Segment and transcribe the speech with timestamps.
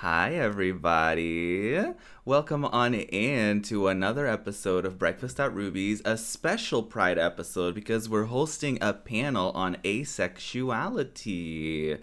[0.00, 1.78] Hi, everybody.
[2.24, 8.08] Welcome on in to another episode of Breakfast at Ruby's, a special Pride episode because
[8.08, 11.98] we're hosting a panel on asexuality.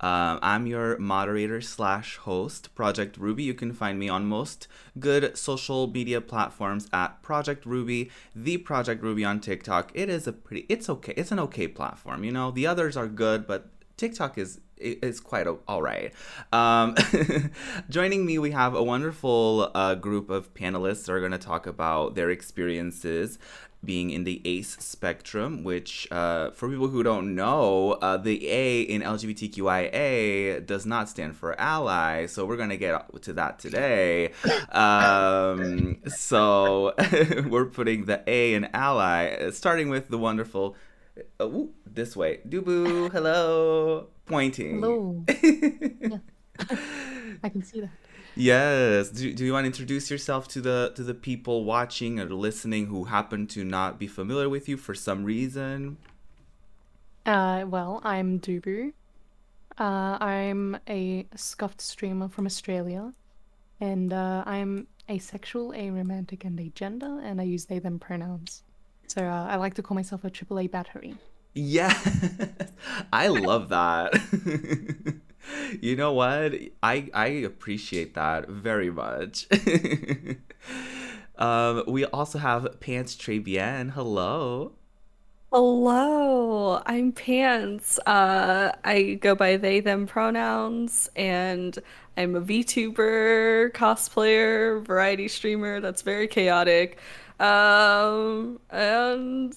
[0.00, 3.44] Um, I'm your moderator slash host, Project Ruby.
[3.44, 4.66] You can find me on most
[4.98, 9.92] good social media platforms at Project Ruby, the Project Ruby on TikTok.
[9.94, 12.24] It is a pretty, it's okay, it's an okay platform.
[12.24, 16.12] You know, the others are good, but TikTok is is quite all right.
[16.52, 16.94] Um,
[17.90, 21.66] joining me, we have a wonderful uh, group of panelists that are going to talk
[21.66, 23.38] about their experiences
[23.84, 28.82] being in the ACE spectrum, which, uh, for people who don't know, uh, the A
[28.82, 32.26] in LGBTQIA does not stand for ally.
[32.26, 34.32] So we're going to get to that today.
[34.72, 36.94] Um, so
[37.48, 40.76] we're putting the A in ally, starting with the wonderful.
[41.40, 41.48] Uh,
[41.96, 42.40] this way.
[42.48, 44.06] Dubu, hello.
[44.26, 44.80] Pointing.
[44.80, 45.24] Hello.
[45.42, 46.18] yeah.
[47.42, 47.90] I can see that.
[48.36, 49.08] Yes.
[49.08, 52.86] Do, do you want to introduce yourself to the to the people watching or listening
[52.86, 55.96] who happen to not be familiar with you for some reason?
[57.24, 58.92] Uh, well, I'm Dubu.
[59.78, 63.12] Uh, I'm a scuffed streamer from Australia,
[63.80, 68.62] and uh, I'm asexual, aromantic, and agender, and I use they them pronouns.
[69.06, 71.14] So uh, I like to call myself a AAA battery.
[71.58, 71.98] Yeah,
[73.14, 74.12] I love that.
[75.80, 76.52] you know what?
[76.82, 79.46] I I appreciate that very much.
[81.38, 83.92] um, we also have Pants Trebian.
[83.92, 84.72] Hello.
[85.50, 87.98] Hello, I'm Pants.
[88.00, 91.78] Uh, I go by they them pronouns, and
[92.18, 95.80] I'm a VTuber, cosplayer, variety streamer.
[95.80, 96.98] That's very chaotic.
[97.40, 99.54] Um, and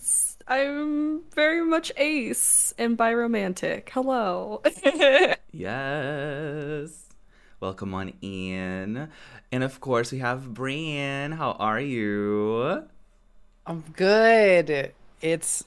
[0.50, 3.90] I'm very much ace and biromantic.
[3.90, 4.64] Hello.
[5.52, 7.06] yes.
[7.60, 9.10] Welcome on in.
[9.52, 11.34] And of course, we have Brian.
[11.34, 12.84] How are you?
[13.68, 14.92] I'm good.
[15.22, 15.66] It's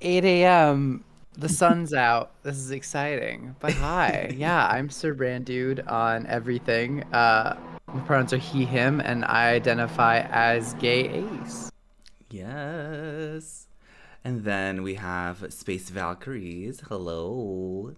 [0.00, 1.04] 8 a.m.
[1.34, 2.32] The sun's out.
[2.42, 3.54] This is exciting.
[3.60, 4.34] But hi.
[4.36, 7.04] yeah, I'm Sir Brand Dude on everything.
[7.12, 7.56] Uh,
[7.86, 11.70] my pronouns are he, him, and I identify as gay ace.
[12.30, 13.67] Yes.
[14.28, 16.80] And then we have Space Valkyries.
[16.86, 17.94] Hello.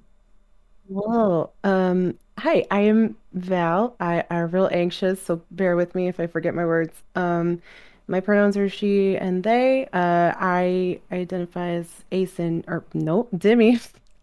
[0.87, 1.51] Whoa.
[1.65, 3.97] Um, hi, I am Val.
[3.99, 7.03] I am real anxious, so bear with me if I forget my words.
[7.17, 7.61] Um,
[8.07, 9.89] my pronouns are she and they.
[9.93, 12.05] Uh, I identify as
[12.39, 13.81] and or no, Demi.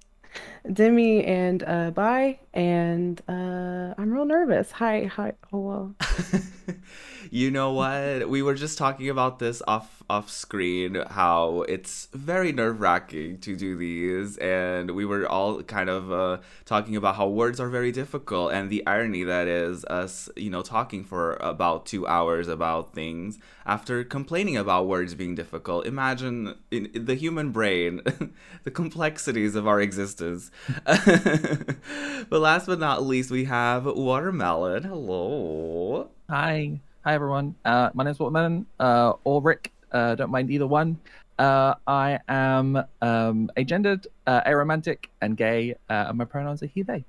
[0.72, 4.72] Demi and uh bi and uh I'm real nervous.
[4.72, 5.34] Hi, hi.
[5.52, 5.96] Hello.
[7.32, 8.30] you know what?
[8.30, 13.56] We were just talking about this off off screen how it's very nerve wracking to
[13.56, 17.92] do these, and we were all kind of uh, talking about how words are very
[17.92, 22.94] difficult, and the irony that is us, you know, talking for about two hours about
[22.94, 25.86] things after complaining about words being difficult.
[25.86, 28.02] Imagine in, in the human brain,
[28.64, 30.47] the complexities of our existence.
[30.86, 34.84] but last but not least, we have Watermelon.
[34.84, 36.10] Hello.
[36.30, 36.80] Hi.
[37.04, 37.56] Hi, everyone.
[37.64, 39.72] Uh, my name's Watermelon, uh, or Rick.
[39.92, 41.00] Uh, don't mind either one.
[41.40, 46.82] Uh, I am um, agendered, uh, aromantic, and gay, uh, and my pronouns are he,
[46.82, 47.06] they.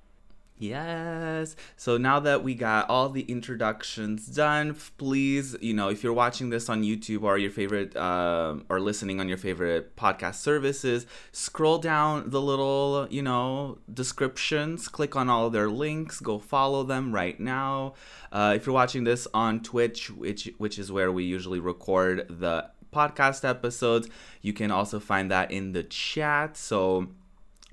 [0.60, 1.54] Yes.
[1.76, 6.50] So now that we got all the introductions done, please, you know, if you're watching
[6.50, 11.78] this on YouTube or your favorite, uh, or listening on your favorite podcast services, scroll
[11.78, 17.38] down the little, you know, descriptions, click on all their links, go follow them right
[17.38, 17.94] now.
[18.32, 22.68] Uh, if you're watching this on Twitch, which which is where we usually record the
[22.92, 24.08] podcast episodes,
[24.42, 26.56] you can also find that in the chat.
[26.56, 27.08] So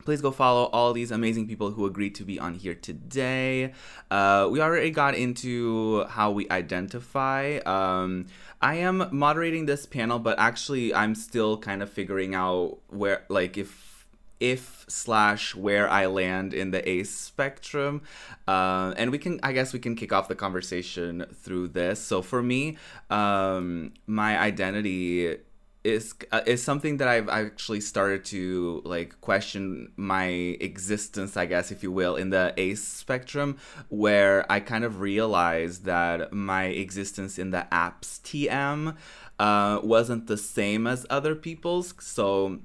[0.03, 3.73] please go follow all these amazing people who agreed to be on here today.
[4.11, 7.57] Uh, we already got into how we identify.
[7.65, 8.27] Um,
[8.61, 13.57] I am moderating this panel, but actually, I'm still kind of figuring out where, like,
[13.57, 13.95] if
[14.39, 18.01] if slash where I land in the ace spectrum.
[18.47, 22.01] Uh, and we can, I guess, we can kick off the conversation through this.
[22.01, 22.77] So for me,
[23.09, 25.37] um, my identity
[25.85, 30.25] is uh, is something that I've actually started to like question my
[30.59, 33.57] existence, I guess, if you will, in the ace spectrum,
[33.89, 38.95] where I kind of realized that my existence in the apps TM
[39.39, 41.93] uh, wasn't the same as other people's.
[41.99, 42.59] So,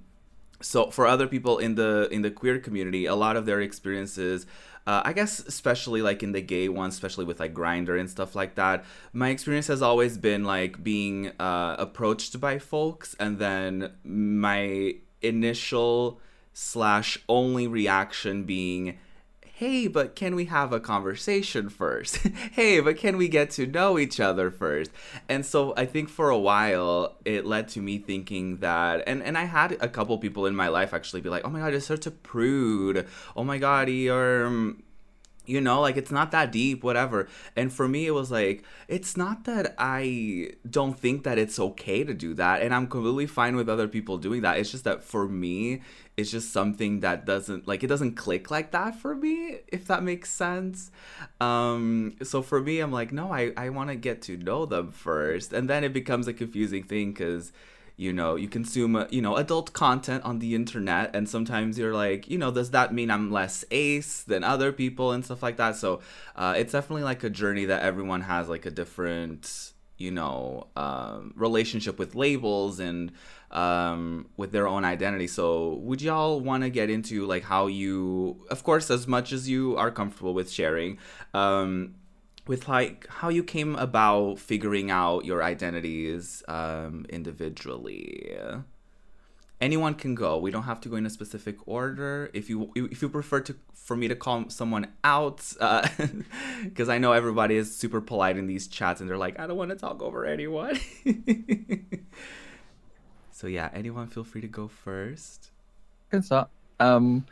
[0.62, 4.46] so for other people in the in the queer community, a lot of their experiences
[4.87, 8.35] uh, I guess especially like in the gay ones, especially with like Grindr and stuff
[8.35, 8.85] like that.
[9.12, 16.21] My experience has always been like being uh, approached by folks, and then my initial
[16.53, 18.99] slash only reaction being
[19.61, 22.17] hey, but can we have a conversation first?
[22.53, 24.91] hey, but can we get to know each other first?
[25.29, 29.37] And so I think for a while it led to me thinking that, and, and
[29.37, 31.81] I had a couple people in my life actually be like, oh my God, you're
[31.83, 33.07] such a prude.
[33.37, 34.47] Oh my God, you're.
[34.47, 34.83] Um,
[35.50, 37.29] You know like it's not that deep whatever.
[37.56, 42.05] And for me it was like it's not that i don't think that it's okay
[42.05, 44.58] to do that and i'm completely fine with other people doing that.
[44.58, 45.82] It's just that for me
[46.17, 50.02] it's just something that doesn't like it doesn't click like that for me if that
[50.02, 50.91] makes sense.
[51.41, 54.93] Um so for me i'm like no i i want to get to know them
[54.93, 57.53] first and then it becomes a confusing thing because
[58.00, 62.31] you know you consume you know adult content on the internet and sometimes you're like
[62.31, 65.76] you know does that mean i'm less ace than other people and stuff like that?
[65.76, 66.00] So
[66.37, 71.32] uh, it's definitely like a journey that everyone has like a different you know um,
[71.37, 73.12] relationship with labels and
[73.50, 75.26] um, with their own identity.
[75.26, 79.49] So would y'all want to get into like how you of course as much as
[79.49, 80.99] you are comfortable with sharing
[81.35, 81.94] um,
[82.47, 88.37] with like how you came about figuring out your identities um, individually.
[89.61, 90.39] Anyone can go.
[90.39, 92.31] We don't have to go in a specific order.
[92.33, 95.39] If you if you prefer to for me to call someone out,
[96.65, 99.47] because uh, I know everybody is super polite in these chats and they're like, I
[99.47, 100.79] don't want to talk over anyone.
[103.33, 105.51] so yeah, anyone feel free to go first.
[106.11, 106.49] Can start.
[106.79, 107.27] Um,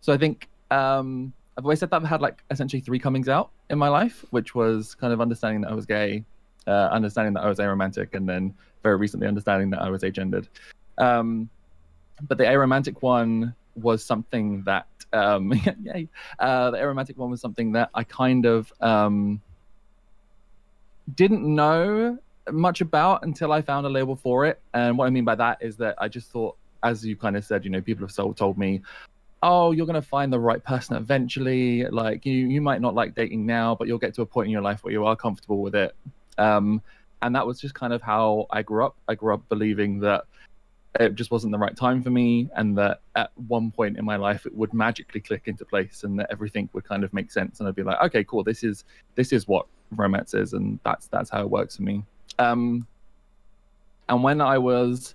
[0.00, 3.50] so I think um, I've always said that I've had like essentially three comings out
[3.68, 6.24] in my life, which was kind of understanding that I was gay,
[6.68, 10.46] uh, understanding that I was aromantic, and then very recently understanding that I was agendered.
[10.98, 11.50] Um,
[12.28, 15.52] but the aromantic one was something that, um,
[15.82, 16.08] yay,
[16.38, 19.42] uh, the aromantic one was something that I kind of um,
[21.16, 22.18] didn't know
[22.52, 24.60] much about until I found a label for it.
[24.74, 27.44] And what I mean by that is that I just thought, as you kind of
[27.44, 28.80] said, you know, people have so told me,
[29.42, 31.84] oh you're going to find the right person eventually.
[31.84, 34.52] Like you you might not like dating now but you'll get to a point in
[34.52, 35.94] your life where you are comfortable with it.
[36.38, 36.82] Um,
[37.22, 38.96] and that was just kind of how i grew up.
[39.08, 40.24] I grew up believing that
[41.00, 44.16] it just wasn't the right time for me and that at one point in my
[44.16, 47.60] life it would magically click into place and that everything would kind of make sense.
[47.60, 48.42] And i'd be like okay cool.
[48.44, 52.04] This is this is what romance is and that's that's how it works for me.
[52.38, 52.86] Um,
[54.08, 55.14] and when i was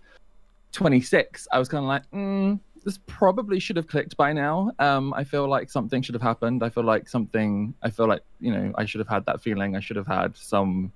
[0.71, 4.71] 26 i was kind of like mm, this probably should have clicked by now.
[4.79, 6.63] Um, I feel like something should have happened.
[6.63, 7.73] I feel like something.
[7.81, 9.75] I feel like you know I should have had that feeling.
[9.75, 10.91] I should have had some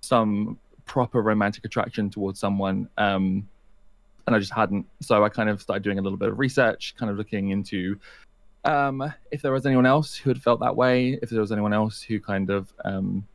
[0.00, 2.88] some proper romantic attraction towards someone.
[2.96, 3.48] Um,
[4.26, 4.86] and I just hadn't.
[5.00, 7.98] So I kind of started doing a little bit of research, kind of looking into
[8.64, 11.72] um, if there was anyone else who had felt that way, if there was anyone
[11.72, 13.26] else who kind of um,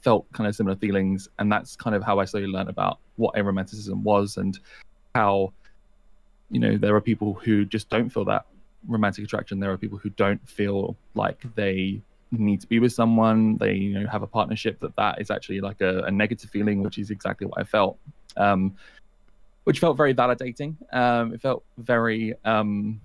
[0.00, 3.34] felt kind of similar feelings, and that's kind of how I slowly learned about what
[3.34, 4.58] aromanticism was and
[5.14, 5.52] how
[6.50, 8.46] you know there are people who just don't feel that
[8.88, 9.60] romantic attraction.
[9.60, 12.00] There are people who don't feel like they
[12.30, 13.56] need to be with someone.
[13.56, 16.82] They you know have a partnership that that is actually like a, a negative feeling
[16.82, 17.98] which is exactly what i felt
[18.36, 18.74] um,
[19.64, 20.76] which felt very validating.
[20.92, 23.00] Um, it felt very um,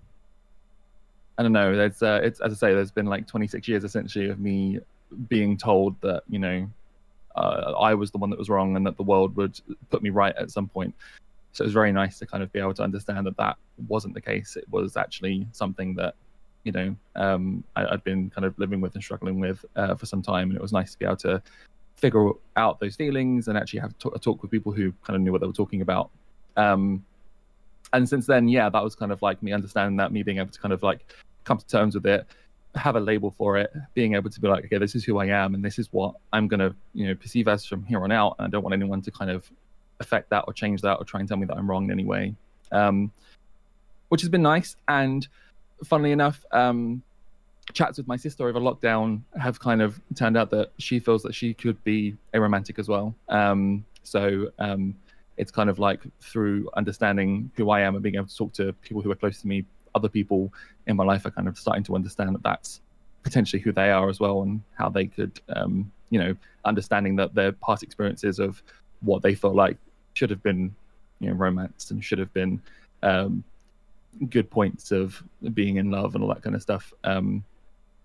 [1.37, 1.75] i don't know.
[1.75, 4.79] There's uh, it's as i say there's been like 26 years essentially of me
[5.27, 6.69] being told that you know
[7.35, 9.59] uh, i was the one that was wrong and that the world would
[9.89, 10.93] put me right at some point
[11.51, 13.57] so it was very nice to kind of be able to understand that that
[13.87, 14.55] wasn't the case.
[14.55, 16.15] It was actually something that,
[16.63, 20.05] you know, um, I, had been kind of living with and struggling with uh, for
[20.05, 21.41] some time, and it was nice to be able to
[21.95, 25.31] figure out those feelings and actually have a talk with people who kind of knew
[25.31, 26.11] what they were talking about.
[26.55, 27.03] Um,
[27.93, 30.51] and since then, yeah, that was kind of like me understanding that, me being able
[30.51, 32.25] to kind of like come to terms with it,
[32.75, 35.25] have a label for it, being able to be like, okay, this is who I
[35.25, 38.35] am, and this is what I'm gonna, you know, perceive as from here on out.
[38.37, 39.49] And I don't want anyone to kind of
[39.99, 42.05] affect that or change that or try and tell me that I'm wrong in any
[42.05, 42.35] way,
[42.71, 43.11] um,
[44.09, 44.75] which has been nice.
[44.87, 45.27] And
[45.83, 47.01] funnily enough, um,
[47.73, 51.35] chats with my sister over lockdown have kind of turned out that she feels that
[51.35, 53.13] she could be aromantic as well.
[53.27, 54.95] Um, so um,
[55.37, 58.73] it's kind of like through understanding who I am and being able to talk to
[58.73, 59.65] people who are close to me,
[59.95, 60.53] other people
[60.87, 62.81] in my life are kind of starting to understand that that's
[63.23, 67.35] potentially who they are as well and how they could, um, you know, understanding that
[67.35, 68.63] their past experiences of
[69.01, 69.77] what they felt like
[70.19, 70.75] should have been
[71.19, 72.61] you know romanced and should have been
[73.03, 73.43] um,
[74.29, 75.23] good points of
[75.53, 76.93] being in love and all that kind of stuff.
[77.05, 77.43] Um,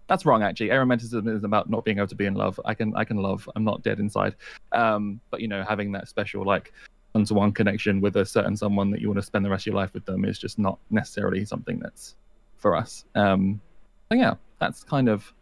[0.06, 0.68] that's wrong actually.
[0.68, 2.61] Aromanticism is about not being able to be in love.
[2.64, 3.49] I can I can love.
[3.56, 4.37] I'm not dead inside.
[4.73, 6.73] Um, but you know, having that special like
[7.12, 9.76] one-to-one connection with a certain someone that you want to spend the rest of your
[9.76, 12.16] life with them is just not necessarily something that's
[12.56, 13.04] for us.
[13.14, 13.61] Um,
[14.09, 15.33] so yeah, that's kind of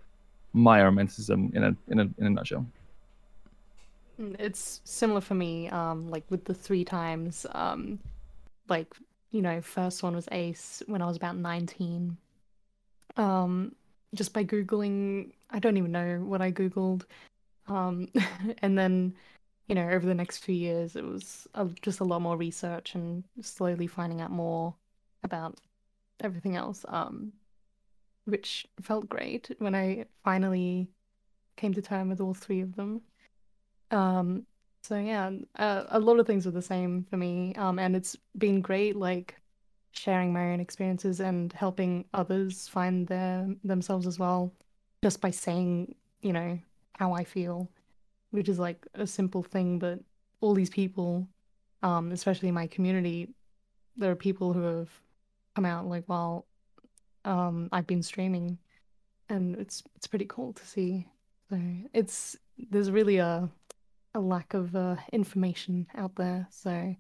[0.52, 2.64] my romanticism in a in a in a nutshell.
[4.18, 7.46] It's similar for me, um, like with the three times.
[7.52, 7.98] Um,
[8.68, 8.94] like,
[9.30, 12.16] you know, first one was Ace when I was about 19.
[13.16, 13.74] Um,
[14.14, 15.32] just by googling.
[15.50, 17.04] I don't even know what I googled,
[17.66, 18.08] um,
[18.62, 19.14] and then
[19.68, 21.46] you know over the next few years it was
[21.82, 24.74] just a lot more research and slowly finding out more
[25.22, 25.58] about
[26.20, 26.84] everything else.
[26.88, 27.32] Um,
[28.24, 30.88] which felt great when I finally
[31.56, 33.02] came to term with all three of them.
[33.92, 34.46] Um,
[34.82, 38.16] so yeah, uh, a lot of things are the same for me, um, and it's
[38.36, 39.36] been great, like
[39.92, 44.52] sharing my own experiences and helping others find their themselves as well,
[45.02, 46.58] just by saying, you know,
[46.94, 47.70] how I feel,
[48.30, 50.00] which is like a simple thing, but
[50.40, 51.28] all these people,
[51.82, 53.28] um, especially my community,
[53.96, 54.90] there are people who have
[55.54, 56.46] come out like, well,
[57.24, 58.58] um, I've been streaming,
[59.28, 61.06] and it's it's pretty cool to see.
[61.50, 61.60] So
[61.92, 62.36] it's
[62.70, 63.48] there's really a
[64.14, 66.46] a lack of uh, information out there.
[66.50, 66.94] So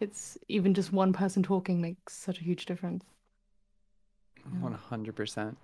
[0.00, 3.04] it's even just one person talking makes such a huge difference.
[4.60, 5.56] One hundred percent.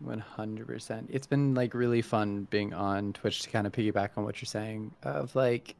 [0.00, 1.08] One hundred percent.
[1.12, 4.46] It's been like really fun being on Twitch to kind of piggyback on what you're
[4.46, 5.76] saying of like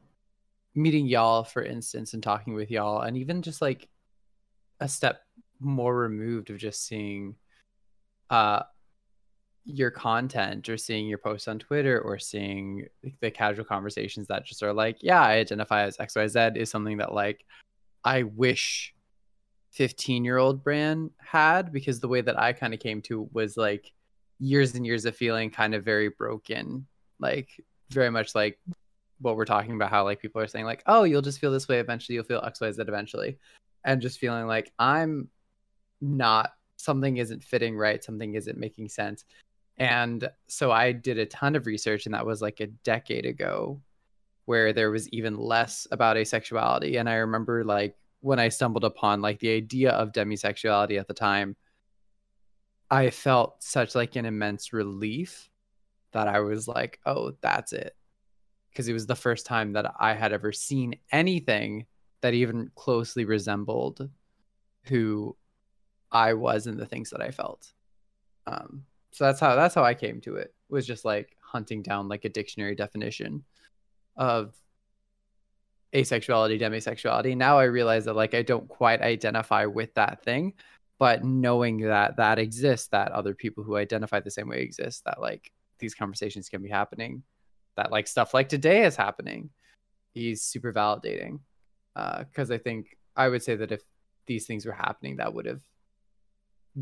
[0.75, 3.89] meeting y'all, for instance, and talking with y'all, and even just like
[4.81, 5.21] a step
[5.61, 7.37] more removed of just seeing
[8.31, 8.63] uh
[9.65, 12.87] your content or seeing your posts on Twitter or seeing
[13.21, 17.15] the casual conversations that just are like, yeah, I identify as XYZ is something that
[17.15, 17.45] like
[18.05, 18.95] I wish
[19.73, 23.57] 15 year old Bran had because the way that I kind of came to was
[23.57, 23.93] like
[24.39, 26.87] years and years of feeling kind of very broken,
[27.19, 27.49] like
[27.91, 28.59] very much like
[29.21, 31.69] what we're talking about, how like people are saying, like, oh, you'll just feel this
[31.69, 33.39] way eventually, you'll feel XYZ eventually.
[33.85, 35.29] And just feeling like I'm
[36.01, 39.25] not something isn't fitting right, something isn't making sense.
[39.77, 43.81] And so I did a ton of research, and that was like a decade ago,
[44.45, 46.99] where there was even less about asexuality.
[46.99, 51.15] And I remember like when I stumbled upon like the idea of demisexuality at the
[51.15, 51.57] time,
[52.91, 55.51] I felt such like an immense relief
[56.13, 57.97] that I was like, oh, that's it.
[58.71, 61.87] Because it was the first time that I had ever seen anything
[62.21, 64.09] that even closely resembled
[64.85, 65.37] who
[66.11, 67.73] I was and the things that I felt.
[68.47, 70.53] Um, so that's how that's how I came to it.
[70.69, 73.45] Was just like hunting down like a dictionary definition
[74.17, 74.57] of
[75.95, 77.37] asexuality, demisexuality.
[77.37, 80.55] Now I realize that like I don't quite identify with that thing,
[80.99, 85.21] but knowing that that exists, that other people who identify the same way exist, that
[85.21, 87.23] like these conversations can be happening,
[87.77, 89.49] that like stuff like today is happening,
[90.17, 91.39] is super validating.
[91.95, 93.83] Because uh, I think I would say that if
[94.27, 95.63] these things were happening, that would have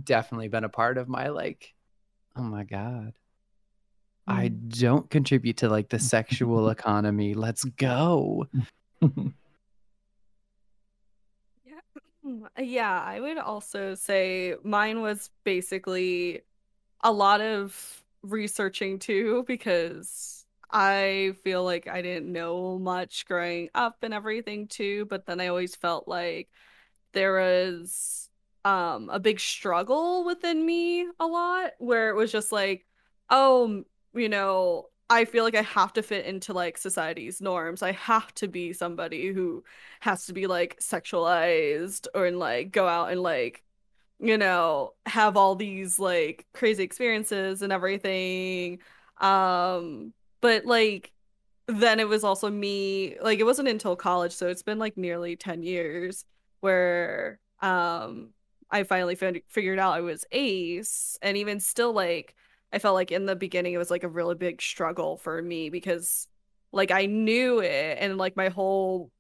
[0.02, 1.74] definitely been a part of my like
[2.36, 3.12] oh my god
[4.26, 4.68] i Mm.
[4.78, 8.46] don't contribute to like the sexual economy let's go
[11.64, 12.48] Yeah.
[12.58, 16.42] Yeah, I would also say mine was basically
[17.02, 23.98] a lot of researching too because I feel like I didn't know much growing up
[24.02, 26.48] and everything too, but then I always felt like
[27.12, 28.28] there was
[28.64, 32.86] um a big struggle within me a lot where it was just like,
[33.30, 37.82] oh, you know, I feel like I have to fit into like society's norms.
[37.82, 39.64] I have to be somebody who
[40.00, 43.62] has to be like sexualized or and like go out and like
[44.20, 48.78] you know have all these like crazy experiences and everything
[49.20, 51.12] um but like
[51.66, 55.36] then it was also me like it wasn't until college so it's been like nearly
[55.36, 56.24] 10 years
[56.60, 58.30] where um
[58.72, 62.34] I finally fin- figured out I was ace and even still like
[62.72, 65.68] I felt like in the beginning it was like a really big struggle for me
[65.68, 66.26] because
[66.72, 69.10] like I knew it and like my whole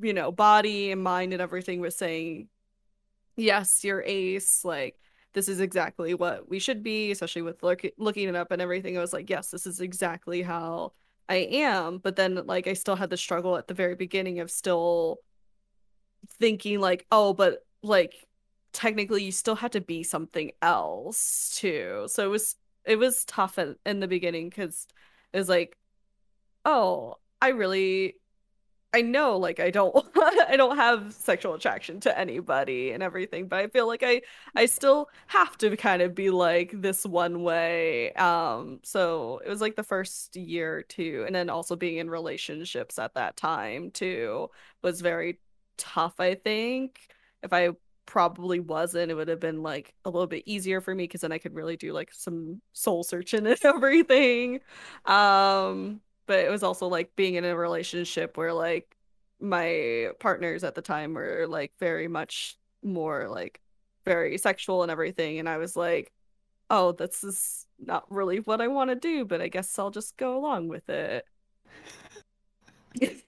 [0.00, 2.48] you know body and mind and everything was saying
[3.36, 4.96] yes you're ace like
[5.34, 8.96] this is exactly what we should be especially with look- looking it up and everything
[8.96, 10.92] I was like yes this is exactly how
[11.28, 14.50] I am but then like I still had the struggle at the very beginning of
[14.50, 15.18] still
[16.40, 18.14] thinking like oh but like
[18.72, 22.06] technically you still had to be something else too.
[22.08, 24.86] So it was it was tough in, in the beginning because
[25.32, 25.76] it was like
[26.64, 28.14] oh i really
[28.94, 29.94] i know like i don't
[30.48, 34.20] i don't have sexual attraction to anybody and everything but i feel like i
[34.56, 38.12] i still have to kind of be like this one way.
[38.14, 42.98] Um so it was like the first year too and then also being in relationships
[42.98, 44.48] at that time too
[44.82, 45.38] was very
[45.76, 47.08] tough i think
[47.42, 47.70] if i
[48.08, 51.30] probably wasn't, it would have been like a little bit easier for me because then
[51.30, 54.60] I could really do like some soul searching and everything.
[55.04, 58.96] Um, but it was also like being in a relationship where like
[59.40, 63.60] my partners at the time were like very much more like
[64.06, 65.38] very sexual and everything.
[65.38, 66.10] And I was like,
[66.70, 70.16] oh, this is not really what I want to do, but I guess I'll just
[70.16, 71.26] go along with it.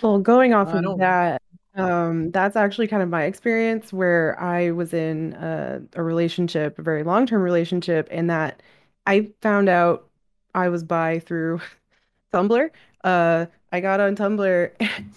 [0.00, 1.42] Well, going off of that,
[1.74, 6.82] um, that's actually kind of my experience where I was in a, a relationship, a
[6.82, 8.62] very long-term relationship, and that
[9.06, 10.08] I found out
[10.54, 11.60] I was bi through
[12.32, 12.70] Tumblr.
[13.04, 14.70] Uh, I got on Tumblr.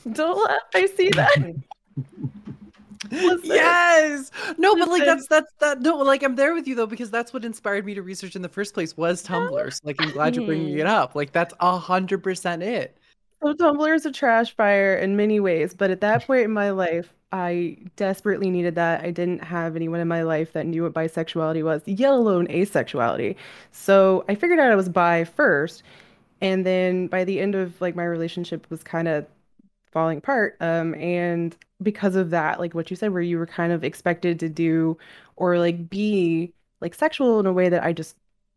[0.14, 1.56] Don't laugh, I see that.
[3.12, 3.40] Listen.
[3.44, 4.32] Yes.
[4.58, 5.82] No, but like that's that's that.
[5.82, 8.42] No, like I'm there with you though because that's what inspired me to research in
[8.42, 9.74] the first place was Tumblr.
[9.74, 11.16] So like I'm glad you're bringing it up.
[11.16, 12.98] Like that's a hundred percent it.
[13.42, 16.72] So Tumblr is a trash fire in many ways, but at that point in my
[16.72, 19.04] life, I desperately needed that.
[19.04, 23.36] I didn't have anyone in my life that knew what bisexuality was, yet alone asexuality.
[23.72, 25.84] So I figured out I was bi first,
[26.42, 29.26] and then by the end of like my relationship was kind of
[29.92, 30.58] falling apart.
[30.62, 34.40] Um, and because of that, like what you said, where you were kind of expected
[34.42, 34.98] to do
[35.36, 38.16] or like be like sexual in a way that I just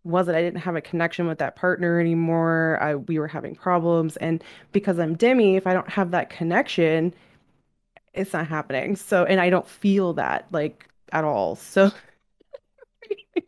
[0.09, 0.37] wasn't.
[0.37, 2.79] I didn't have a connection with that partner anymore.
[2.81, 7.15] I we were having problems, and because I'm Demi, if I don't have that connection,
[8.15, 8.97] it's not happening.
[8.97, 11.57] So, and I don't feel that like at all.
[11.61, 11.91] So,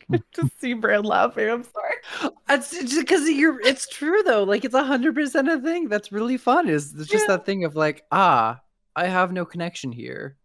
[0.34, 1.48] just see Brad laughing.
[1.48, 2.32] I'm sorry.
[2.48, 3.60] It's because you're.
[3.60, 4.44] It's true though.
[4.44, 5.88] Like it's a hundred percent a thing.
[5.88, 6.68] That's really fun.
[6.68, 7.36] Is it's just Yeah.
[7.36, 8.60] that thing of like ah,
[8.96, 10.36] I have no connection here.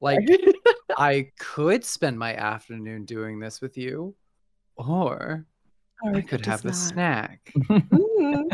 [0.00, 0.20] Like
[0.96, 4.14] I could spend my afternoon doing this with you,
[4.88, 5.46] or
[6.04, 6.74] I could have not.
[6.74, 7.52] snack.
[7.56, 8.50] Mhm.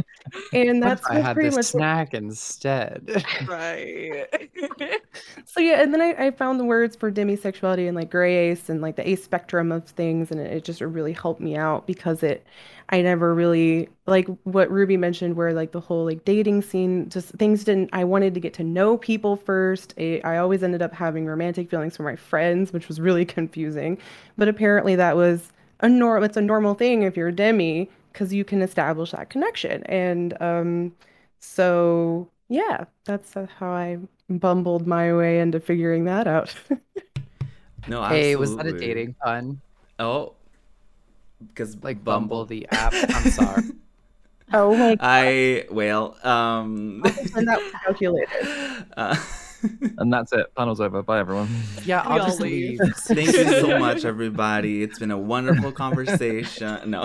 [0.52, 3.24] And What that's I had pretty the much what- snack instead.
[3.46, 4.26] right.
[5.46, 8.68] So yeah, and then I, I found the words for demisexuality and like gray ace
[8.68, 11.86] and like the ace spectrum of things, and it, it just really helped me out
[11.86, 12.46] because it,
[12.90, 17.30] I never really like what Ruby mentioned, where like the whole like dating scene, just
[17.30, 17.90] things didn't.
[17.92, 19.94] I wanted to get to know people first.
[19.98, 23.98] I, I always ended up having romantic feelings for my friends, which was really confusing.
[24.36, 26.24] But apparently that was a norm.
[26.24, 30.40] It's a normal thing if you're a demi because you can establish that connection, and
[30.42, 30.92] um,
[31.40, 36.54] so yeah, that's uh, how I bumbled my way into figuring that out.
[37.86, 39.60] No, hey, was that a dating pun?
[39.98, 40.34] Oh,
[41.46, 42.92] because Like Bumble the app?
[42.94, 43.62] I'm sorry.
[44.52, 47.02] oh my god, I well, um,
[47.34, 48.28] and that was calculated.
[48.96, 49.16] uh,
[49.98, 50.54] And that's it.
[50.56, 51.02] Panel's over.
[51.02, 51.48] Bye, everyone.
[51.84, 52.78] Yeah, We I'll just leave.
[52.78, 52.94] leave.
[52.96, 54.82] Thank you so much, everybody.
[54.82, 56.78] It's been a wonderful conversation.
[56.90, 57.04] No,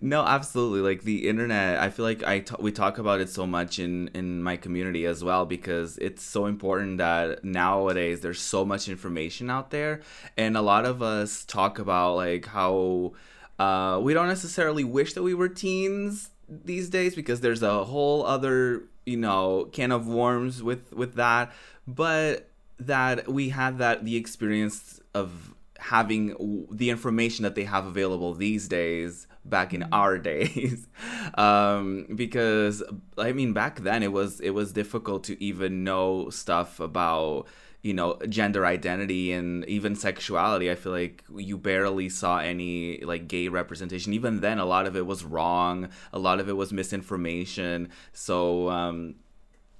[0.00, 0.80] no, absolutely.
[0.80, 4.08] Like the internet, I feel like I t- we talk about it so much in
[4.14, 9.50] in my community as well because it's so important that nowadays there's so much information
[9.50, 10.00] out there,
[10.36, 13.12] and a lot of us talk about like how
[13.58, 18.24] uh, we don't necessarily wish that we were teens these days because there's a whole
[18.24, 21.52] other you know can of worms with with that
[21.86, 27.86] but that we had that the experience of having w- the information that they have
[27.86, 30.86] available these days back in our days
[31.34, 32.82] um because
[33.16, 37.46] i mean back then it was it was difficult to even know stuff about
[37.82, 43.28] you know gender identity and even sexuality i feel like you barely saw any like
[43.28, 44.12] gay representation.
[44.12, 45.88] Even then a lot of it was wrong.
[46.12, 47.88] A lot of it was misinformation.
[48.12, 49.16] So um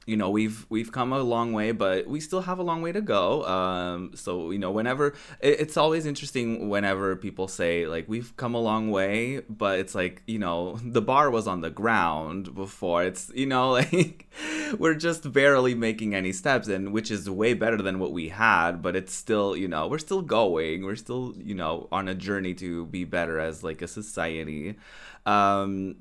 [0.08, 2.92] you know we've we've come a long way but we still have a long way
[2.92, 3.44] to go.
[3.44, 5.08] Um so you know whenever
[5.40, 9.94] it, it's always interesting whenever people say like we've come a long way but it's
[9.94, 13.04] like you know the bar was on the ground before.
[13.04, 14.32] It's you know like
[14.78, 18.80] we're just barely making any steps and which is way better than what we had
[18.80, 20.84] but it's still you know we're still going.
[20.84, 24.76] We're still you know on a journey to be better as like a society.
[25.26, 25.96] Um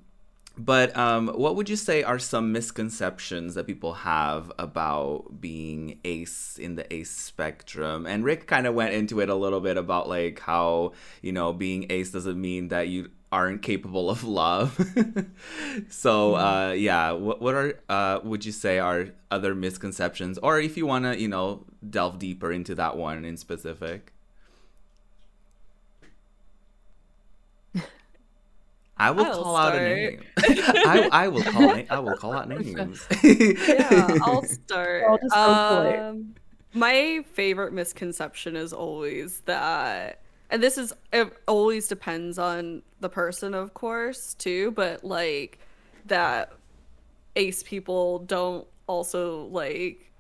[0.57, 6.57] but um, what would you say are some misconceptions that people have about being ace
[6.57, 8.05] in the ace spectrum?
[8.05, 11.53] And Rick kind of went into it a little bit about like how, you know,
[11.53, 14.79] being ace doesn't mean that you aren't capable of love.
[15.89, 20.77] so uh, yeah, what what are uh, would you say are other misconceptions, or if
[20.77, 24.13] you want to, you know, delve deeper into that one in specific?
[28.99, 30.21] I will I'll call out a name.
[30.37, 33.05] I, I will call na- I will call out names.
[33.23, 35.03] yeah, I'll start.
[35.07, 36.09] I'll just go.
[36.09, 36.35] Um,
[36.73, 43.53] my favorite misconception is always that, and this is it always depends on the person,
[43.53, 44.71] of course, too.
[44.71, 45.59] But like
[46.05, 46.53] that,
[47.35, 50.11] ace people don't also like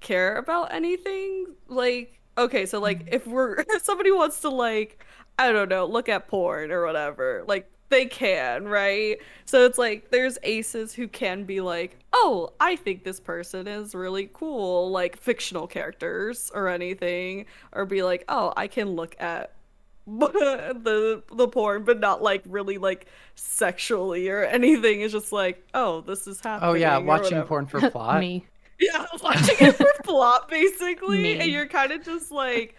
[0.00, 1.46] care about anything.
[1.68, 5.04] Like, okay, so like if we're if somebody wants to like
[5.38, 7.44] I don't know, look at porn or whatever.
[7.48, 9.18] Like they can, right?
[9.44, 13.94] So it's like there's aces who can be like, "Oh, I think this person is
[13.94, 19.52] really cool," like fictional characters or anything, or be like, "Oh, I can look at
[20.06, 25.02] the the porn but not like really like sexually or anything.
[25.02, 28.20] It's just like, "Oh, this is happening." Oh yeah, watching porn for plot.
[28.20, 28.46] Me.
[28.80, 31.38] Yeah, watching it for plot basically, Me.
[31.38, 32.74] and you're kind of just like,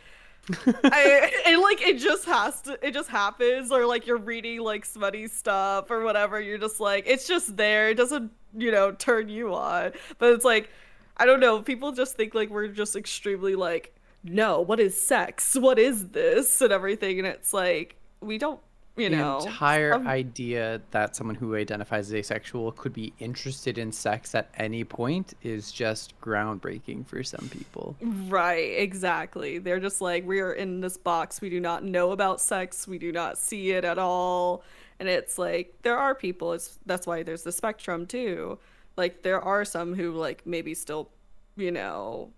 [0.66, 4.86] I, and like it just has to, it just happens, or like you're reading like
[4.86, 6.40] smutty stuff or whatever.
[6.42, 7.90] You're just like, it's just there.
[7.90, 9.92] It doesn't, you know, turn you on.
[10.18, 10.70] But it's like,
[11.18, 11.62] I don't know.
[11.62, 15.56] People just think like we're just extremely like, no, what is sex?
[15.56, 17.20] What is this and everything?
[17.20, 18.60] And it's like we don't,
[18.98, 23.92] you the know, entire idea that someone who identifies as asexual could be interested in
[23.92, 27.96] sex at any point is just groundbreaking for some people.
[28.02, 29.60] Right, exactly.
[29.60, 31.40] They're just like, we are in this box.
[31.40, 32.88] We do not know about sex.
[32.88, 34.64] We do not see it at all.
[35.00, 38.60] And it's like, there are people, it's that's why there's the spectrum too.
[38.98, 41.10] Like, there are some who, like, maybe still,
[41.56, 42.30] you know,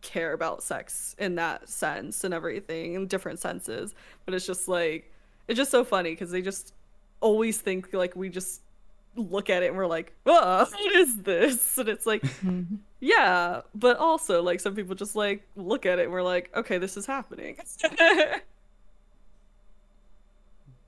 [0.00, 3.94] care about sex in that sense and everything in different senses.
[4.24, 5.12] But it's just like,
[5.50, 6.72] it's just so funny because they just
[7.20, 8.62] always think like we just
[9.16, 11.76] look at it and we're like, oh, what is this?
[11.76, 12.22] And it's like,
[13.00, 16.78] yeah, but also like some people just like look at it and we're like, okay,
[16.78, 17.56] this is happening.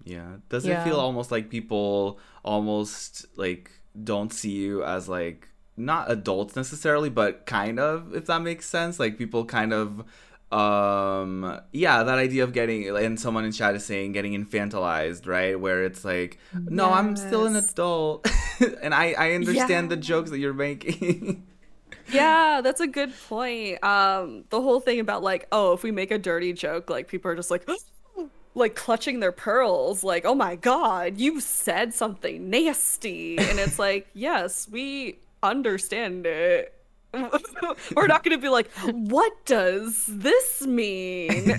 [0.05, 0.39] Yeah.
[0.49, 3.71] Does it feel almost like people almost like
[4.03, 8.99] don't see you as like not adults necessarily, but kind of, if that makes sense?
[8.99, 10.05] Like people kind of
[10.53, 15.59] um yeah that idea of getting and someone in chat is saying getting infantilized right?
[15.59, 18.29] Where it's like no i'm still an adult.
[18.83, 21.47] And i i understand the jokes that you're making.
[22.13, 23.83] Yeah, that's a good point.
[23.83, 27.31] Um, the whole thing about like, oh, if we make a dirty joke, like people
[27.31, 27.67] are just like,
[28.55, 34.09] like clutching their pearls, like, oh my god, you said something nasty, and it's like,
[34.15, 36.75] yes, we understand it.
[37.95, 41.59] We're not gonna be like, what does this mean?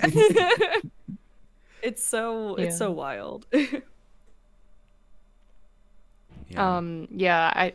[1.82, 3.46] it's so it's so wild.
[3.52, 3.82] yeah.
[6.76, 7.72] Um, yeah, I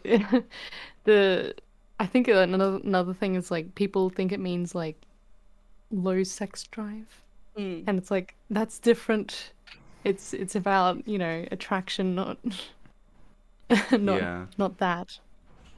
[1.06, 1.54] the
[2.00, 4.98] I think another another thing is like people think it means like
[5.92, 7.22] low sex drive,
[7.58, 7.84] Mm.
[7.88, 9.52] and it's like that's different.
[10.04, 12.38] It's it's about you know attraction, not
[13.92, 14.46] not Yeah.
[14.58, 15.20] not that.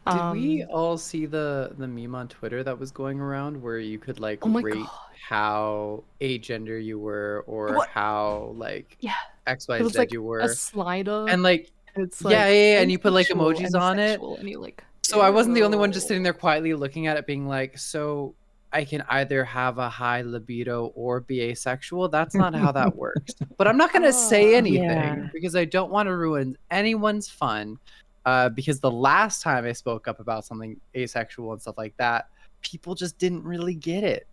[0.07, 3.77] Did we Um, all see the the meme on Twitter that was going around where
[3.77, 4.89] you could like Oh rate God.
[5.29, 7.89] how gender you were or What?
[7.89, 9.13] how like Yeah,
[9.47, 12.81] X Y Z like you were, a slider, and like it's yeah, like yeah, yeah,
[12.81, 14.19] and you put, like, emojis on it.
[14.21, 17.17] and you're like, So I wasn't the only one just sitting there quietly looking at
[17.17, 18.33] it, being like, so
[18.73, 22.07] I can either have a high libido or be asexual.
[22.07, 23.33] That's not how that works.
[23.57, 24.57] But I'm not going to say Oh.
[24.57, 25.27] anything Yeah.
[25.33, 27.77] because I don't want to ruin anyone's fun.
[28.25, 32.29] Uh, because the last time I spoke up about something asexual and stuff like that,
[32.61, 34.27] people just didn't really get it.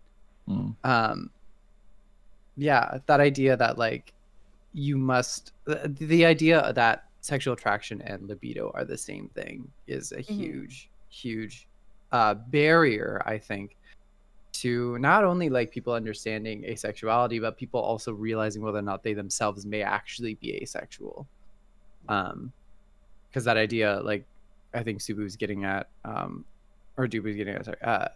[0.47, 0.75] Mm.
[0.83, 1.29] Um,
[2.55, 4.13] yeah, that idea that like
[4.73, 10.11] you must the, the idea that sexual attraction and libido are the same thing is
[10.11, 10.25] a Mhm.
[10.37, 11.67] huge huge
[12.11, 13.75] uh barrier i think
[14.51, 19.13] to not only like people understanding asexuality but people also realizing whether or not they
[19.13, 21.27] themselves may actually be asexual
[22.09, 22.53] um
[23.29, 24.25] because that idea like
[24.73, 26.43] i think subu was getting at um
[26.97, 28.07] or Dubu was getting at sorry uh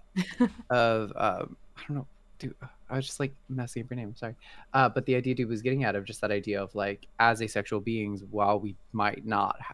[0.69, 2.07] of um i don't know
[2.39, 2.55] dude
[2.89, 4.35] i was just like messing up your name sorry
[4.73, 7.41] uh but the idea dude was getting at of just that idea of like as
[7.41, 9.73] asexual beings while we might not ha-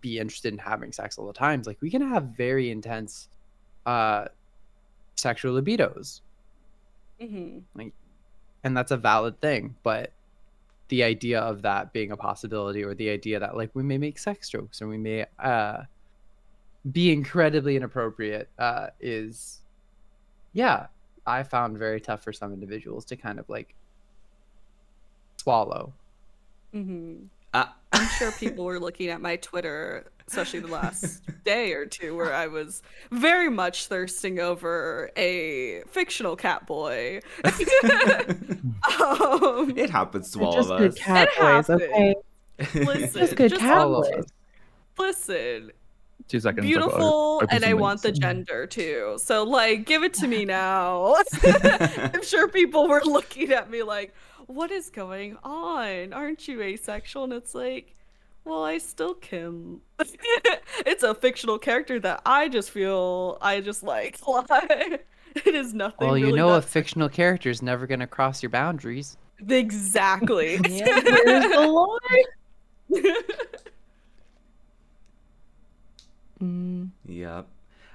[0.00, 3.28] be interested in having sex all the times like we can have very intense
[3.86, 4.26] uh
[5.16, 6.20] sexual libidos
[7.20, 7.62] Mhm.
[8.62, 10.12] and that's a valid thing but
[10.88, 14.18] the idea of that being a possibility or the idea that like we may make
[14.18, 15.78] sex jokes or we may uh
[16.92, 19.62] be incredibly inappropriate uh is
[20.52, 20.86] yeah
[21.26, 23.74] i found very tough for some individuals to kind of like
[25.38, 25.92] swallow
[26.74, 27.28] Mhm.
[27.54, 27.74] Ah.
[27.92, 32.34] I'm sure people were looking at my Twitter, especially the last day or two, where
[32.34, 37.20] I was very much thirsting over a fictional cat boy.
[39.00, 41.82] um, it happens to They're all just of good us cat It boys, happens.
[41.82, 42.14] okay?
[42.74, 44.24] listen, Just good just cat all of boys.
[44.24, 44.30] us
[44.98, 45.72] listen,
[46.28, 46.46] Two seconds.
[46.46, 49.16] I've got to beautiful, and I some want the gender too.
[49.18, 51.16] So, like, give it to me now.
[51.44, 54.12] I'm sure people were looking at me like,
[54.46, 56.12] "What is going on?
[56.12, 57.95] Aren't you asexual?" And it's like,
[58.46, 59.80] well, I still can.
[60.86, 64.18] it's a fictional character that I just feel I just like.
[65.44, 66.06] it is nothing.
[66.06, 70.58] well you really know a fictional character is never going to cross your boundaries Exactly.
[70.68, 73.14] Yeah, where's the line?
[76.42, 77.48] Mm, Yep.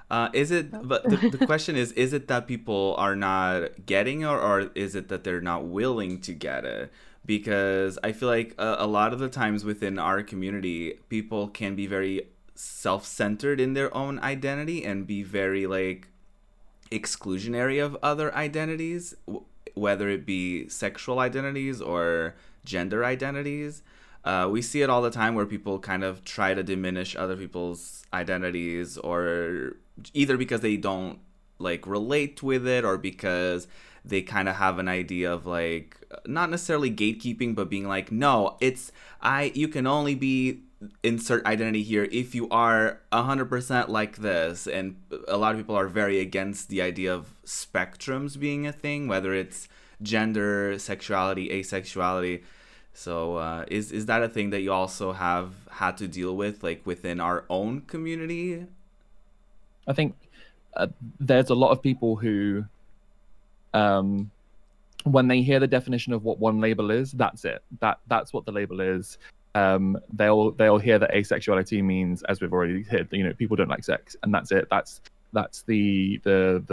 [0.09, 0.71] Uh, is it?
[0.71, 4.71] But the, the question is: Is it that people are not getting, it, or, or
[4.75, 6.91] is it that they're not willing to get it?
[7.25, 11.75] Because I feel like a, a lot of the times within our community, people can
[11.75, 16.07] be very self-centered in their own identity and be very like
[16.91, 23.81] exclusionary of other identities, w- whether it be sexual identities or gender identities.
[24.23, 27.35] Uh, we see it all the time where people kind of try to diminish other
[27.35, 29.77] people's identities, or
[30.13, 31.19] either because they don't
[31.57, 33.67] like relate with it, or because
[34.03, 38.57] they kind of have an idea of like not necessarily gatekeeping, but being like, no,
[38.59, 39.51] it's I.
[39.55, 40.61] You can only be
[41.03, 44.95] insert identity here if you are 100% like this and
[45.27, 49.31] a lot of people are very against the idea of spectrums being a thing whether
[49.31, 49.67] it's
[50.01, 52.41] gender sexuality asexuality
[52.95, 56.63] so uh, is is that a thing that you also have had to deal with
[56.63, 58.65] like within our own community
[59.87, 60.15] I think
[60.75, 60.87] uh,
[61.19, 62.65] there's a lot of people who,
[63.73, 64.31] um,
[65.03, 67.63] when they hear the definition of what one label is, that's it.
[67.79, 69.17] That that's what the label is.
[69.55, 73.69] Um, they'll they'll hear that asexuality means, as we've already heard, you know, people don't
[73.69, 74.67] like sex, and that's it.
[74.69, 75.01] That's
[75.33, 76.63] that's the the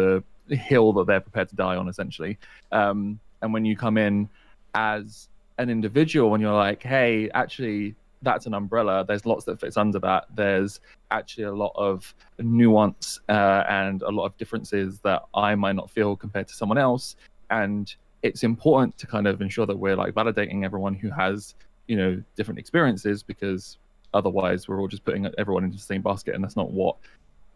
[0.47, 2.39] the hill that they're prepared to die on, essentially.
[2.73, 4.29] Um, and when you come in
[4.75, 9.05] as an individual and you're like, hey, actually, that's an umbrella.
[9.07, 10.27] There's lots that fits under that.
[10.35, 15.77] There's actually a lot of nuance uh, and a lot of differences that I might
[15.77, 17.17] not feel compared to someone else.
[17.51, 21.55] And it's important to kind of ensure that we're like validating everyone who has,
[21.87, 23.79] you know, different experiences because
[24.15, 26.35] otherwise we're all just putting everyone into the same basket.
[26.35, 26.97] And that's not what,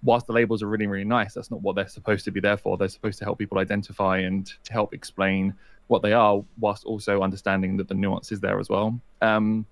[0.05, 2.57] whilst the labels are really, really nice, that's not what they're supposed to be there
[2.57, 2.77] for.
[2.77, 5.55] They're supposed to help people identify and to help explain
[5.88, 8.98] what they are, whilst also understanding that the nuance is there as well.
[9.20, 9.66] Um,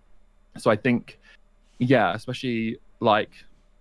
[0.58, 1.18] so I think,
[1.78, 3.30] yeah, especially like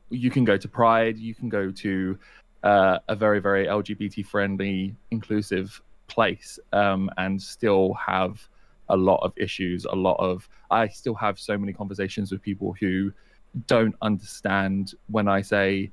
[0.10, 2.17] you can go to Pride, you can go to
[2.63, 8.47] uh, a very, very LGBT friendly, inclusive place um, and still have
[8.89, 9.86] a lot of issues.
[9.86, 13.12] A lot of, I still have so many conversations with people who
[13.67, 15.91] don't understand when I say,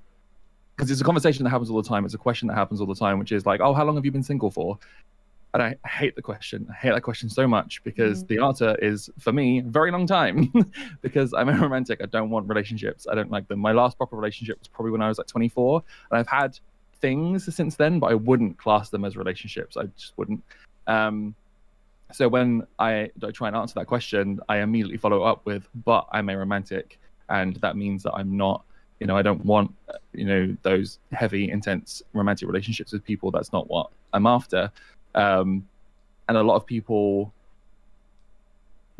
[0.74, 2.04] because it's a conversation that happens all the time.
[2.04, 4.04] It's a question that happens all the time, which is like, oh, how long have
[4.04, 4.78] you been single for?
[5.54, 6.66] And I hate the question.
[6.70, 8.28] I hate that question so much because Mhm.
[8.28, 10.52] the answer is for me very long time
[11.02, 12.02] because I'm aromantic.
[12.02, 13.06] I don't want relationships.
[13.10, 13.60] I don't like them.
[13.60, 16.58] My last proper relationship was probably when I was like 24, and I've had
[17.00, 19.76] things since then, but I wouldn't class them as relationships.
[19.76, 20.42] I just wouldn't.
[20.86, 21.34] Um,
[22.12, 26.06] so when I, I try and answer that question, I immediately follow up with, "But
[26.12, 26.98] I'm aromantic,"
[27.30, 28.62] and that means that I'm not.
[29.00, 33.30] You know, I don't want uh, you know those heavy, intense romantic relationships with people.
[33.30, 34.70] That's not what I'm after
[35.16, 35.66] um,
[36.28, 37.32] and a lot of people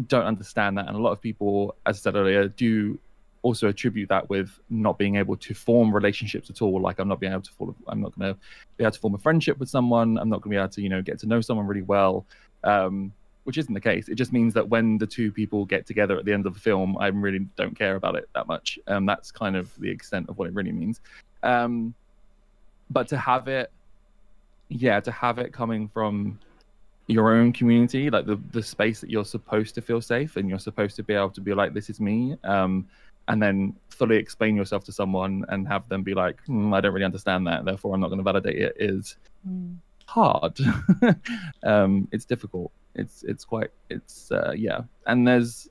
[0.09, 0.89] don't understand that.
[0.89, 2.99] And a lot of people as i said earlier do
[3.43, 6.81] also attribute that with not being able to form relationships at all.
[6.81, 8.41] Like i'm not being able to form i'm not going to
[8.77, 10.19] be able to form a friendship with someone.
[10.19, 12.27] I'm not going to be able to you know get to know someone really well
[12.65, 13.13] um,
[13.45, 14.09] which isn't the case.
[14.09, 16.59] It just means that when the two people get together at the end of the
[16.59, 18.79] film i really don't care about it that much.
[18.89, 21.01] Um, that's kind of the extent of what it really means.
[21.43, 21.95] Um,
[22.91, 23.71] but to have it
[24.69, 26.39] yeah to have it coming from
[27.09, 30.59] your own community like the the space that you're supposed to feel safe and you're
[30.59, 32.87] supposed to be able to be like this is me um
[33.29, 36.93] and then fully explain yourself to someone and have them be like hmm, i don't
[36.93, 39.17] really understand that therefore i'm not going to validate it is
[39.49, 39.77] mm.
[40.07, 40.59] hard.
[41.63, 42.71] Um it's difficult.
[42.95, 44.83] It's it's quite it's uh yeah.
[45.07, 45.69] And there's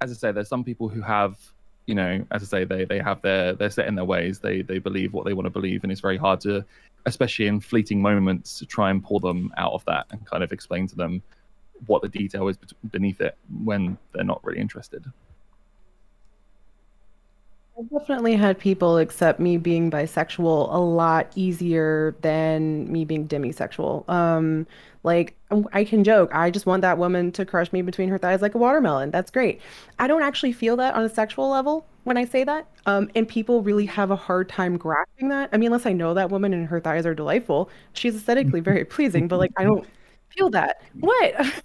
[0.00, 1.38] as i say there's some people who have
[1.86, 4.62] you know as i say they they have their they're set in their ways they
[4.62, 6.64] they believe what they want to believe and it's very hard to
[7.06, 10.52] especially in fleeting moments to try and pull them out of that and kind of
[10.52, 11.22] explain to them
[11.86, 12.56] what the detail is
[12.90, 15.04] beneath it when they're not really interested
[17.78, 24.06] I've definitely had people accept me being bisexual a lot easier than me being demisexual.
[24.10, 24.66] Um,
[25.04, 25.34] like
[25.72, 28.54] I can joke, I just want that woman to crush me between her thighs like
[28.54, 29.10] a watermelon.
[29.10, 29.60] That's great.
[29.98, 32.66] I don't actually feel that on a sexual level when I say that.
[32.86, 35.50] Um, and people really have a hard time grasping that.
[35.52, 38.84] I mean, unless I know that woman and her thighs are delightful, she's aesthetically very
[38.84, 39.86] pleasing, but like I don't
[40.30, 40.82] feel that.
[41.00, 41.34] What?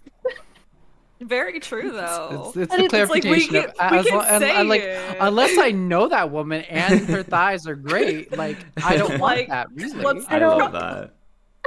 [1.20, 2.54] Very true, though.
[2.54, 4.42] It's, it's And the it's like we clarification can- of we as can long, and,
[4.44, 5.18] say and, like it.
[5.20, 9.48] unless I know that woman and her thighs are great, like I don't want Like,
[9.48, 10.24] that really.
[10.28, 11.14] I don't- love that.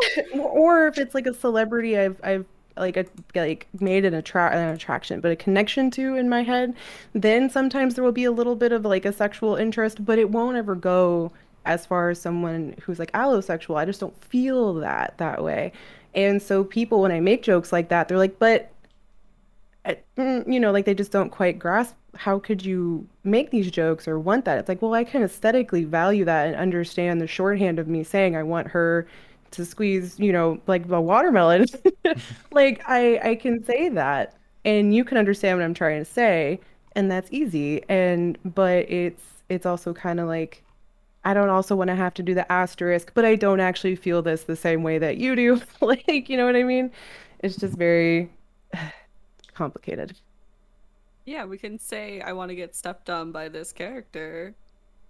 [0.34, 4.74] or if it's like a celebrity I've I've like a, like made an attra- an
[4.74, 6.74] attraction but a connection to in my head
[7.12, 10.30] then sometimes there will be a little bit of like a sexual interest but it
[10.30, 11.32] won't ever go
[11.66, 15.72] as far as someone who's like allosexual I just don't feel that that way
[16.14, 18.72] And so people, when I make jokes like that, they're like, but,
[19.84, 23.70] uh, mm, you know, like they just don't quite grasp how could you make these
[23.70, 24.58] jokes or want that?
[24.58, 28.34] It's like, well, I can aesthetically value that and understand the shorthand of me saying
[28.34, 29.06] I want her
[29.52, 31.66] to squeeze, you know, like a watermelon.
[32.52, 36.60] like I I can say that and you can understand what I'm trying to say
[36.96, 37.82] and that's easy.
[37.88, 40.62] And but it's it's also kind of like
[41.24, 44.22] I don't also want to have to do the asterisk, but I don't actually feel
[44.22, 45.60] this the same way that you do.
[45.80, 46.90] like, you know what I mean?
[47.40, 48.30] It's just very
[49.54, 50.16] complicated.
[51.26, 54.54] Yeah, we can say I want to get stepped on by this character,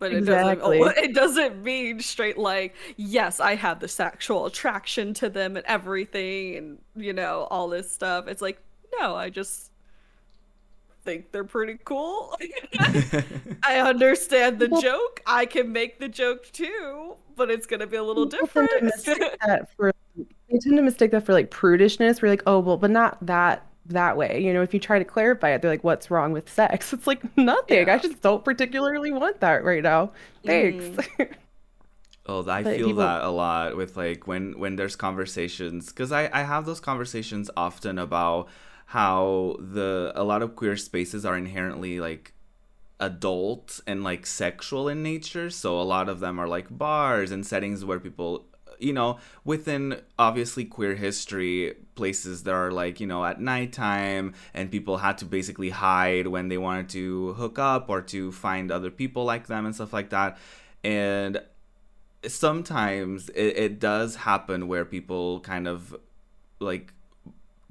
[0.00, 0.78] but Exactly.
[0.80, 0.98] it doesn't.
[1.04, 6.56] It doesn't mean straight like yes, I have the sexual attraction to them and everything,
[6.56, 8.26] and you know all this stuff.
[8.26, 8.60] It's like
[8.98, 9.70] no, I just
[11.04, 12.36] think they're pretty cool.
[13.62, 15.22] I understand the Well- joke.
[15.26, 18.74] I can make the joke too, but it's gonna be a little People tend to
[18.80, 18.84] different.
[18.96, 19.92] mistake that for
[20.50, 22.20] they tend to mistake that for like prudishness.
[22.20, 24.40] We're like, oh well, but not that that way.
[24.42, 26.92] You know, if you try to clarify it, they're like, what's wrong with sex?
[26.92, 27.88] It's like nothing.
[27.88, 30.12] I just don't particularly want that right now.
[30.44, 30.84] Thanks.
[30.84, 31.32] Mm-hmm.
[32.26, 36.12] Oh, I But feel people- that a lot with like when when there's conversations because
[36.12, 38.46] I I have those conversations often about
[38.86, 42.34] how the a lot of queer spaces are inherently like
[43.00, 45.50] adult and like sexual in nature.
[45.50, 48.46] So a lot of them are like bars and settings where people
[48.80, 54.70] you know, within obviously queer history, places that are like, you know, at nighttime and
[54.70, 58.90] people had to basically hide when they wanted to hook up or to find other
[58.90, 60.38] people like them and stuff like that.
[60.82, 61.40] And
[62.26, 65.96] sometimes it, it does happen where people kind of
[66.58, 66.92] like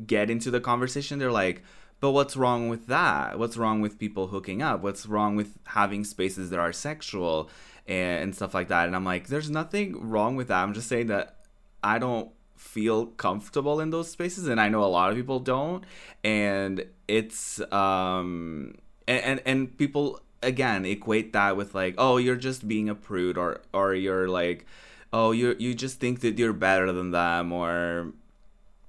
[0.05, 1.19] get into the conversation.
[1.19, 1.63] They're like
[1.99, 3.37] but what's wrong with that?
[3.37, 4.81] What's wrong with people hooking up?
[4.81, 7.49] What's wrong with having spaces that are sexual
[7.89, 8.87] and, and stuff like that.
[8.87, 10.63] And i'm like there's nothing wrong with that.
[10.63, 11.35] I'm just saying that
[11.83, 15.83] i don't feel comfortable in those spaces and i know a lot of people don't.
[16.23, 18.75] And it's um
[19.07, 23.37] and and, and people again equate that with like oh you're just being a prude
[23.37, 24.65] or or you're like
[25.11, 28.13] oh you you just think that you're better than them or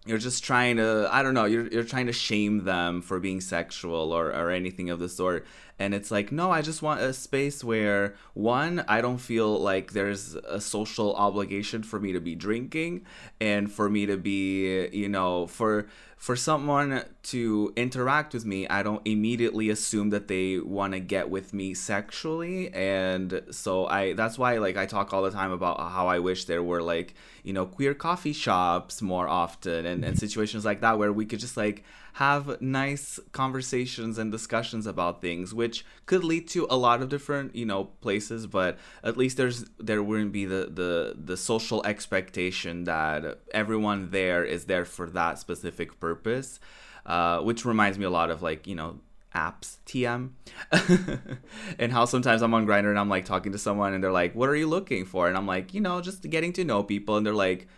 [0.06, 3.40] you're just trying to i don't know you're, you're trying to shame them for being
[3.40, 5.46] sexual or, or anything of the sort.
[5.78, 9.92] And it's like no i just want a space where one i don't feel like
[9.92, 13.06] there's a social obligation for me to be drinking
[13.40, 15.86] and for me to be you know for
[16.20, 21.30] for someone to interact with me i don't immediately assume that they want to get
[21.30, 25.80] with me sexually and so i that's why like i talk all the time about
[25.90, 30.14] how i wish there were like you know queer coffee shops more often and, and
[30.14, 30.14] mm-hmm.
[30.16, 35.54] situations like that where we could just like have nice conversations and discussions about things
[35.54, 39.64] which could lead to a lot of different you know places but at least there's
[39.78, 45.38] there wouldn't be the the the social expectation that everyone there is there for that
[45.38, 46.60] specific purpose
[47.06, 48.98] uh, which reminds me a lot of like you know
[49.34, 50.30] apps tm
[51.78, 54.34] and how sometimes i'm on Grindr and i'm like talking to someone and they're like
[54.34, 55.28] what are you looking for?
[55.28, 57.16] And i'm like you know just getting to know people.
[57.16, 57.68] And they're like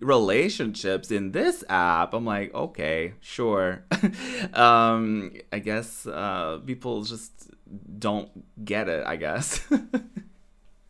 [0.00, 3.84] relationships in this app i'm like okay sure
[4.54, 7.50] um i guess uh people just
[7.98, 8.30] don't
[8.64, 9.66] get it i guess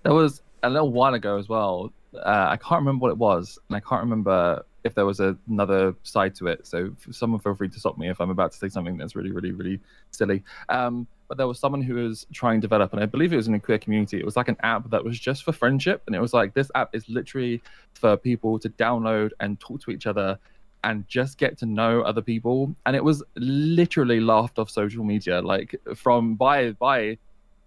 [0.05, 1.93] There was a little while ago as well.
[2.15, 5.95] Uh, I can't remember what it was, and I can't remember if there was another
[6.03, 6.67] side to it.
[6.67, 9.33] So someone feel free to stop me if I'm about to say something that's really,
[9.33, 9.81] really, really
[10.11, 10.45] silly.
[10.69, 13.49] Um, but there was someone who was trying to develop, and I believe it was
[13.49, 14.21] in a queer community.
[14.21, 16.71] It was like an app that was just for friendship, and it was like this
[16.77, 17.61] app is literally
[17.95, 20.39] for people to download and talk to each other
[20.85, 22.77] and just get to know other people.
[22.87, 27.19] And it was literally laughed off social media, like from by by.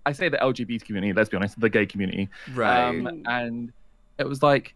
[0.06, 1.12] I say the LGBT community.
[1.12, 2.30] Let's be honest, the gay community.
[2.54, 3.74] right Um, and
[4.18, 4.74] it was like,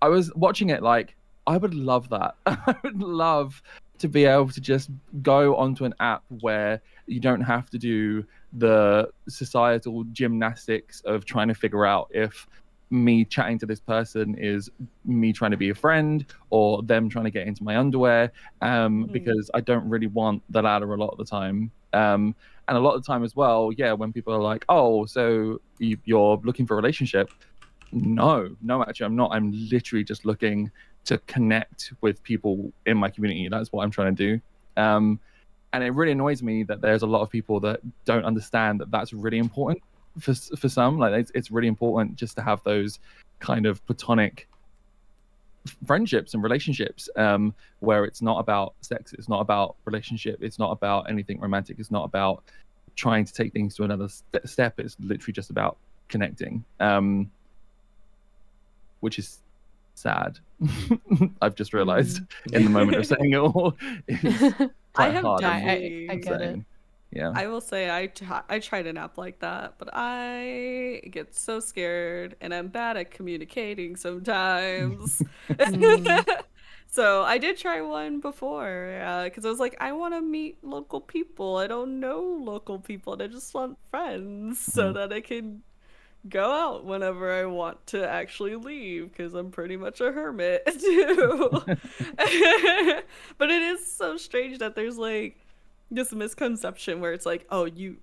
[0.00, 1.16] I was watching it like,
[1.48, 2.36] I would love that.
[2.46, 3.60] I would love
[4.00, 4.90] to be able to just
[5.22, 11.48] go onto an app where you don't have to do the societal gymnastics of trying
[11.48, 12.46] to figure out if
[12.90, 14.68] me chatting to this person is
[15.04, 18.32] me trying to be a friend or them trying to get into my underwear
[18.62, 19.12] um, Mhm.
[19.12, 21.70] because I don't really want the latter a lot of the time.
[21.92, 22.34] Um,
[22.66, 25.60] and a lot of the time as well, yeah, when people are like, "Oh, so
[25.78, 27.30] you, you're looking for a relationship?"
[27.92, 29.30] No, no, actually, I'm not.
[29.32, 30.70] I'm literally just looking
[31.04, 33.48] to connect with people in my community.
[33.48, 34.40] That's what I'm trying to do.
[34.80, 35.18] Um,
[35.72, 38.90] and it really annoys me that there's a lot of people that don't understand that
[38.90, 39.82] that's really important
[40.18, 40.98] for for some.
[40.98, 42.98] Like it's it's really important just to have those
[43.38, 44.48] kind of platonic
[45.86, 50.70] friendships and relationships um, where it's not about sex, it's not about relationship, it's not
[50.70, 52.42] about anything romantic, it's not about
[52.96, 54.80] trying to take things to another st- step.
[54.80, 55.76] It's literally just about
[56.08, 57.30] connecting, um,
[59.00, 59.38] which is
[59.94, 60.38] sad.
[61.42, 62.56] I've just realized mm.
[62.56, 63.76] in the moment of saying it all.
[64.06, 66.08] It's I quite have hard I- and definitely.
[66.10, 66.60] I get it.
[67.12, 67.32] Yeah.
[67.34, 71.58] I will say I t- I tried an app like that, but I get so
[71.58, 75.22] scared and I'm bad at communicating sometimes.
[75.50, 76.44] Mm.
[76.86, 80.58] so I did try one before uh, because I was like, I want to meet
[80.62, 81.56] local people.
[81.56, 84.94] I don't know local people, and I just want friends so Mhm.
[84.94, 85.62] that I can
[86.28, 91.48] go out whenever I want to actually leave because I'm pretty much a hermit too.
[93.38, 95.38] but it is so strange that there's like
[95.90, 97.96] this misconception where it's like, oh, you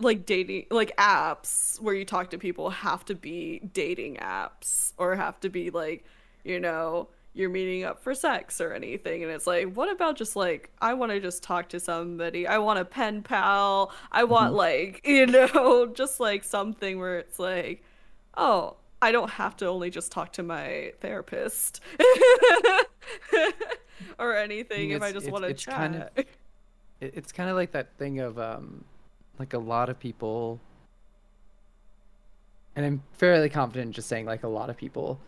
[0.00, 5.16] like dating like apps where you talk to people have to be dating apps or
[5.16, 6.04] have to be like,
[6.44, 7.08] you know,
[7.38, 9.22] you're meeting up for sex or anything.
[9.22, 12.46] And it's like what about just like i want to just talk to somebody.
[12.46, 13.92] I want a pen pal.
[14.10, 17.82] I want like you know just like something where it's like
[18.36, 21.80] oh i don't have to only just talk to my therapist
[24.18, 26.24] or anything if i just want to it's chat kind of-
[27.00, 28.84] it's kind of like that thing of um
[29.38, 30.60] like a lot of people
[32.76, 35.20] and i'm fairly confident just saying like a lot of people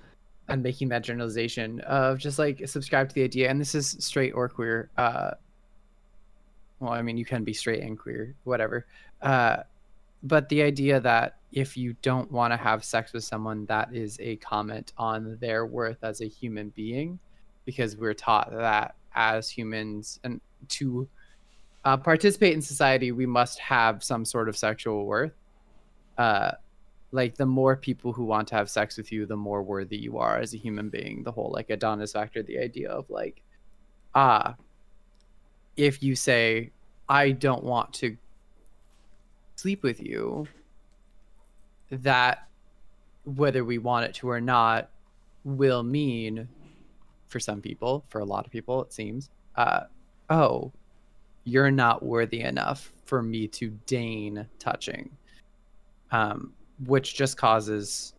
[0.51, 4.33] and making that generalization of just like subscribe to the idea and this is straight
[4.33, 5.31] or queer uh
[6.81, 8.87] well i mean you can be straight and queer whatever
[9.23, 9.59] uh
[10.23, 14.19] but the idea that if you don't want to have sex with someone that is
[14.21, 17.19] a comment on their worth as a human being
[17.65, 21.09] because we're taught that as humans and to
[21.85, 25.33] uh, participate in society, we must have some sort of sexual worth.
[26.19, 26.53] Uh,
[27.13, 30.19] like the more people who want to have sex with you, the more worthy you
[30.19, 31.23] are as a human being.
[31.25, 33.43] The whole like Adonis factor, the idea of like,
[34.15, 34.55] ah,
[35.77, 36.71] if you say,
[37.09, 38.17] I don't want to
[39.57, 40.47] sleep with you,
[41.91, 42.47] that
[43.25, 44.91] whether we want it to or not
[45.45, 46.49] will mean
[47.27, 49.81] for some people, for a lot of people, it seems, uh,
[50.29, 50.73] oh,
[51.45, 55.11] you're not worthy enough for me to deign touching.
[56.13, 56.53] Um,
[56.87, 58.15] which just causes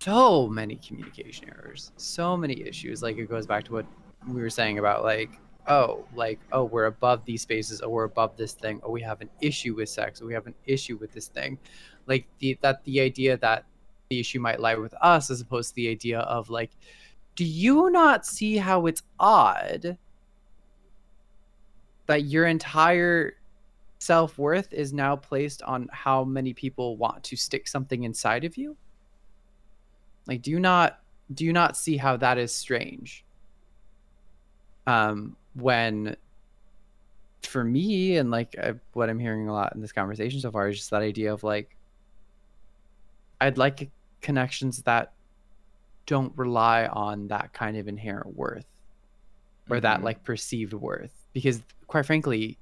[0.00, 3.02] so many communication errors, so many issues.
[3.02, 3.86] Like it goes back to what
[4.28, 5.30] we were saying about like,
[5.68, 9.20] oh, like, oh, we're above these spaces, oh, we're above this thing, oh, we have
[9.20, 11.58] an issue with sex, oh, we have an issue with this thing.
[12.06, 13.64] Like the that the idea that
[14.08, 16.70] the issue might lie with us as opposed to the idea of like,
[17.34, 19.98] do you not see how it's odd
[22.06, 23.35] that your entire
[24.06, 28.76] self-worth is now placed on how many people want to stick something inside of you?
[30.26, 31.00] Like do you not
[31.34, 33.24] do you not see how that is strange?
[34.86, 36.16] Um when
[37.42, 40.68] for me and like I, what i'm hearing a lot in this conversation so far
[40.68, 41.76] is just that idea of like
[43.40, 43.88] i'd like
[44.20, 45.12] connections that
[46.06, 48.66] don't rely on that kind of inherent worth
[49.70, 50.04] or that Mhm.
[50.04, 51.12] like perceived worth.
[51.32, 52.58] Because quite frankly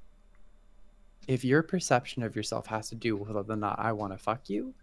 [1.28, 4.18] if your perception of yourself has to do with whether or not i want to
[4.18, 4.74] fuck you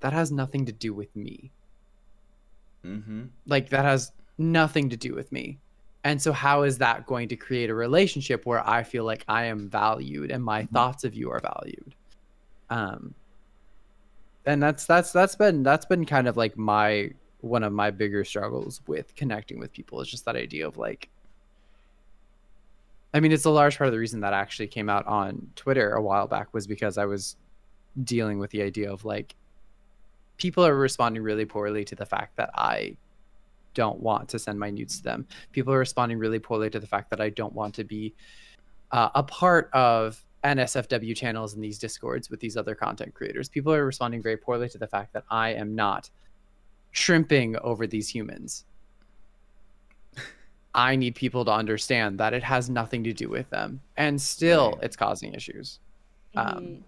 [0.00, 1.50] that has nothing to do with me.
[2.84, 3.24] Mm-hmm.
[3.48, 5.58] like that has nothing to do with me.
[6.04, 9.46] And so how is that going to create a relationship where i feel like i
[9.46, 11.94] am valued and my thoughts of you are valued?
[12.70, 13.14] Um
[14.44, 17.10] and that's that's that's been that's been kind of like my
[17.40, 21.08] one of my bigger struggles with connecting with people is just that idea of like
[23.16, 25.92] I mean, it's a large part of the reason that actually came out on Twitter
[25.92, 27.36] a while back was because I was
[28.04, 29.34] dealing with the idea of like
[30.36, 32.98] people are responding really poorly to the fact that I
[33.72, 35.26] don't want to send my nudes to them.
[35.52, 38.12] People are responding really poorly to the fact that I don't want to be
[38.92, 43.48] uh, a part of NSFW channels and these discords with these other content creators.
[43.48, 46.10] People are responding very poorly to the fact that I am not
[46.90, 48.66] shrimping over these humans.
[50.76, 54.72] I need people to understand that it has nothing to do with them, and still
[54.74, 54.84] Right.
[54.84, 55.80] it's causing issues.
[56.36, 56.84] Um,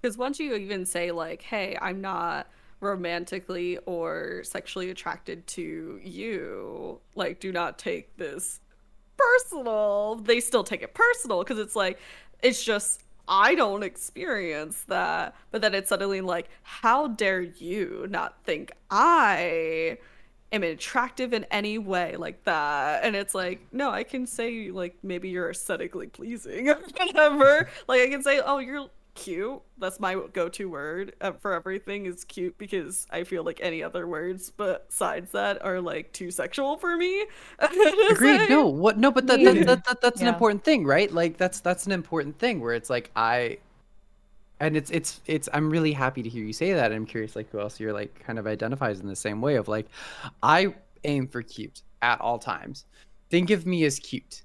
[0.00, 2.46] Because once you even say like, "Hey, I'm not
[2.80, 8.60] romantically or sexually attracted to you," like, do not take this
[9.16, 10.16] personal.
[10.16, 11.98] They still take it personal because it's like,
[12.42, 15.34] it's just I don't experience that.
[15.52, 19.98] But then it's suddenly like, how dare you not think I
[20.52, 24.96] am attractive in any way like that and it's like no i can say like
[25.02, 30.70] maybe you're aesthetically pleasing whatever like i can say oh you're cute that's my go-to
[30.70, 35.62] word uh, for everything is cute because i feel like any other words besides that
[35.62, 37.26] are like too sexual for me
[37.60, 38.38] to Agreed.
[38.38, 38.48] say.
[38.48, 38.98] No, what?
[38.98, 41.12] No, but that, that, that, that that's an important thing, right?
[41.12, 43.58] Like that's that's an important thing where it's like I,
[44.62, 47.50] and it's it's it's i'm really happy to hear you say that i'm curious like
[47.50, 49.86] who else you're like kind of identifies in the same way of like
[50.42, 50.72] i
[51.04, 52.86] aim for cute at all times
[53.28, 54.42] think of me as cute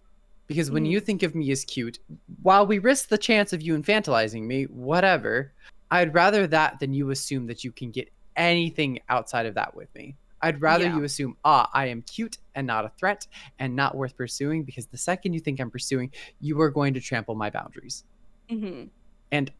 [0.47, 0.89] because when Mhm.
[0.91, 1.99] you think of me as cute
[2.41, 5.53] while we risk the chance of you infantilizing me whatever
[5.91, 9.93] i'd rather that than you assume that you can get anything outside of that with
[9.93, 10.95] me i'd rather Yeah.
[10.97, 13.27] you assume ah i am cute and not a threat
[13.59, 17.01] and not worth pursuing because the second you think i'm pursuing you are going to
[17.01, 18.03] trample my boundaries
[18.49, 18.85] hmm
[19.31, 19.51] and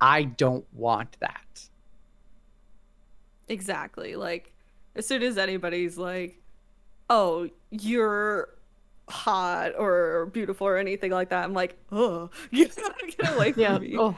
[0.00, 1.68] I don't want that.
[3.48, 4.16] Exactly.
[4.16, 4.52] Like,
[4.94, 6.40] as soon as anybody's like,
[7.08, 8.48] "Oh, you're
[9.08, 12.76] hot or beautiful or anything like that," I'm like, "Oh, get
[13.34, 13.78] away from Yeah.
[13.78, 14.16] me." Oh,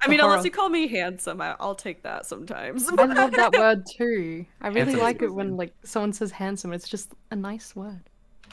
[0.00, 2.88] I mean, unless you call me handsome, I- I'll take that sometimes.
[2.88, 4.44] I love that word too.
[4.60, 6.72] I really Handsome like it when like someone says handsome.
[6.72, 8.02] It's just a nice word.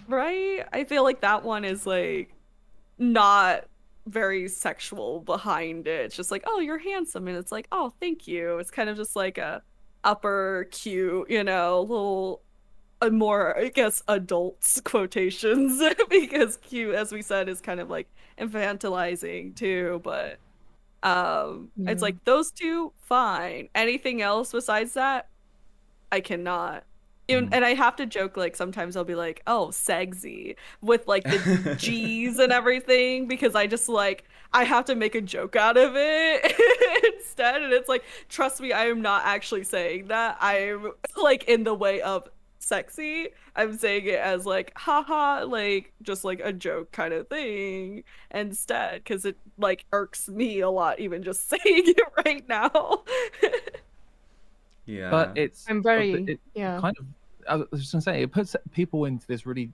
[0.08, 0.64] right?
[0.72, 2.34] I feel like that one is like
[2.98, 3.66] not
[4.08, 6.06] very sexual behind it.
[6.06, 8.60] It's just like, oh, you're handsome, and it's like, oh, thank you.
[8.60, 9.62] It's kind of just like a
[10.04, 12.42] upper cute, you know, little
[13.02, 18.08] a more, I guess, adults quotations because cute, as we said, is kind of like
[18.40, 20.02] infantilizing too.
[20.04, 20.40] But
[21.04, 23.70] um, it's like those two, fine.
[23.76, 25.28] Anything else besides that,
[26.12, 26.84] I cannot.
[27.28, 27.54] Even, Mm.
[27.54, 31.76] and I have to joke like sometimes I'll be like, "Oh, sexy," with like the
[31.78, 35.94] G's and everything because I just like I have to make a joke out of
[35.96, 36.54] it
[37.18, 40.38] instead, and it's like, trust me, I am not actually saying that.
[40.40, 43.30] I'm like in the way of sexy.
[43.56, 49.04] I'm saying it as like, haha, like just like a joke kind of thing instead,
[49.04, 53.04] because it like irks me a lot even just saying it right now.
[54.86, 55.10] yeah.
[55.10, 56.80] But it's I'm but very it yeah.
[56.80, 57.06] kind of
[57.48, 59.72] I was just gonna say it puts people into this really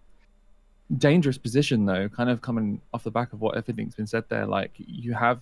[0.97, 4.45] dangerous position though, kind of coming off the back of what everything's been said there.
[4.45, 5.39] Like you have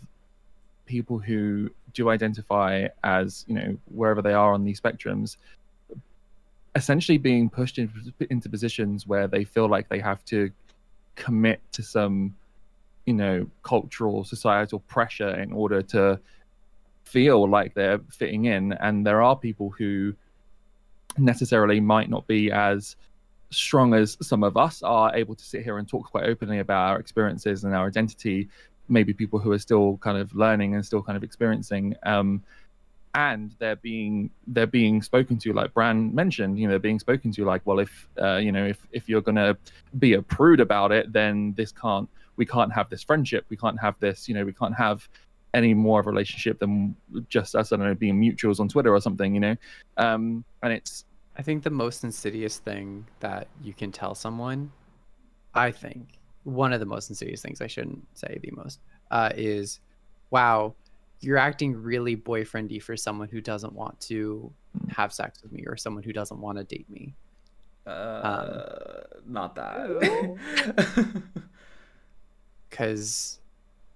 [0.86, 5.38] people who do identify as, you know, wherever they are on these spectrums,
[6.76, 8.00] essentially being pushed into,
[8.30, 10.52] into positions where they feel like they have to
[11.16, 12.36] commit to some,
[13.06, 16.20] you know, cultural, societal pressure in order to
[17.12, 18.74] feel like they're fitting in.
[18.74, 20.14] And there are people who
[21.18, 22.96] necessarily might not be as
[23.52, 26.92] strong as some of us are able to sit here and talk quite openly about
[26.92, 28.48] our experiences and our identity
[28.88, 32.44] maybe people who are still kind of learning and still kind of experiencing um
[33.16, 37.32] and they're being they're being spoken to like Bran mentioned you know they're being spoken
[37.32, 39.58] to like well if uh, you know if if you're gonna
[39.98, 43.80] be a prude about it then this can't we can't have this friendship we can't
[43.80, 45.10] have this you know we can't have
[45.54, 46.96] any more of a relationship than
[47.28, 49.56] just us I don't know being mutuals on Twitter or something you know
[49.98, 51.06] um and it's
[51.40, 54.74] I think the most insidious thing that you can tell someone,
[55.56, 59.80] I think, one of the most insidious things, I shouldn't say the most, uh, is
[60.32, 60.76] wow,
[61.22, 64.52] you're acting really boyfriendy for someone who doesn't want to
[64.90, 67.14] have sex with me or someone who doesn't want to date me.
[67.88, 70.36] uh, not that.
[72.70, 73.40] Because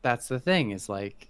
[0.01, 1.28] that's the thing, is like,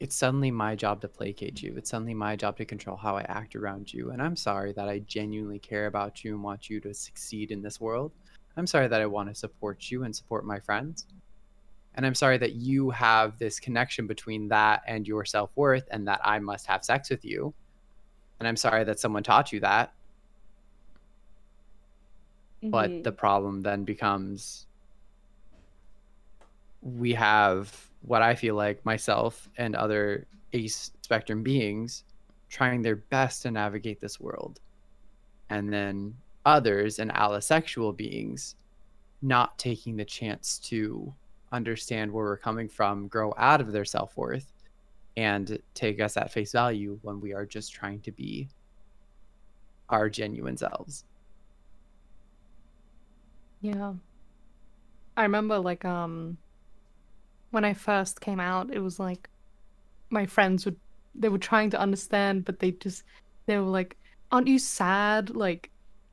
[0.00, 1.74] it's suddenly my job to placate you.
[1.76, 4.10] It's suddenly my job to control how I act around you.
[4.10, 7.60] And I'm sorry that I genuinely care about you and want you to succeed in
[7.60, 8.12] this world.
[8.56, 11.06] I'm sorry that I want to support you and support my friends.
[11.94, 16.08] And I'm sorry that you have this connection between that and your self worth and
[16.08, 17.52] that I must have sex with you.
[18.38, 19.92] And I'm sorry that someone taught you that.
[22.62, 23.04] But Mhm.
[23.04, 24.66] the problem then becomes
[26.82, 32.04] we have what I feel like myself and other ace spectrum beings
[32.48, 34.60] trying their best to navigate this world.
[35.50, 38.56] And then others and allosexual beings
[39.22, 41.12] not taking the chance to
[41.52, 44.52] understand where we're coming from, grow out of their self worth,
[45.16, 48.48] and take us at face value when we are just trying to be
[49.88, 51.04] our genuine selves.
[53.60, 53.94] Yeah.
[55.16, 56.38] I remember like um
[57.50, 59.28] when I first came out, it was like
[60.10, 60.76] my friends would
[61.14, 63.02] they were trying to understand, but they just
[63.46, 63.96] they were like,
[64.30, 65.70] "Aren't you sad like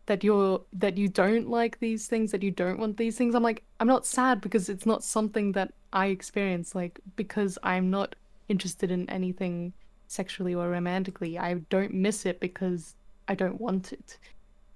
[0.07, 3.43] that you're that you don't like these things, that you don't want these things?" I'm
[3.43, 8.15] like, "I'm not sad because it's not something that I experience like because I'm not
[8.49, 9.73] interested in anything
[10.07, 11.37] sexually or romantically.
[11.37, 12.95] I don't miss it because
[13.27, 14.17] I don't want it."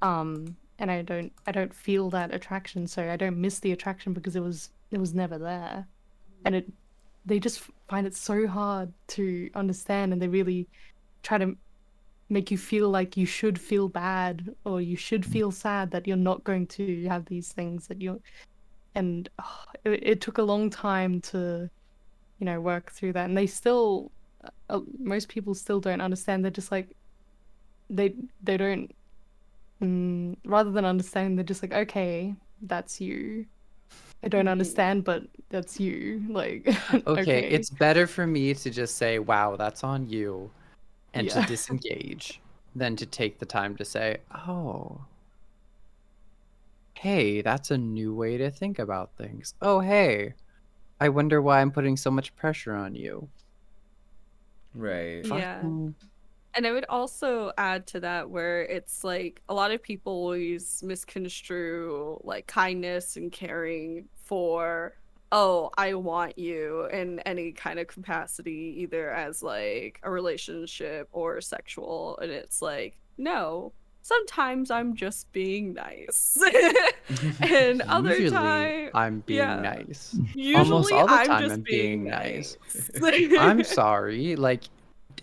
[0.02, 4.14] Um and I don't I don't feel that attraction, so I don't miss the attraction
[4.14, 5.88] because it was it was never there,
[6.46, 6.72] and it
[7.26, 10.68] they just find it so hard to understand, and they really
[11.24, 11.56] try to
[12.30, 16.18] make you feel like you should feel bad or you should feel sad that you're
[16.18, 18.20] not going to have these things that you're,
[18.96, 21.70] and oh, it, it took a long time to,
[22.40, 24.12] you know, work through that, and they still
[24.70, 26.44] uh, most people still don't understand.
[26.44, 26.96] They're just like
[27.90, 28.92] they they don't.
[29.82, 33.48] Mm, rather than understanding, they're just like, okay, that's you.
[34.24, 34.50] I don't mm-hmm.
[34.50, 36.24] understand, but that's you.
[36.30, 36.68] Like,
[37.08, 40.52] Okay, it's better for me to just say, "Wow, that's on you,"
[41.14, 41.42] and Yeah.
[41.42, 42.40] to disengage
[42.76, 45.06] than to take the time to say, "Oh,
[46.94, 50.36] hey, that's a new way to think about things." Oh, hey,
[51.00, 53.28] I wonder why I'm putting so much pressure on you.
[54.74, 55.26] Right.
[55.26, 55.56] Yeah.
[55.56, 55.96] Fucking-
[56.54, 60.84] And I would also add to that where it's like a lot of people always
[60.84, 64.96] misconstrue like kindness and caring for,
[65.32, 71.40] oh, I want you in any kind of capacity, either as like a relationship or
[71.40, 72.18] sexual.
[72.22, 73.72] And it's like, no,
[74.02, 76.38] sometimes I'm just being nice.
[77.42, 79.60] and other Usually, time, I'm being yeah.
[79.60, 80.16] nice.
[80.34, 82.58] usually all the I'm time just I'm being, being nice.
[83.40, 84.36] I'm sorry.
[84.36, 84.64] Like,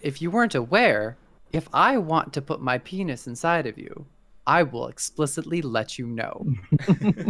[0.03, 1.16] if you weren't aware,
[1.53, 4.07] if I want to put my penis inside of you,
[4.46, 6.46] I will explicitly let you know.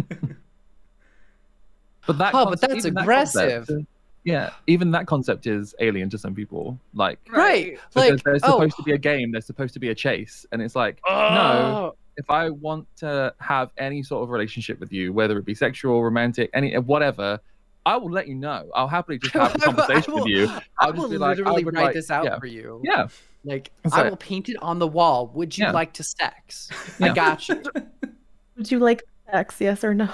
[2.06, 3.86] But that Oh, but that's even that concept- aggressive.
[4.24, 6.78] yeah, even that concept is alien to some people.
[6.94, 7.78] Like, Right.
[7.94, 10.46] because Like, there's oh, supposed to be a game, there's supposed to be a chase,
[10.52, 14.90] and it's like, no, oh, if I want to have any sort of relationship with
[14.92, 17.40] you, whether it be sexual, romantic, any whatever,
[17.88, 18.68] I will let you know.
[18.74, 20.46] I'll happily just have a I will- conversation with you.
[20.48, 22.38] I I'll just will be like, I literally would write like- this out yeah.
[22.38, 22.80] for you.
[22.84, 23.08] Yeah,
[23.44, 25.28] Like, That's I will paint it on the wall.
[25.34, 25.72] Would you Yeah.
[25.72, 26.68] like to sex?
[27.00, 27.06] Yeah.
[27.06, 27.62] I got you.
[28.56, 29.56] Would you like sex?
[29.60, 30.06] Yes or no?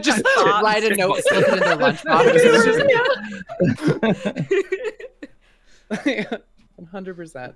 [0.00, 2.22] just write a note, slip it in their lunchbox.
[5.90, 6.30] It's
[6.76, 7.54] One hundred percent.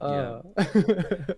[0.00, 0.40] Yeah.
[0.56, 0.64] Uh,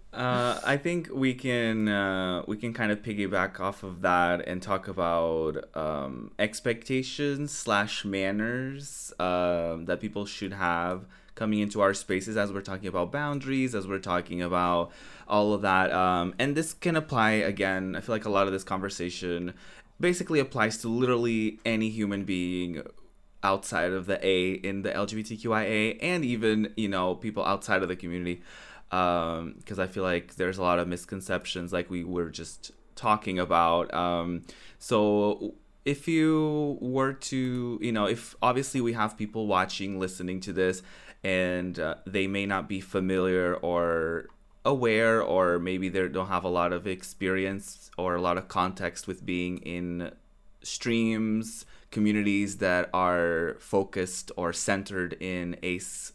[0.13, 4.61] Uh, I think we can uh, we can kind of piggyback off of that and
[4.61, 11.07] talk about um, expectations slash manners um, that people should have
[11.37, 14.91] coming into our spaces as we're talking about boundaries, as we're talking about
[15.29, 15.93] all of that.
[15.93, 17.95] Um, and this can apply again.
[17.95, 19.55] I feel like a lot of this conversation
[20.01, 22.83] basically applies to literally any human being
[23.43, 27.97] outside of the A in the LGBTQIA and even you know people outside of the
[27.97, 28.43] community
[28.91, 33.39] um because I feel like there's a lot of misconceptions like we were just talking
[33.39, 34.43] about um,
[34.79, 40.53] so if you were to you know if obviously we have people watching listening to
[40.53, 40.83] this
[41.23, 44.27] and uh, they may not be familiar or
[44.65, 49.07] aware or maybe they don't have a lot of experience or a lot of context
[49.07, 50.11] with being in
[50.63, 56.13] streams communities that are focused or centered in ace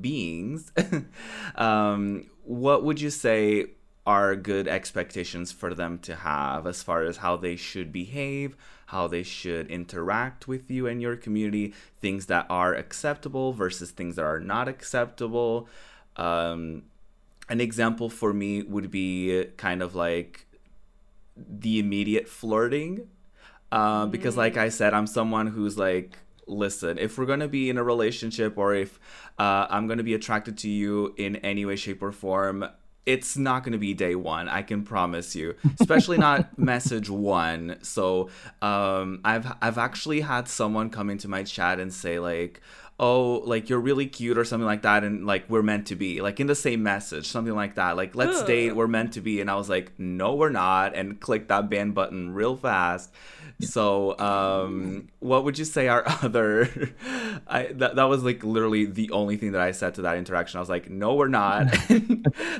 [0.00, 0.72] beings
[1.54, 3.66] um, what would you say
[4.06, 8.56] are good expectations for them to have as far as how they should behave
[8.88, 14.16] how they should interact with you and your community things that are acceptable versus things
[14.16, 15.68] that are not acceptable?
[16.16, 16.84] Um,
[17.50, 20.46] an example for me would be kind of like
[21.36, 23.08] the immediate flirting
[23.72, 27.68] uh, because like i said i'm someone who's like listen if we're going to be
[27.68, 28.98] in a relationship or if
[29.38, 32.64] uh, i'm going to be attracted to you in any way shape or form
[33.04, 35.54] it's not going to be day one i can promise you.
[35.80, 37.78] Especially not message one.
[37.80, 38.28] So
[38.60, 42.60] um, i've i've actually had someone come into my chat and say like
[43.00, 46.20] oh like you're really cute or something like that and like we're meant to be
[46.20, 47.96] like in the same message something like that.
[47.96, 48.46] Like let's Ugh.
[48.46, 49.40] date we're meant to be.
[49.40, 53.12] And i was like no we're not and click that ban button real fast.
[53.60, 56.92] So um what would you say our other
[57.46, 60.58] i that, that was like literally the only thing that i said to that interaction.
[60.58, 61.66] I was like no we're not.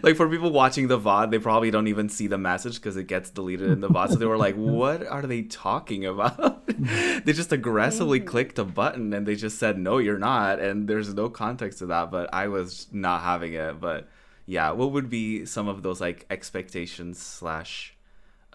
[0.03, 3.09] Like for people watching the vod they probably don't even see the message because it
[3.09, 6.67] gets deleted in the vod so they were like what are they talking about?
[6.67, 10.28] They just aggressively clicked a button and they just said no you're not
[10.61, 14.09] and there's no context to that but i was not having it but
[14.47, 17.95] yeah what would be some of those like expectations slash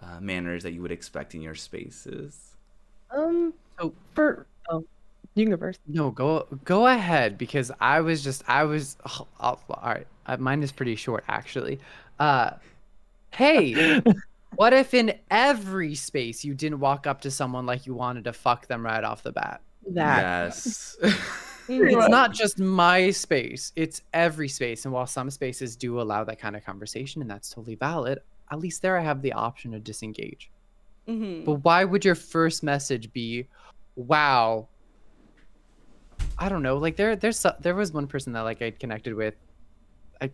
[0.00, 2.56] uh, manners that you would expect in your spaces
[3.10, 4.84] Um, So- for oh,
[5.34, 5.80] you can go first.
[5.86, 10.06] no, go go ahead because I was just I was oh, oh, all right.
[10.26, 11.78] Uh, mine is pretty short actually.
[12.20, 12.50] Uh,
[13.32, 14.00] hey,
[14.56, 18.32] what if in every space you didn't walk up to someone like you wanted to
[18.32, 19.60] fuck them right off the bat?
[19.90, 20.96] That yes
[21.68, 24.84] It's not just my space, it's every space.
[24.84, 28.18] And while some spaces do allow that kind of conversation, and that's totally valid,
[28.50, 30.50] at least there I have the option to disengage.
[31.08, 31.44] Mhm.
[31.44, 33.46] But why would your first message be,
[33.96, 34.68] "Wow"?
[36.38, 36.76] I don't know.
[36.76, 39.34] Like there, there's there was one person that like I connected with,
[40.20, 40.30] I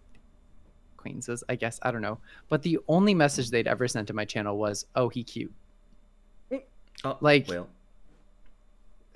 [0.95, 1.79] acquaintances, I guess.
[1.83, 2.19] I don't know.
[2.49, 5.53] But the only message they'd ever sent to my channel was, "Oh, he cute."
[7.05, 7.69] oh, Like- well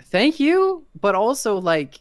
[0.02, 1.98] thank you, but also like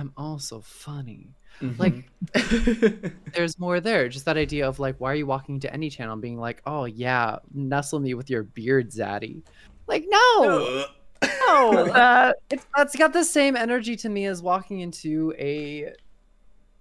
[0.00, 1.28] I'm also funny.
[1.76, 2.10] Like
[3.34, 4.08] there's more there.
[4.08, 6.62] Just that idea of like, why are you walking to any channel and being like,
[6.64, 9.42] oh yeah, nestle me with your beard, zaddy?
[9.86, 10.86] Like, no,
[11.22, 11.70] no.
[11.92, 15.92] Uh, it's that's got the same energy to me as walking into a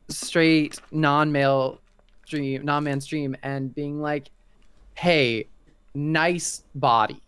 [0.07, 1.81] straight non-male
[2.25, 4.29] stream, non-man stream, and being like,
[4.95, 5.45] hey,
[5.93, 7.21] nice body,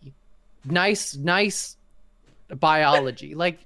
[0.64, 1.76] nice, nice
[2.48, 3.34] biology.
[3.34, 3.58] Like,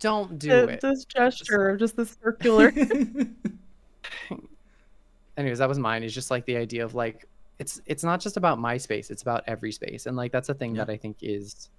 [0.00, 0.80] don't do Th- it.
[0.80, 2.72] This gesture, just the circular.
[5.36, 7.26] anyways that was mine is just like the idea of like
[7.58, 10.54] it's it's not just about my space it's about every space and like that's a
[10.54, 10.84] thing Yeah.
[10.84, 11.70] that i think is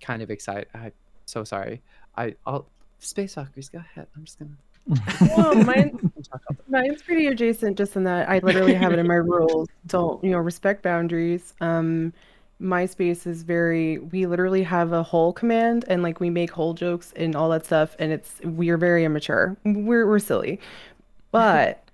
[0.00, 0.92] kind of exciting i'm
[1.26, 1.82] so sorry
[2.16, 2.66] i i'll
[2.98, 4.50] space walkers go ahead i'm just gonna
[5.36, 6.10] well, mine,
[6.68, 9.68] mine's pretty adjacent, just in that I literally have it in my rules.
[9.86, 10.38] Don't you know?
[10.38, 11.52] Respect boundaries.
[11.60, 12.14] Um,
[12.60, 13.98] my space is very.
[13.98, 17.66] We literally have a whole command, and like we make whole jokes and all that
[17.66, 19.56] stuff, and it's we are very immature.
[19.64, 20.60] We're we're silly,
[21.32, 21.84] but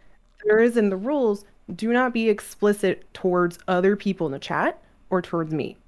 [0.45, 1.45] there is in the rules.
[1.75, 5.79] Do not be explicit towards other people in the chat or towards me.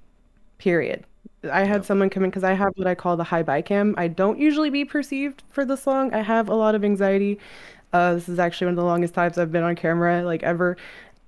[0.59, 1.05] Period.
[1.53, 1.85] I had Yep.
[1.85, 3.95] someone come in because I have what I call the high buy cam.
[3.99, 6.13] I don't usually be perceived for this long.
[6.15, 7.39] I have a lot of anxiety.
[7.93, 10.77] Uh, this is actually one of the longest times I've been on camera, like ever.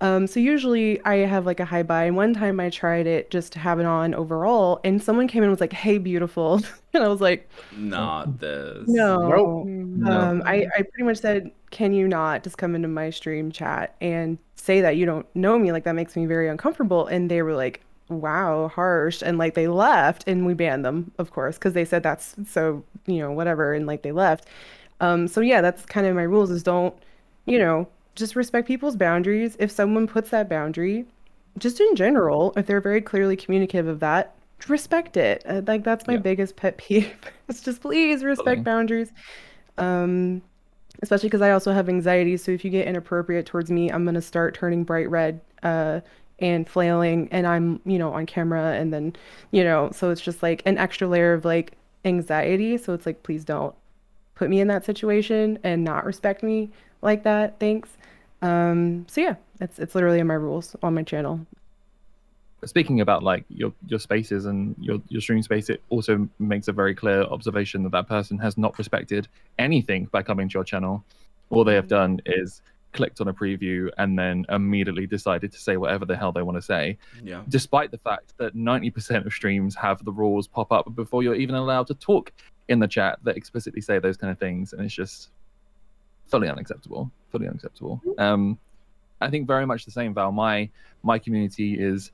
[0.00, 2.04] Um, so usually I have like a high buy.
[2.04, 5.42] And one time I tried it just to have it on overall, and someone came
[5.42, 6.60] in and was like, "Hey, beautiful,"
[6.94, 8.88] and I was like, Not this.
[8.88, 10.10] "No." No.
[10.10, 13.94] Um, I, I pretty much said, can you not just come into my stream chat
[14.00, 15.72] and say that you don't know me?
[15.72, 17.06] Like, that makes me very uncomfortable.
[17.06, 19.22] And they were like, wow, harsh.
[19.22, 22.84] And like, they left and we banned them, of course, because they said that's so,
[23.06, 23.74] you know, whatever.
[23.74, 24.46] And like, they left.
[25.00, 26.94] Um, so yeah, that's kind of my rules is don't,
[27.46, 27.88] you know,
[28.18, 29.56] just respect people's boundaries.
[29.58, 31.06] If someone puts that boundary,
[31.58, 34.34] just in general, if they're very clearly communicative of that,
[34.68, 35.42] respect it.
[35.46, 36.18] Uh, like that's my Yeah.
[36.18, 37.12] biggest pet peeve.
[37.48, 39.12] it's just please respect boundaries.
[39.78, 40.42] Um,
[41.02, 42.36] especially because I also have anxiety.
[42.36, 46.00] So if you get inappropriate towards me, I'm gonna start turning bright red, uh,
[46.40, 49.14] and flailing, and I'm, you know, on camera, and then,
[49.50, 51.72] you know, so it's just like an extra layer of like
[52.04, 52.76] anxiety.
[52.78, 53.74] So it's like, please don't
[54.38, 56.70] put me in that situation and not respect me
[57.02, 57.58] like that.
[57.58, 57.90] Thanks.
[58.40, 61.40] Um, so yeah, it's it's literally in my rules on my channel.
[62.64, 66.72] speaking about like your your spaces and your your stream space it also makes a
[66.72, 69.28] very clear observation that that person has not respected
[69.60, 71.04] anything by coming to your channel
[71.50, 72.60] all they have done is
[72.92, 76.56] clicked on a preview and then immediately decided to say whatever the hell they want
[76.58, 77.42] to say Yeah.
[77.48, 81.54] despite the fact that 90% of streams have the rules pop up before you're even
[81.54, 82.32] allowed to talk
[82.68, 85.30] in the chat that explicitly say those kind of things and it's just
[86.26, 88.00] fully unacceptable fully unacceptable.
[88.18, 88.58] Um
[89.20, 90.32] i think very much the same val.
[90.32, 90.68] My
[91.02, 92.12] my community is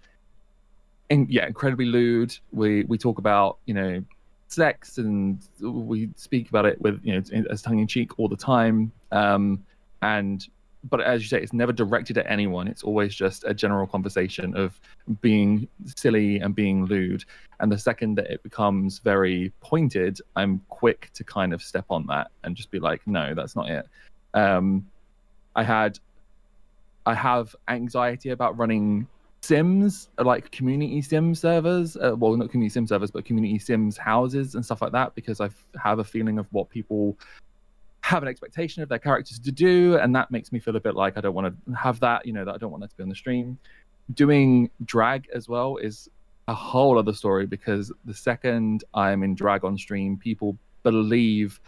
[1.10, 2.36] in, yeah incredibly lewd.
[2.52, 4.04] We we talk about you know
[4.48, 8.36] sex and we speak about it with you know as tongue in cheek all the
[8.36, 8.92] time.
[9.12, 9.64] Um
[10.02, 10.46] and
[10.90, 12.68] but as you say it's never directed at anyone.
[12.68, 14.78] It's always just a general conversation of
[15.20, 15.66] being
[15.96, 17.24] silly and being lewd.
[17.60, 22.06] And the second that it becomes very pointed i'm quick to kind of step on
[22.06, 23.86] that and just be like no that's not it.
[24.34, 24.86] Um
[25.56, 25.98] i had
[27.06, 29.06] i have anxiety about running
[29.42, 34.54] sims like community sim servers uh, well not community sim servers but community sims houses
[34.54, 35.48] and stuff like that because i
[35.82, 37.16] have a feeling of what people
[38.04, 40.94] have an expectation of their characters to do and that makes me feel a bit
[40.94, 42.96] like i don't want to have that you know that i don't want that to
[42.96, 43.58] be on the stream.
[44.12, 46.10] Doing drag as well is
[46.46, 51.58] a whole other story because the second i'm in drag on stream people believe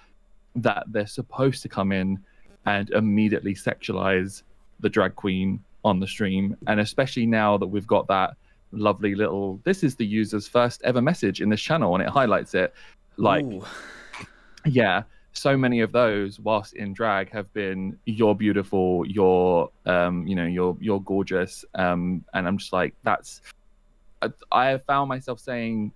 [0.57, 2.19] that they're supposed to come in
[2.67, 4.43] and immediately sexualize
[4.81, 6.57] the drag queen on the stream.
[6.67, 8.37] And especially now that we've got that
[8.73, 12.55] lovely little this is the user's first ever message in this channel and it highlights
[12.55, 12.75] it.
[13.17, 13.65] Like Ooh.
[14.67, 15.05] yeah
[15.37, 20.47] so many of those whilst in drag have been you're beautiful you're um you know
[20.47, 23.41] you're you're gorgeous um and i'm just like that's
[24.23, 25.93] I, I have found myself saying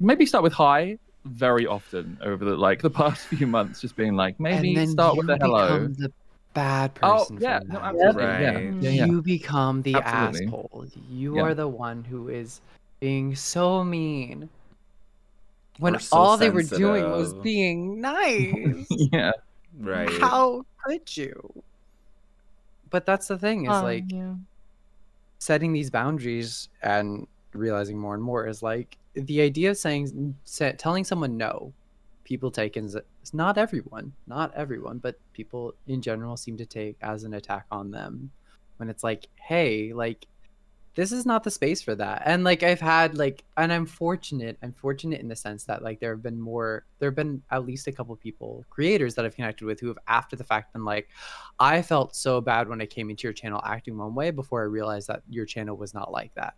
[0.00, 4.14] maybe start with hi very often over the like the past few months just being
[4.14, 6.12] like maybe start with a hello the
[6.54, 7.42] bad person oh person.
[7.42, 8.40] yeah no, absolutely Right.
[8.40, 9.04] yeah, yeah, yeah.
[9.06, 10.46] You become the Absolutely.
[10.46, 10.86] asshole.
[11.10, 11.42] You Yeah.
[11.42, 12.60] are the one who is
[13.00, 14.48] being so mean.
[15.78, 18.86] When so all they were doing was being nice.
[18.90, 19.32] yeah
[19.78, 20.10] Right.
[20.20, 21.62] How could you?
[22.90, 24.34] But that's the thing is Um, like yeah.
[25.38, 30.72] setting these boundaries and realizing more and more is like the idea of saying sa-
[30.76, 31.72] telling someone no
[32.24, 36.94] people take as it's not everyone not everyone but people in general seem to take
[37.00, 38.30] as an attack on them
[38.76, 40.26] when it's like hey like
[40.98, 42.22] this is not the space for that.
[42.24, 44.58] And like I've had like and I'm fortunate.
[44.64, 47.64] I'm fortunate in the sense that like there have been more there have been at
[47.64, 50.84] least a couple people, creators that I've connected with who have after the fact been
[50.84, 51.08] like,
[51.60, 54.64] I felt so bad when I came into your channel acting one way before I
[54.64, 56.54] realized that your channel was not like that.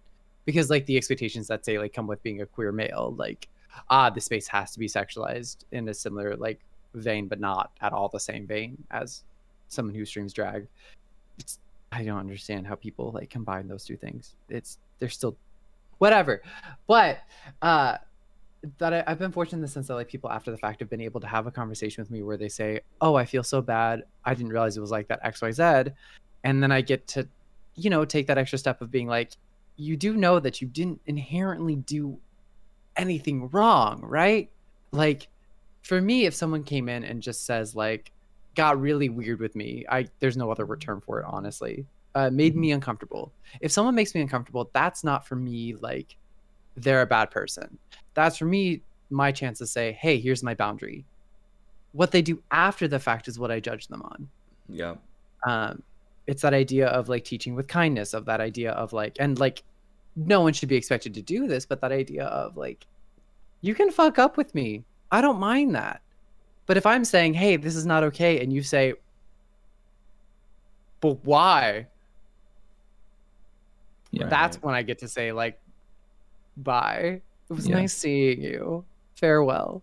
[0.46, 3.46] Because like the expectations that say like come with being a queer male, like
[3.90, 6.60] ah, the space has to be sexualized in a similar like
[6.94, 9.22] vein, but not at all the same vein as
[9.68, 10.66] someone who streams drag.
[11.38, 11.58] It's
[11.92, 14.34] I don't understand how people like combine those two things.
[14.48, 15.36] It's they're still
[15.98, 16.42] whatever.
[16.86, 17.18] But
[17.62, 17.98] uh
[18.78, 20.90] that I, I've been fortunate in the sense that like people after the fact have
[20.90, 23.62] been able to have a conversation with me where they say, Oh, I feel so
[23.62, 24.04] bad.
[24.24, 25.92] I didn't realize it was like that XYZ.
[26.44, 27.26] And then I get to,
[27.74, 29.32] you know, take that extra step of being like,
[29.76, 32.18] you do know that you didn't inherently do
[32.96, 34.50] anything wrong, right?
[34.92, 35.28] Like
[35.82, 38.12] for me, if someone came in and just says like
[38.54, 41.86] got really weird with me, I there's no other term for it, honestly.
[42.14, 43.32] Uh, made me uncomfortable.
[43.60, 46.16] If someone makes me uncomfortable, that's not for me like
[46.76, 47.78] they're a bad person.
[48.14, 51.04] That's for me my chance to say, hey, here's my boundary.
[51.92, 54.28] What they do after the fact is what I judge them on.
[54.68, 54.94] Yeah.
[55.46, 55.82] Um,
[56.26, 59.62] it's that idea of like teaching with kindness, of that idea of like, and like,
[60.16, 62.86] no one should be expected to do this, but that idea of like,
[63.60, 64.84] you can fuck up with me.
[65.10, 66.02] I don't mind that.
[66.70, 68.94] But if I'm saying, hey, this is not okay, and you say,
[71.00, 71.88] but why?
[74.12, 74.28] Yeah.
[74.28, 75.58] That's when I get to say, like,
[76.56, 77.20] bye.
[77.50, 77.74] It was Yeah.
[77.74, 78.84] nice seeing you.
[79.16, 79.82] Farewell.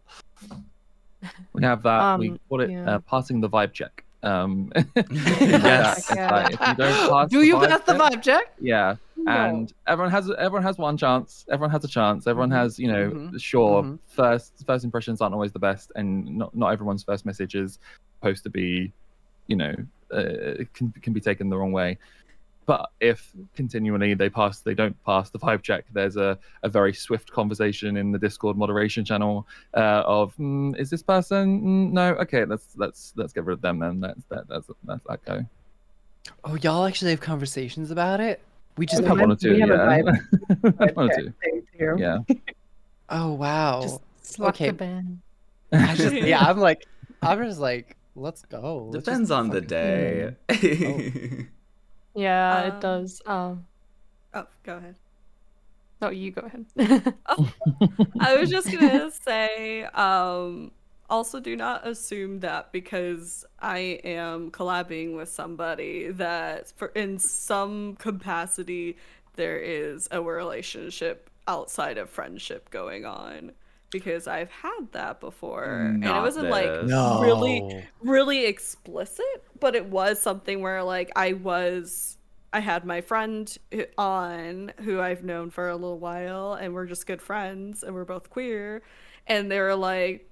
[1.52, 2.20] We have that.
[2.20, 2.90] we Um, call it yeah.
[2.90, 4.06] uh, passing the vibe check.
[4.24, 4.72] Um,
[5.12, 6.10] Yes.
[6.10, 8.54] it's like, if you don't pass Do you vibe pass the vibe check?
[8.62, 8.96] Yeah,
[9.28, 11.46] and everyone has everyone has one chance.
[11.52, 12.28] Everyone has a chance.
[12.28, 14.00] Everyone Mhm, has you know mhm, sure mhm.
[14.08, 17.80] first first impressions aren't always the best, and not not everyone's first message is
[18.20, 18.94] supposed to be,
[19.48, 19.76] you know,
[20.12, 21.98] uh, can can be taken the wrong way.
[22.66, 25.86] But if continually they pass, they don't pass the vibe check.
[25.94, 30.90] There's a, a very swift conversation in the Discord moderation channel uh, of mm, is
[30.90, 31.62] this person?
[31.62, 34.02] Mm, no, okay, let's let's let's get rid of them then.
[34.02, 35.46] Let's that that's that's that go.
[36.44, 38.42] Oh, y'all actually have conversations about it?
[38.78, 40.02] We just We have one or two, we have a yeah.
[40.72, 41.34] vibe one or two,
[41.98, 42.20] yeah.
[43.10, 43.82] Oh wow.
[43.82, 44.68] Just slap okay.
[44.68, 45.22] the ban.
[45.72, 46.86] I just, yeah, I'm like,
[47.22, 48.90] I'm just like, let's go.
[48.92, 51.48] Let's Depends on the fucking- day.
[52.16, 53.22] Yeah, Um, it does.
[53.28, 53.66] Um,
[54.34, 54.96] Oh, go ahead.
[56.02, 56.66] no, you go ahead.
[58.20, 60.72] I was just gonna say, um,
[61.10, 67.96] also do not assume that because I am collabing with somebody that for in some
[67.96, 68.98] capacity
[69.36, 73.54] there is a relationship outside of friendship going on.
[73.90, 75.64] Because I've had that before.
[75.64, 76.84] and it wasn't like.
[76.84, 77.22] No.
[77.22, 79.26] really really explicit,
[79.62, 82.18] but it was something where like I was
[82.52, 83.56] I had my friend
[83.98, 88.06] on who I've known for a little while and we're just good friends and we're
[88.06, 88.82] both queer
[89.28, 90.27] and they were like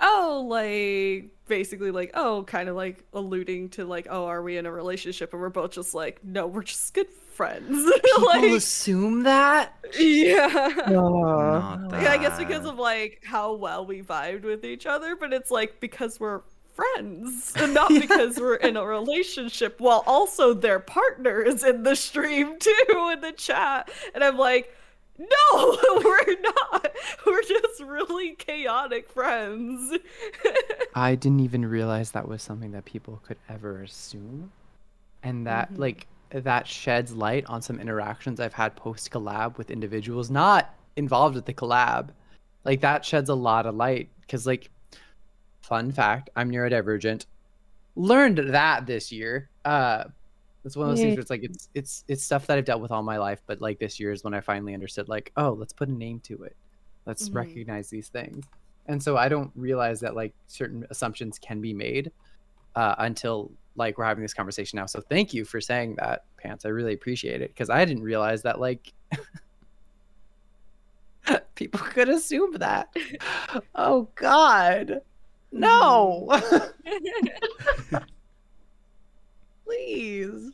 [0.00, 4.66] oh like basically like oh kind of like alluding to like oh are we in
[4.66, 9.22] a relationship and we're both just like no we're just good friends People like assume
[9.24, 9.74] that?
[9.98, 11.76] yeah Aw.
[11.76, 15.32] Not yeah, I guess because of like how well we vibed with each other, but
[15.32, 16.42] it's like because we're
[16.74, 22.58] friends and not because we're in a relationship while also their partners in the stream
[22.60, 23.90] too in the chat.
[24.14, 24.74] And I'm like,
[25.20, 26.88] no, we're not.
[27.26, 29.98] We're just really chaotic friends.
[30.94, 34.50] I didn't even realize that was something that people could ever assume.
[35.22, 35.78] And that, Mhm.
[35.78, 41.34] like, that sheds light on some interactions I've had post collab with individuals not involved
[41.34, 42.10] with the collab.
[42.64, 44.08] Like, that sheds a lot of light.
[44.22, 44.70] Because, like,
[45.60, 47.26] fun fact, I'm neurodivergent.
[47.96, 49.48] Learned that this year.
[49.64, 50.04] Uh,
[50.64, 52.82] it's one of those things where it's like it's it's it's stuff that I've dealt
[52.82, 55.08] with all my life, but like this year is when I finally understood.
[55.08, 56.56] Like, oh, let's put a name to it.
[57.06, 57.34] Let's Mhm.
[57.34, 58.44] recognize these things.
[58.86, 62.12] And so I don't realize that like certain assumptions can be made
[62.74, 64.86] uh, until like we're having this conversation now.
[64.86, 66.64] So thank you for saying that, Pants.
[66.64, 68.92] I really appreciate it because I didn't realize that like
[71.54, 72.88] people could assume that.
[73.74, 75.00] Oh God,
[75.52, 76.28] no!
[79.70, 80.50] Please.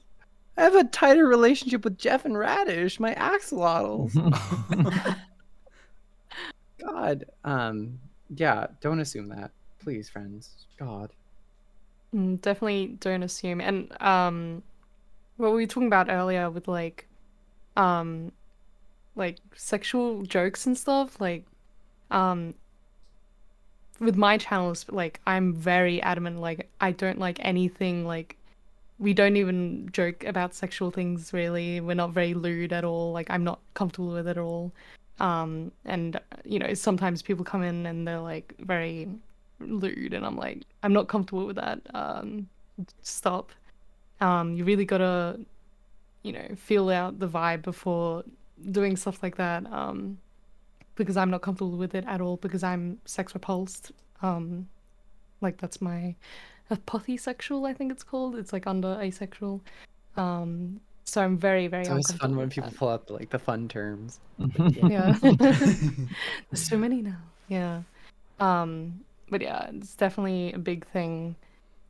[0.58, 4.12] I have a tighter relationship with Jeff and Radish, my axolotls.
[6.84, 7.24] God.
[7.44, 7.98] Um.
[8.34, 8.66] Yeah.
[8.80, 9.52] Don't assume that,
[9.82, 10.66] please, friends.
[10.78, 11.10] God.
[12.14, 13.60] Mm, definitely don't assume.
[13.60, 14.62] And um,
[15.38, 17.06] what we were talking about earlier with like,
[17.76, 18.32] um,
[19.14, 21.20] like sexual jokes and stuff.
[21.20, 21.44] Like,
[22.10, 22.54] um,
[23.98, 26.40] with my channels, like I'm very adamant.
[26.40, 28.36] Like I don't like anything like
[28.98, 31.80] we don't even joke about sexual things really.
[31.80, 33.12] We're not very lewd at all.
[33.12, 34.72] Like I'm not comfortable with it at all.
[35.18, 39.08] Um, and you know, sometimes people come in and they're like very
[39.60, 41.80] lewd, and I'm like, I'm not comfortable with that.
[41.94, 42.48] Um,
[43.02, 43.52] stop.
[44.20, 45.40] Um, you really gotta,
[46.22, 48.24] you know, feel out the vibe before
[48.70, 49.70] doing stuff like that.
[49.72, 50.18] Um,
[50.94, 52.36] because I'm not comfortable with it at all.
[52.36, 53.92] Because I'm sex repulsed.
[54.22, 54.68] Um,
[55.42, 56.14] like that's my
[56.70, 58.36] apothisexual, I think it's called.
[58.36, 59.60] It's like under asexual.
[60.16, 63.68] Um, so I'm very, very It's always fun when people pull out like the fun
[63.68, 64.18] terms.
[64.58, 65.12] Yeah.
[65.22, 66.08] There's
[66.54, 67.18] so many now.
[67.48, 67.82] Yeah.
[68.40, 69.00] Um,
[69.30, 71.36] but yeah, it's definitely a big thing.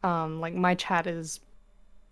[0.03, 1.41] Um, like my chat is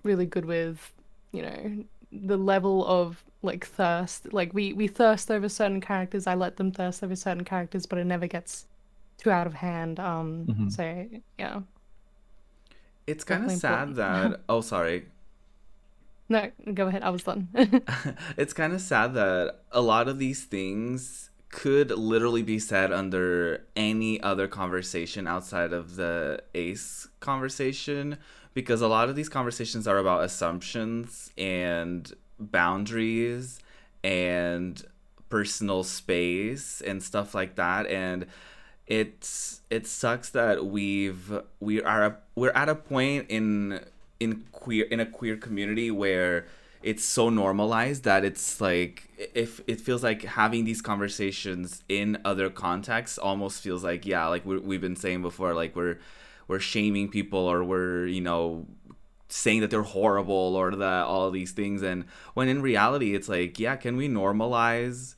[0.02, 0.92] really good with,
[1.32, 4.32] you know, the level of like thirst.
[4.32, 6.26] Like we we thirst over certain characters.
[6.26, 8.66] I let them thirst over certain characters, but it never gets
[9.18, 10.00] too out of hand.
[10.00, 10.72] Um, Mhm.
[10.72, 11.06] so
[11.38, 11.60] yeah.
[13.06, 14.40] It's kind of sad that.
[14.48, 15.06] Oh, sorry.
[16.28, 17.02] No, go ahead.
[17.02, 17.48] I was done.
[18.36, 23.64] it's kind of sad that a lot of these things could literally be said under
[23.76, 28.18] any other conversation outside of the ace conversation
[28.54, 33.60] because a lot of these conversations are about assumptions and boundaries
[34.02, 34.82] and
[35.28, 38.26] personal space and stuff like that and
[38.86, 43.80] it's it sucks that we've we are a, we're at a point in
[44.20, 46.46] in queer in a queer community where
[46.82, 52.50] it's so normalized that it's like if it feels like having these conversations in other
[52.50, 55.98] contexts almost feels like yeah like we we've been saying before like we're
[56.46, 58.66] we're shaming people or we're you know
[59.28, 61.82] saying that they're horrible or that all these things.
[61.82, 62.04] And
[62.34, 65.14] when in reality it's like yeah can we normalize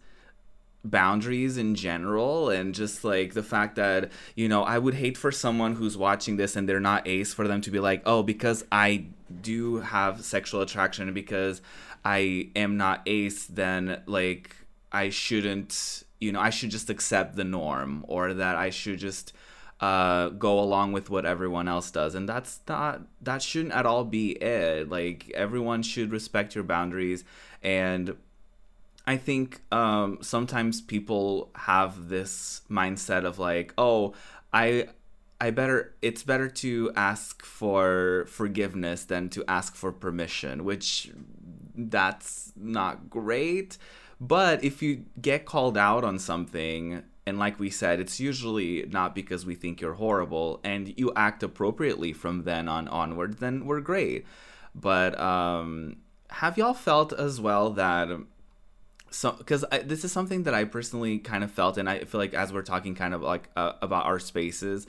[0.91, 5.33] boundaries in general and just like the fact that you know I would hate for
[5.33, 8.65] someone who's watching this and they're not ace for them to be like oh because
[8.71, 9.07] I
[9.43, 11.61] do have sexual attraction because
[12.05, 14.55] I am not ace then like
[14.93, 19.33] I shouldn't you know I should just accept the norm or that I should just
[19.81, 22.15] uh go along with what everyone else does.
[22.15, 24.89] And that's not that shouldn't at all be it.
[24.89, 27.25] Like everyone should respect your boundaries
[27.63, 28.17] and
[29.07, 34.15] I think um, sometimes people have this mindset of like, oh,
[34.53, 34.89] I,
[35.41, 35.95] I better.
[36.03, 41.11] It's better to ask for forgiveness than to ask for permission, which
[41.77, 43.79] that's not great.
[44.21, 49.15] But if you get called out on something, and like we said, it's usually not
[49.15, 53.81] because we think you're horrible, and you act appropriately from then on onward, then we're
[53.81, 54.25] great.
[54.75, 55.99] But um,
[56.31, 58.09] have y'all felt as well that?
[59.11, 62.35] So because this is something that I personally kind of felt, and I feel like
[62.35, 64.87] as we're talking kind of like uh, about our spaces,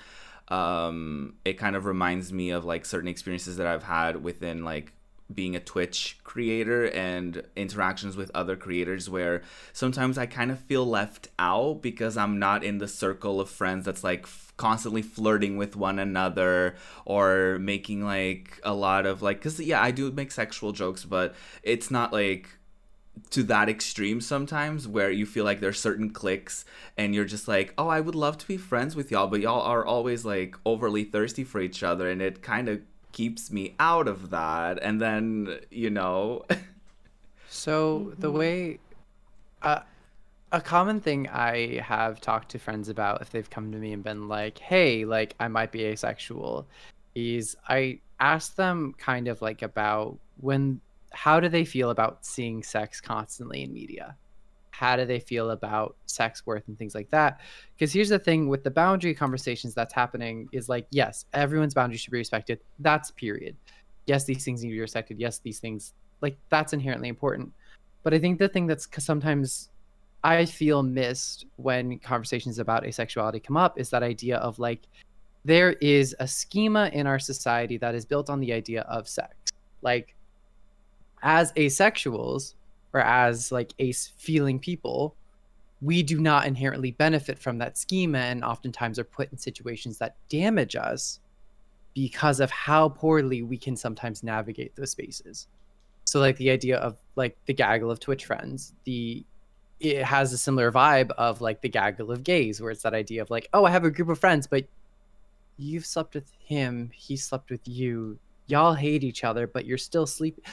[0.50, 4.94] um, it kind of reminds me of like certain experiences that I've had within like
[5.34, 9.42] being a Twitch creator and interactions with other creators where
[9.74, 13.86] sometimes I kind of feel left out because I'm not in the circle of friends
[13.86, 19.42] that's like f- constantly flirting with one another or making like a lot of like
[19.42, 22.50] cuz yeah, I do make sexual jokes, but it's not like
[23.30, 26.66] to that extreme sometimes where you feel like there's certain cliques
[26.98, 29.62] and you're just like oh i would love to be friends with y'all but y'all
[29.62, 32.82] are always like overly thirsty for each other and it kind of
[33.18, 34.78] keeps me out of that.
[34.82, 36.46] And then you know
[37.50, 38.78] So the way,
[39.62, 39.80] uh,
[40.52, 44.04] a common thing I have talked to friends about if they've come to me and
[44.04, 46.68] been like, "Hey, like I might be asexual,"
[47.16, 50.82] is I ask them kind of like about when,
[51.12, 54.16] how do they feel about seeing sex constantly in media?
[54.72, 57.40] How do they feel about sex worth and things like that?
[57.76, 62.02] Because here's the thing with the boundary conversations that's happening is like, yes, everyone's boundaries
[62.02, 62.60] should be respected.
[62.80, 63.56] That's period.
[64.06, 65.20] Yes, these things need to be respected.
[65.20, 67.52] Yes, these things like that's inherently important.
[68.04, 69.70] But I think the thing that's sometimes
[70.24, 74.82] I feel missed when conversations about asexuality come up is that idea of like
[75.46, 79.34] there is a schema in our society that is built on the idea of sex.
[79.82, 80.14] Like
[81.22, 82.54] as asexuals
[82.94, 85.16] or as like ace feeling people,
[85.82, 90.16] we do not inherently benefit from that schema and oftentimes are put in situations that
[90.30, 91.20] damage us
[91.94, 95.48] because of how poorly we can sometimes navigate those spaces.
[96.06, 99.26] So like the idea of like the gaggle of Twitch friends, the
[99.80, 103.22] it has a similar vibe of like the gaggle of gays, where it's that idea
[103.22, 104.66] of like, oh, I have a group of friends, but
[105.58, 110.08] you've slept with him, he slept with you, y'all hate each other, but you're still
[110.08, 110.44] sleeping.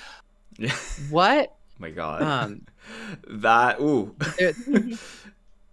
[1.10, 1.54] What?
[1.78, 2.22] my god.
[2.22, 2.66] Um,
[3.28, 4.14] that ooh.
[4.38, 4.52] there,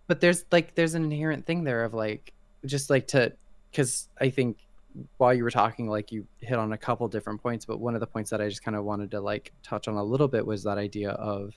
[0.08, 2.34] but there's like there's an inherent thing there of like
[2.66, 3.34] just like to
[3.72, 4.58] because I think
[5.18, 8.02] while you were talking, like you hit on a couple different points, but one of
[8.02, 10.46] the points that I just kind of wanted to like touch on a little bit
[10.46, 11.54] was that idea of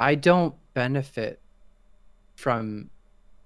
[0.00, 1.40] I don't benefit
[2.36, 2.90] from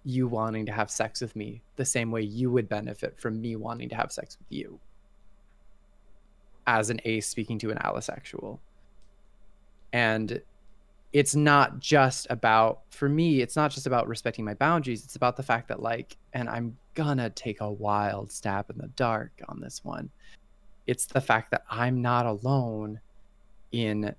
[0.04, 3.56] you wanting to have sex with me the same way you would benefit from me
[3.56, 4.78] wanting to have sex with you
[6.66, 8.58] as an ace speaking to an allosexual.
[9.92, 10.40] And
[11.12, 15.04] it's not just about for me it's not just about respecting my boundaries.
[15.04, 18.88] It's about the fact that like and i'm gonna take a wild stab in the
[18.88, 20.10] dark on this one.
[20.86, 23.00] It's the fact that i'm not alone
[23.72, 24.14] in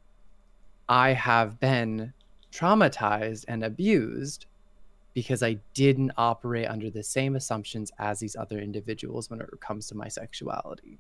[0.90, 2.14] i have been
[2.52, 4.46] traumatized and abused
[5.14, 9.88] because i didn't operate under the same assumptions as these other individuals when it comes
[9.88, 10.98] to my sexuality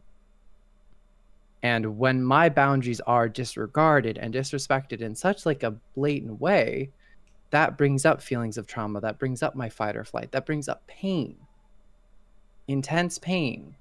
[1.64, 6.91] and when my boundaries are disregarded and disrespected in such like a blatant way
[7.49, 10.70] that brings up feelings of trauma that brings up my fight or flight that brings
[10.70, 11.36] up pain
[12.68, 13.76] intense pain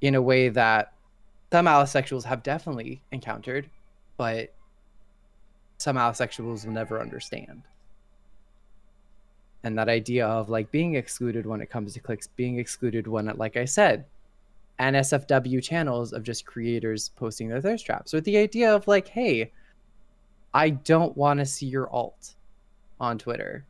[0.00, 0.92] in a way that
[1.50, 3.68] some allosexuals have definitely encountered
[4.16, 4.52] but
[5.82, 7.62] some allosexuals will never understand.
[9.64, 13.26] And that idea of like being excluded when it comes to clicks being excluded when
[13.36, 14.04] like i said
[14.82, 19.52] NSFW channels of just creators posting their thirst traps with the idea of like, hey,
[20.52, 22.34] I don't want to see your alt
[23.00, 23.64] on Twitter.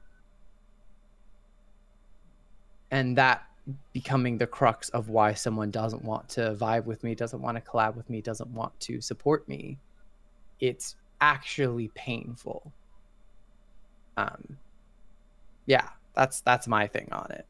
[2.90, 3.44] And that
[3.92, 7.62] becoming the crux of why someone doesn't want to vibe with me, doesn't want to
[7.62, 9.78] collab with me, doesn't want to support me.
[10.60, 12.72] It's actually painful.
[14.16, 14.56] Um
[15.66, 17.46] yeah, that's that's my thing on it.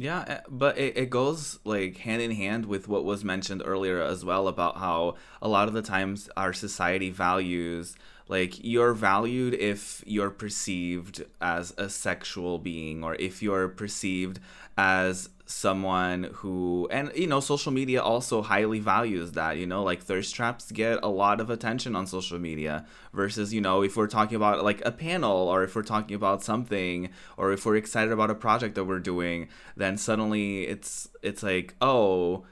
[0.00, 4.00] Yeah, eh, but it, it goes like hand in hand with what was mentioned earlier
[4.00, 7.96] as well about how a lot of the times our society values
[8.28, 14.38] like you're valued if you're perceived as a sexual being or if you're perceived
[14.76, 20.02] as someone who and you know social media also highly values that you know like
[20.02, 22.84] thirst traps get a lot of attention on social media
[23.14, 26.44] versus you know if we're talking about like a panel or if we're talking about
[26.44, 31.42] something or if we're excited about a project that we're doing then suddenly it's it's
[31.42, 32.44] like oh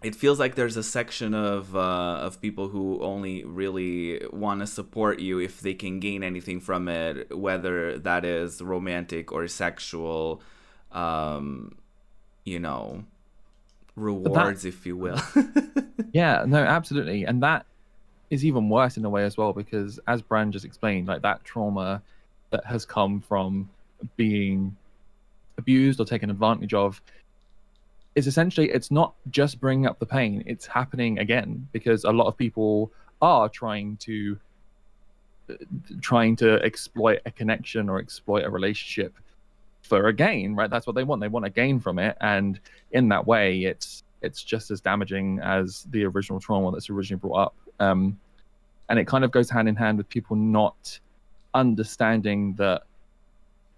[0.00, 4.66] it feels like there's a section of uh, of people who only really want to
[4.66, 10.42] support you if they can gain anything from it, whether that is romantic or sexual,
[10.92, 11.76] um,
[12.46, 13.04] you know,
[13.94, 15.20] rewards, that, if you will.
[16.12, 17.66] yeah, no, absolutely, and that
[18.30, 21.44] is even worse in a way as well because, as Bran just explained, like that
[21.44, 22.00] trauma
[22.50, 23.68] that has come from
[24.16, 24.74] being
[25.58, 27.00] abused or taken advantage of
[28.14, 32.26] is essentially it's not just bringing up the pain it's happening again because a lot
[32.26, 32.90] of people
[33.22, 34.38] are trying to
[35.50, 35.54] uh,
[36.00, 39.14] trying to exploit a connection or exploit a relationship
[39.86, 42.60] for a gain right that's what they want they want a gain from it and
[42.92, 47.46] in that way it's it's just as damaging as the original trauma that's originally brought
[47.46, 48.18] up um,
[48.88, 50.98] and it kind of goes hand in hand with people not
[51.54, 52.82] understanding that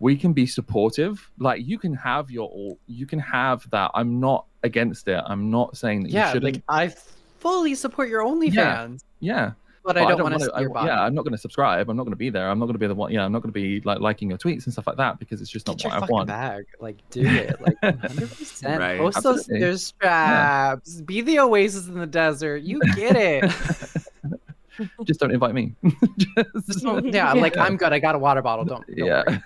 [0.01, 1.31] we can be supportive.
[1.39, 3.91] Like you can have your all, you can have that.
[3.95, 5.23] I'm not against it.
[5.27, 6.55] I'm not saying that yeah, you shouldn't.
[6.57, 6.95] like I
[7.39, 9.03] fully support your OnlyFans.
[9.21, 9.53] Yeah, yeah.
[9.89, 10.89] But, but I don't, don't want to see your body.
[10.89, 11.89] Yeah, I'm not going to subscribe.
[11.89, 12.51] I'm not going to be there.
[12.51, 13.11] I'm not going to be the one.
[13.11, 15.41] Yeah, I'm not going to be like liking your tweets and stuff like that because
[15.41, 16.29] it's just not Get what I want.
[16.29, 16.67] Bag.
[16.79, 17.59] Like, do it.
[17.59, 18.29] Like, 100.
[18.29, 18.99] percent Right.
[18.99, 20.97] Post those thirst straps.
[20.97, 21.05] Yeah.
[21.07, 22.65] Be the oasis in the desert.
[22.65, 23.51] You get it.
[25.05, 25.73] just don't invite me.
[26.19, 27.95] just, yeah, like I'm good.
[27.95, 28.67] I got a water bottle.
[28.67, 28.87] Don't.
[28.95, 29.39] don't yeah.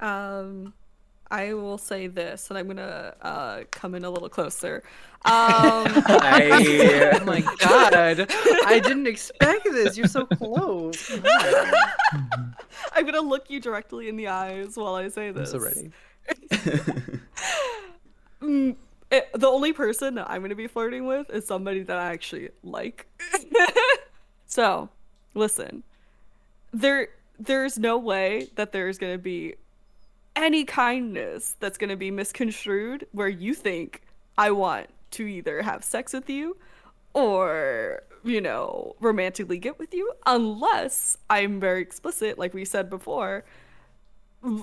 [0.00, 0.72] um,
[1.30, 4.82] I will say this, and I'm gonna uh, come in a little closer.
[5.24, 5.32] Um,
[6.06, 8.26] I, oh my god!
[8.64, 9.96] I didn't expect this.
[9.96, 11.10] You're so close.
[12.92, 15.52] I'm gonna look you directly in the eyes while I say this.
[15.52, 15.90] I'm so ready.
[18.40, 18.76] mm,
[19.10, 22.12] it, the only person that I'm going to be flirting with is somebody that I
[22.12, 23.06] actually like.
[24.46, 24.88] so,
[25.34, 25.82] listen.
[26.72, 29.54] There there's no way that there's going to be
[30.36, 34.02] any kindness that's going to be misconstrued where you think
[34.38, 36.56] I want to either have sex with you
[37.14, 43.44] or, you know, romantically get with you unless I'm very explicit like we said before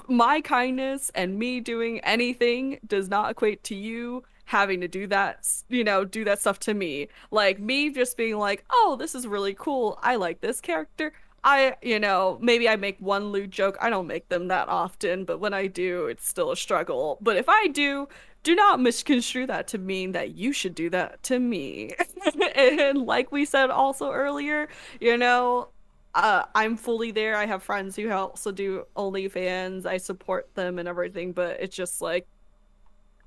[0.07, 5.45] my kindness and me doing anything does not equate to you having to do that,
[5.69, 7.07] you know, do that stuff to me.
[7.31, 9.99] Like me just being like, "Oh, this is really cool.
[10.01, 11.13] I like this character."
[11.43, 13.77] I, you know, maybe I make one lewd joke.
[13.81, 17.17] I don't make them that often, but when I do, it's still a struggle.
[17.21, 18.07] But if I do,
[18.43, 21.93] do not misconstrue that to mean that you should do that to me.
[22.55, 24.69] and like we said also earlier,
[25.01, 25.69] you know,
[26.15, 27.35] uh, I'm fully there.
[27.35, 29.85] I have friends who also do OnlyFans.
[29.85, 32.27] I support them and everything, but it's just like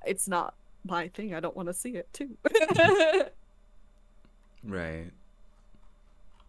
[0.05, 1.35] it's not my thing.
[1.35, 2.37] I don't want to see it too.
[4.63, 5.11] Right.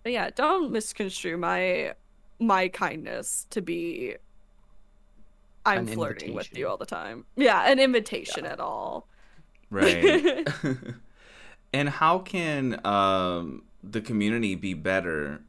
[0.02, 1.94] But yeah, don't misconstrue my
[2.40, 4.16] my kindness to be
[5.66, 7.24] I'm flirting with you all the time.
[7.36, 9.06] Yeah, an invitation at all.
[9.70, 10.48] Right.
[11.72, 15.42] and how can um, the community be better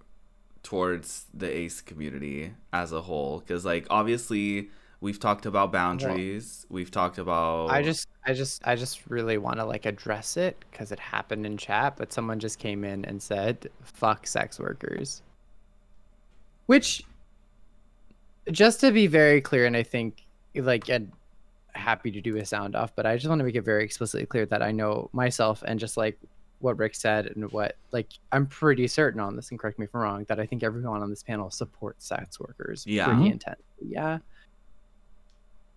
[0.61, 3.39] towards the ace community as a whole?
[3.39, 4.69] Because, like, obviously,
[5.01, 6.65] we've talked about boundaries.
[6.69, 7.69] We've talked about.
[7.69, 11.45] I just, I just, I just really want to like address it because it happened
[11.45, 15.21] in chat, but someone just came in and said, "Fuck sex workers,"
[16.65, 17.03] which,
[18.51, 21.11] just to be very clear, and I think like, and
[21.73, 24.25] happy to do a sound off, but I just want to make it very explicitly
[24.25, 26.19] clear that I know myself and just like
[26.59, 29.95] what Rick said and what like I'm pretty certain on this, and correct me if
[29.95, 33.05] I'm wrong, that I think everyone on this panel supports sex workers Yeah.
[33.05, 33.63] pretty intensely.
[33.81, 34.17] Yeah.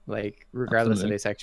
[0.06, 1.16] Like regardless Absolutely.
[1.16, 1.36] of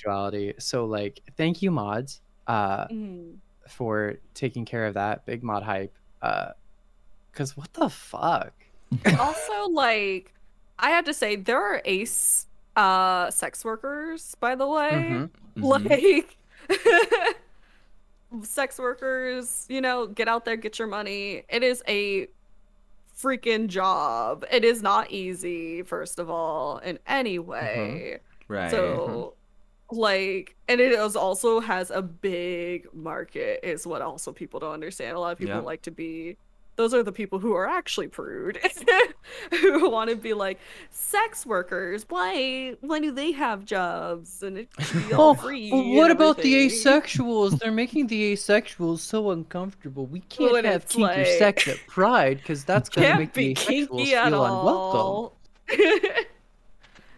[0.54, 0.62] asexuality.
[0.62, 3.36] So like thank you mods uh Mhm.
[3.68, 5.94] for taking care of that big mod hype.
[6.20, 6.50] Uh
[7.32, 8.52] cause what the fuck?
[9.18, 10.34] also, like,
[10.78, 12.46] I have to say there are ace
[12.76, 14.90] uh sex workers, by the way.
[14.92, 15.30] Mhm.
[15.56, 16.24] Mhm.
[18.32, 21.42] Like sex workers, you know, get out there, get your money.
[21.48, 22.28] It is a
[23.16, 24.44] freaking job.
[24.52, 28.18] It is not easy, first of all, in any way.
[28.50, 28.70] Right.
[28.70, 29.34] So
[29.92, 35.16] like and it is also has a big market is what also people don't understand.
[35.16, 35.60] A lot of people Yeah.
[35.62, 36.36] like to be
[36.76, 38.58] those are the people who are actually prude
[39.60, 40.58] who want to be like
[40.90, 46.10] sex workers why why do they have jobs and it should be all free and
[46.10, 47.58] everything?" asexuals?
[47.58, 50.06] They're making the asexuals so uncomfortable.
[50.06, 53.32] We can't When have it's kink or like- sex at Pride because that's gonna make
[53.34, 55.32] be the asexuals kinky at feel unwelcome.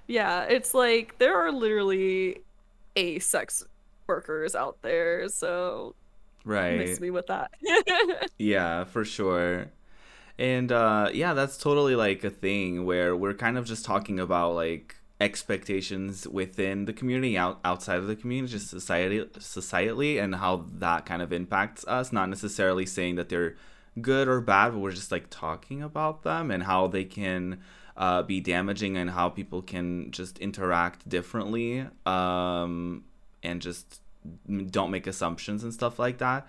[0.06, 2.40] yeah it's like there are literally
[2.96, 3.64] a sex
[4.06, 5.94] workers out there so
[6.44, 6.78] right.
[6.78, 7.50] miss me with that
[8.38, 9.70] Yeah, for sure.
[10.38, 14.54] And uh yeah, that's totally like a thing where we're kind of just talking about
[14.54, 20.66] like expectations within the community out outside of the community just society societally and how
[20.72, 23.54] that kind of impacts us not necessarily saying that they're
[24.00, 27.60] good or bad but we're just like talking about them and how they can
[27.96, 33.04] uh, be damaging and how people can just interact differently um,
[33.42, 34.00] and just
[34.70, 36.46] don't make assumptions and stuff like that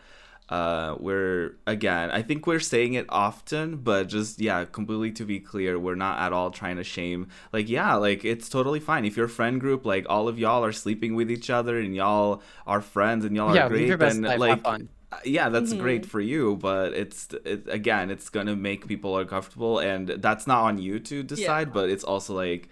[0.50, 5.40] uh we're again i think we're saying it often but just yeah completely to be
[5.40, 9.16] clear we're not at all trying to shame like yeah like it's totally fine if
[9.16, 12.82] your friend group like all of y'all are sleeping with each other and y'all are
[12.82, 14.90] friends and y'all yeah, are great live your best then like have fun.
[15.24, 15.80] Yeah that's Mhm.
[15.80, 20.62] great for you but it's it, again it's gonna make people uncomfortable and that's not
[20.64, 22.70] on you to decide but it's also like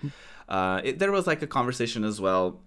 [0.49, 2.59] uh it, there was like a conversation as well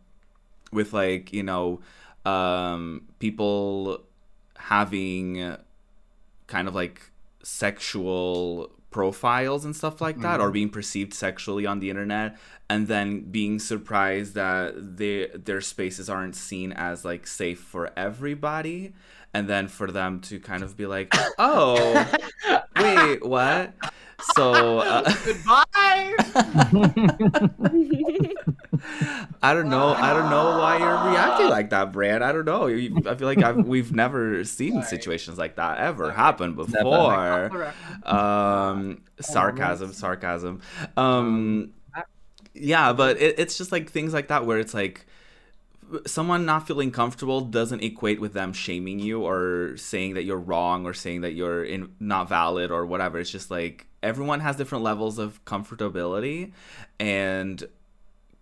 [0.73, 1.81] with like you know
[2.25, 4.01] um people
[4.57, 5.57] having
[6.47, 7.11] kind of like
[7.43, 12.37] sexual profiles and stuff like that or being perceived sexually on the internet
[12.71, 18.93] and then being surprised that they, their spaces aren't seen as like safe for everybody
[19.35, 22.07] and then for them to kind of be like oh
[22.79, 23.75] wait what
[24.37, 26.15] so uh, Goodbye.
[29.43, 29.89] I don't know.
[29.89, 32.23] I don't know why you're reacting like that, Bran.
[32.23, 32.67] I don't know.
[32.67, 37.73] You- I feel like I've, we've never seen situations like that ever happen before.
[38.05, 40.61] Um, sarcasm, sarcasm.
[40.97, 41.71] Um,
[42.55, 45.07] yeah, but it, it's just like things like that where it's like
[46.07, 50.87] someone not feeling comfortable doesn't equate with them shaming you or saying that you're wrong
[50.87, 53.19] or saying that you're in, not valid or whatever.
[53.19, 56.53] It's just like everyone has different levels of comfortability
[57.01, 57.65] and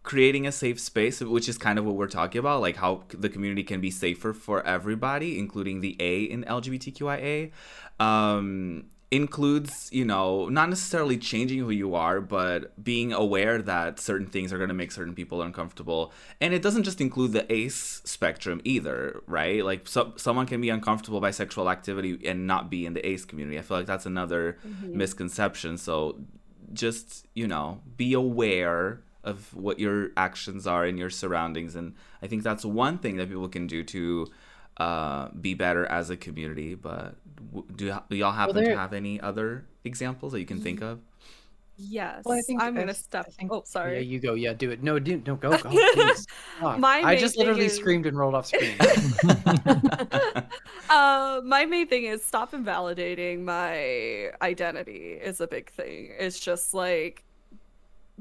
[0.02, 3.28] creating a safe space, which is kind of what we're talking about, like how the
[3.28, 7.52] community can be safer for everybody, including the A in LGBTQIA,
[8.00, 14.26] um, includes, you know, not necessarily changing who you are, but being aware that certain
[14.26, 16.12] things are going to make certain people uncomfortable.
[16.40, 19.62] And it doesn't just include the ACE spectrum either, right?
[19.62, 23.26] Like so- someone can be uncomfortable by sexual activity and not be in the ACE
[23.26, 23.58] community.
[23.58, 24.96] I feel like that's another mm-hmm.
[24.96, 25.76] misconception.
[25.76, 26.18] So
[26.72, 32.26] just, you know, be aware of what your actions are in your surroundings and i
[32.26, 34.26] think that's one thing that people can do to
[34.78, 37.14] uh, be better as a community but
[37.76, 40.98] do, do y'all happen to there- have any other examples that you can think of
[41.76, 43.94] yes Well, I think i'm I- gonna step think- oh sorry.
[43.94, 44.34] Yeah, you go.
[44.34, 44.82] Yeah, do it.
[44.82, 45.70] No, do no go go.
[45.70, 46.26] Please.
[46.60, 46.78] Fuck.
[46.78, 48.76] My I main just thing literally is- screamed and rolled off screen.
[50.90, 56.12] Uh, my main thing is stop invalidating my identity is a big thing.
[56.18, 57.24] It's just like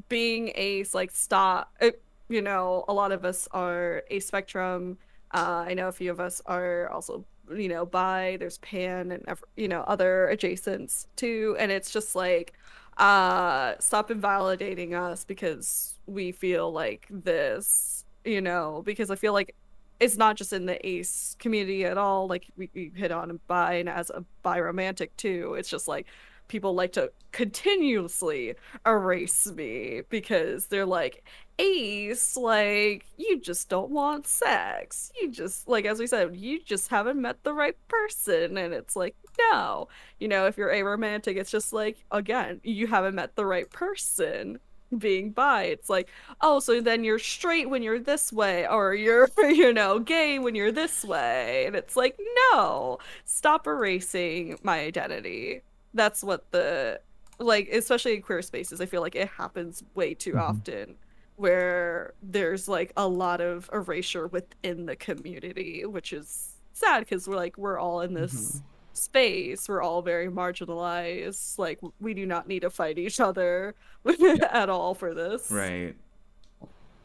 [0.08, 1.74] being ace, like stop.
[1.82, 4.98] It, you know, a lot of us are a spectrum.
[5.34, 7.26] Uh, I know a few of us are also,
[7.56, 8.38] you know, bi.
[8.40, 9.26] There's pan and
[9.56, 12.54] you know other adjacents too, and it's just like,
[12.98, 18.06] uh, stop invalidating us because we feel like this.
[18.26, 19.56] You know, because I feel like
[20.00, 23.74] it's not just in the ace community at all like we, we hit on bi
[23.74, 26.08] and as a bi romantic too it's just like
[26.48, 28.56] people like to continuously
[28.86, 31.24] erase me because they're like
[31.62, 36.88] ace like you just don't want sex you just like as we said you just
[36.90, 39.16] haven't met the right person and it's like
[39.52, 39.88] no
[40.20, 44.60] you know if you're aromantic it's just like again you haven't met the right person
[44.98, 45.64] being bi.
[45.64, 46.10] It's like,
[46.42, 50.54] oh, so then you're straight when you're this way, or you're, you know, gay when
[50.54, 51.66] you're this way.
[51.66, 52.20] And it's like,
[52.52, 55.62] no, stop erasing my identity.
[55.94, 57.00] That's what the,
[57.40, 60.42] like, especially in queer spaces, I feel like it happens way too Mhm.
[60.42, 60.96] often
[61.36, 67.36] where there's like a lot of erasure within the community, which is sad because we're
[67.36, 68.66] like, we're all in this mm-hmm.
[68.94, 69.68] space.
[69.68, 71.58] We're all very marginalized.
[71.58, 73.76] Like we do not need to fight each other
[74.52, 75.52] at all for this.
[75.52, 75.96] Right.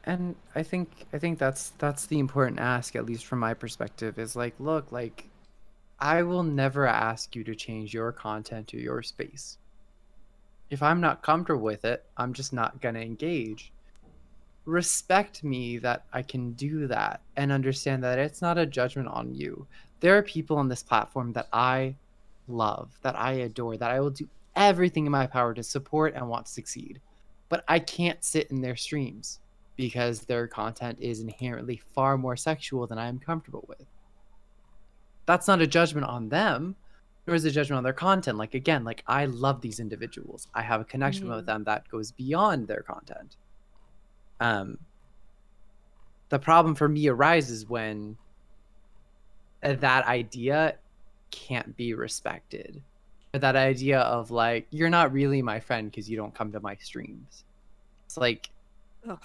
[0.05, 4.19] and i think i think that's that's the important ask at least from my perspective
[4.19, 5.25] is like look like
[5.99, 9.59] i will never ask you to change your content or your space.
[10.71, 13.73] If i'm not comfortable with it i'm just not going to engage
[14.67, 19.35] respect me that i can do that and understand that it's not a judgment on
[19.35, 19.67] you
[20.01, 21.95] there are people on this platform that i
[22.49, 26.29] love that i adore that i will do everything in my power to support and
[26.29, 27.01] want to succeed
[27.49, 29.39] but i can't sit in their streams
[29.77, 33.85] because their content is inherently far more sexual than I am comfortable with.
[35.27, 36.77] That's not a judgment on them,
[37.27, 38.39] nor is it a judgment on their content.
[38.39, 40.49] Like again, like I love these individuals.
[40.55, 41.37] I have a connection mm-hmm.
[41.37, 43.37] with them that goes beyond their content.
[44.41, 44.79] Um
[46.29, 48.17] the problem for me arises when
[49.63, 50.75] uh, that idea
[51.31, 52.83] can't be respected.
[53.33, 56.77] That idea of like, you're not really my friend because you don't come to my
[56.77, 57.45] streams.
[58.07, 58.51] It's like
[59.09, 59.19] Ugh.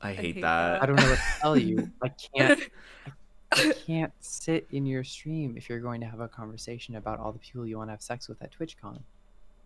[0.00, 0.82] I hate, hate that.
[0.82, 1.90] I don't know what to tell you.
[2.02, 2.60] I can't.
[3.52, 7.30] I can't sit in your stream if you're going to have a conversation about all
[7.30, 8.98] the people you want to have sex with at TwitchCon.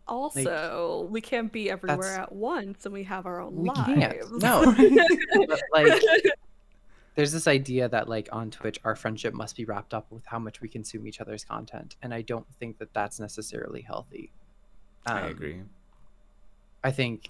[0.08, 3.84] Also we can't be everywhere that's- at once and we have our own We lives
[3.86, 4.38] can't.
[4.42, 4.74] No.
[5.46, 6.02] But like,
[7.14, 10.38] there's this idea that like on Twitch, our friendship must be wrapped up with how
[10.38, 14.30] much we consume each other's content, and I don't think that that's necessarily healthy.
[15.06, 15.60] I Um, agree.
[16.84, 17.28] I think,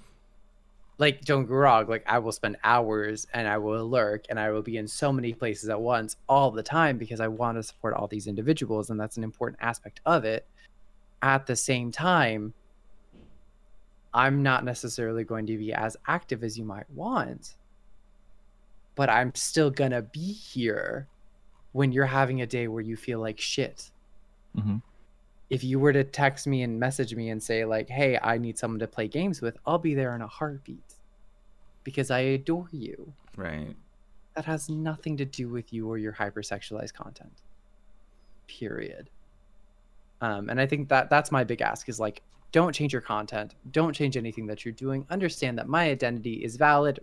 [0.99, 4.51] like, don't get wrong, like, I will spend hours and I will lurk and I
[4.51, 7.63] will be in so many places at once all the time because I want to
[7.63, 10.47] support all these individuals, and that's an important aspect of it.
[11.23, 12.53] At the same time,
[14.15, 17.57] I'm not necessarily going to be as active as you might want,
[18.95, 21.09] but I'm still gonna be here
[21.73, 23.91] when you're having a day where you feel like shit
[24.57, 24.83] Mhm.
[25.51, 28.59] if you were to text me and message me and say like hey i need
[28.59, 30.95] someone to play games with i'll be there in a heartbeat
[31.85, 33.77] because i adore you Right.
[34.35, 37.43] that has nothing to do with you or your hypersexualized content
[38.49, 39.11] period
[40.23, 42.23] um, and i think that that's my big ask is like
[42.53, 43.55] don't change your content.
[43.73, 45.07] Don't change anything that you're doing.
[45.11, 47.01] Understand that my identity is valid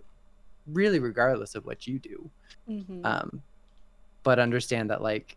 [0.66, 2.30] really regardless of what you do.
[2.68, 3.04] Mhm.
[3.04, 3.42] um
[4.24, 5.36] but understand that like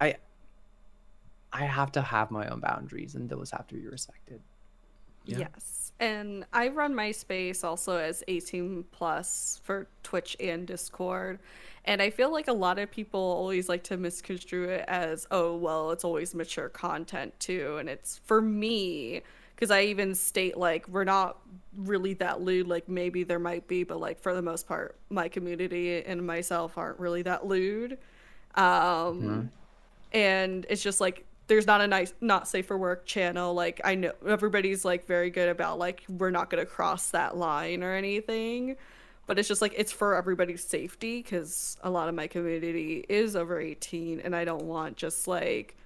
[0.00, 0.16] i
[1.52, 4.40] i have to have my own boundaries and those have to be respected
[5.24, 5.38] Yeah.
[5.38, 5.92] Yes.
[6.00, 11.38] And I run my space also as 18 plus for Twitch and Discord.
[11.84, 15.56] And I feel like a lot of people always like to misconstrue it as, oh,
[15.56, 17.76] well, it's always mature content too.
[17.78, 19.22] And it's for me,
[19.54, 21.38] because I even state like we're not
[21.76, 22.66] really that lewd.
[22.66, 26.76] Like maybe there might be, but like for the most part, my community and myself
[26.76, 27.98] aren't really that lewd.
[28.56, 29.50] Um,
[30.12, 33.54] and it's just like there's not a nice not safe for work channel.
[33.54, 37.36] Like i know everybody's like very good about like we're not going to cross that
[37.36, 38.76] line or anything.
[39.26, 43.36] But it's just like it's for everybody's safety because a lot of my community is
[43.36, 45.76] over 18 and i don't want just like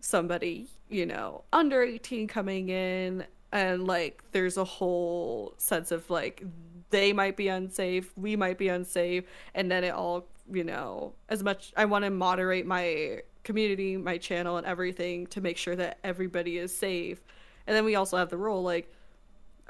[0.00, 6.42] somebody you know under 18 coming in and like there's a whole sense of like
[6.90, 9.24] they might be unsafe we might be unsafe
[9.54, 14.18] and then it all you know as much i want to moderate my community my
[14.18, 17.20] channel and everything to make sure that everybody is safe
[17.66, 18.92] and then we also have the rule like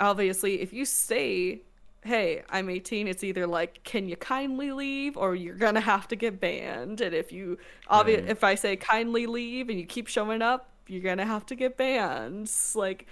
[0.00, 1.60] obviously if you say
[2.04, 6.16] hey, I'm 18, it's either like, can you kindly leave, or you're gonna have to
[6.16, 7.00] get banned.
[7.00, 7.58] And if you,
[7.88, 8.28] obvi- Right.
[8.28, 11.76] if I say kindly leave and you keep showing up, you're gonna have to get
[11.76, 12.50] banned.
[12.74, 13.06] Like,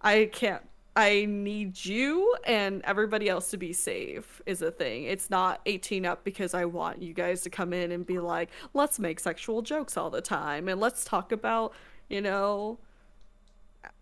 [0.00, 0.62] I can't.
[0.98, 5.04] I need you and everybody else to be safe is a thing.
[5.04, 8.50] It's not 18 up because I want you guys to come in and be like,
[8.74, 11.72] let's make sexual jokes all the time and let's talk about,
[12.08, 12.80] you know,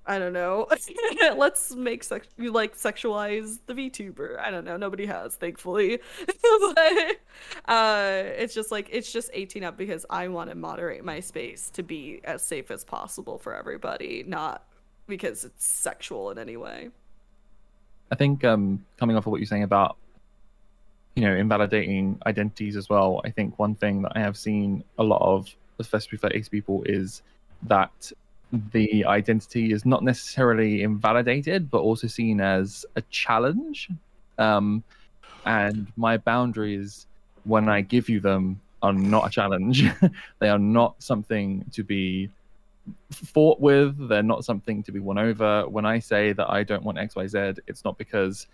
[0.07, 0.69] I don't know.
[1.37, 4.39] Let's make sex you like sexualize the VTuber.
[4.39, 4.77] I don't know.
[4.77, 5.99] Nobody has, thankfully.
[6.27, 7.17] but
[7.67, 11.71] uh it's just like it's just 18 up because I want to moderate my space
[11.71, 14.65] to be as safe as possible for everybody, not
[15.07, 16.91] because it's sexual in any way.
[18.11, 19.97] I think um, coming off of what you're saying about
[21.15, 25.03] you know invalidating identities as well, I think one thing that I have seen a
[25.03, 27.23] lot of, especially for ace people, is
[27.65, 28.13] that
[28.73, 33.89] the identity is not necessarily invalidated, but also seen as a challenge.
[34.39, 34.85] Um,
[35.47, 37.07] and my boundaries,
[37.45, 39.85] when I give you them, are not a challenge.
[40.39, 42.31] they are not something to be
[43.11, 44.09] fought with.
[44.09, 45.69] They're not something to be won over.
[45.69, 48.47] When I say that I don't want XYZ, it's not because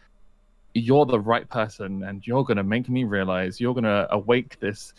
[0.75, 4.59] you're the right person and you're going to make me realize you're going to awake
[4.61, 4.95] this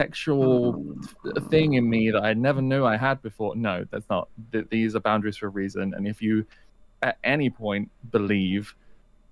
[0.00, 1.50] sexual mm.
[1.50, 3.54] thing in me that I never knew I had before.
[3.54, 4.28] No, that's not.
[4.50, 5.94] Th- these are boundaries for a reason.
[5.94, 6.44] And if you
[7.02, 8.74] at any point believe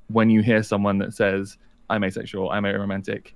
[0.09, 1.59] when you hear someone that says,
[1.89, 3.33] I'm asexual, I'm aromantic,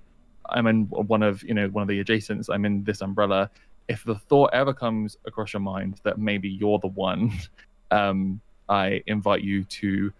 [0.48, 3.50] I'm in one of you know one of the adjacents, I'm in this umbrella.
[3.88, 7.32] If the thought ever comes across your mind that maybe you're the one,
[7.90, 10.12] um, I invite you to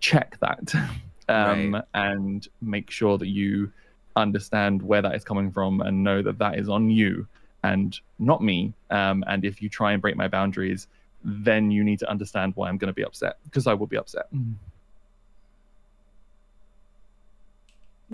[0.00, 0.74] check that
[1.28, 1.84] um, Right.
[1.94, 3.72] and make sure that you
[4.16, 7.26] understand where that is coming from and know that that is on you
[7.64, 8.72] and not me.
[8.90, 10.86] Um, and if you try and break my boundaries,
[11.24, 13.96] then you need to understand why I'm going to be upset because I will be
[13.96, 14.26] upset.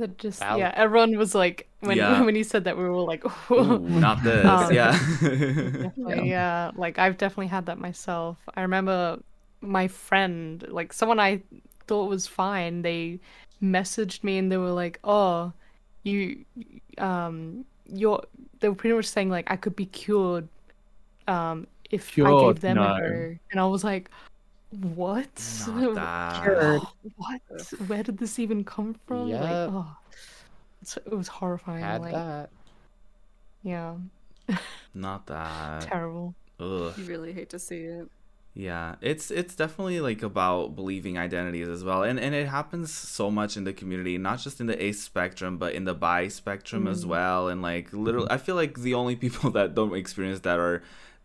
[0.01, 2.22] That just yeah, everyone was like when Yeah.
[2.27, 4.44] when he said that we were all like, Ooh, not this.
[4.47, 4.93] Um, yeah.
[4.93, 6.70] Definitely, yeah.
[6.74, 8.39] Like I've definitely had that myself.
[8.56, 9.18] I remember
[9.60, 11.43] my friend, like someone I
[11.86, 13.20] thought was fine, they
[13.62, 15.52] messaged me and they were like, "Oh,
[16.02, 16.44] you,
[16.98, 18.22] um, you're."
[18.60, 20.48] They were pretty much saying like I could be cured,
[21.28, 22.82] um, if I gave them No.
[22.82, 23.36] a go.
[23.51, 24.10] And I was like,
[24.70, 25.64] "What?
[25.68, 26.42] Not.
[26.42, 26.82] Cured.
[27.16, 27.40] what?
[27.86, 29.97] Where did this even come from?" Like, oh,
[30.82, 31.82] it's, it was horrifying.
[31.82, 32.51] Had like, that.
[33.62, 33.97] yeah,
[34.94, 35.82] Not that.
[35.82, 36.34] terrible.
[36.59, 36.92] Ugh.
[36.97, 38.09] You really hate to see it.
[38.52, 43.30] Yeah, it's it's definitely like about believing identities as well, and and it happens so
[43.30, 46.88] much in the community, not just in the ace spectrum, but in the bi spectrum
[46.88, 47.09] as mm.
[47.09, 47.48] well.
[47.48, 50.82] And like literally, I feel like the only people that don't experience that are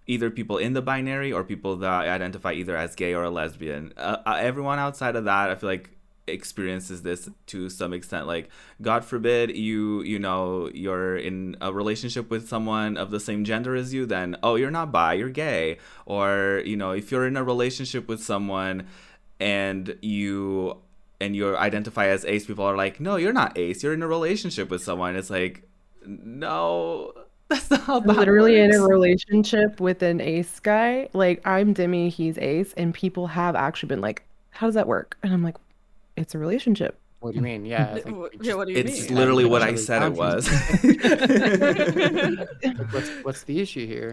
[0.07, 3.93] either people in the binary or people that identify either as gay or a lesbian.
[3.97, 5.89] Uh, uh, everyone outside of that, I feel like
[6.27, 8.27] experiences this to some extent.
[8.27, 8.49] Like
[8.81, 13.75] god forbid you you know you're in a relationship with someone of the same gender
[13.75, 15.77] as you then oh you're not bi you're gay.
[16.05, 18.87] Or you know if you're in a relationship with someone
[19.39, 20.77] and you
[21.21, 23.83] and you identify as ace people are like no you're not ace.
[23.83, 25.15] You're in a relationship with someone.
[25.15, 25.67] It's like
[26.05, 27.13] no
[27.49, 31.09] that's not how I'm that literally in a relationship with an ace guy.
[31.13, 35.17] Like I'm Demi, he's ace, and people have actually been like, "How does that work?"
[35.23, 35.55] And I'm like,
[36.17, 37.65] "It's a relationship." What do you mean?
[37.65, 37.95] Yeah.
[37.95, 39.11] it's like, Wh- yeah, what do you it's mean?
[39.15, 40.47] literally Yeah, what i said it was
[42.91, 44.11] what's what's the issue here?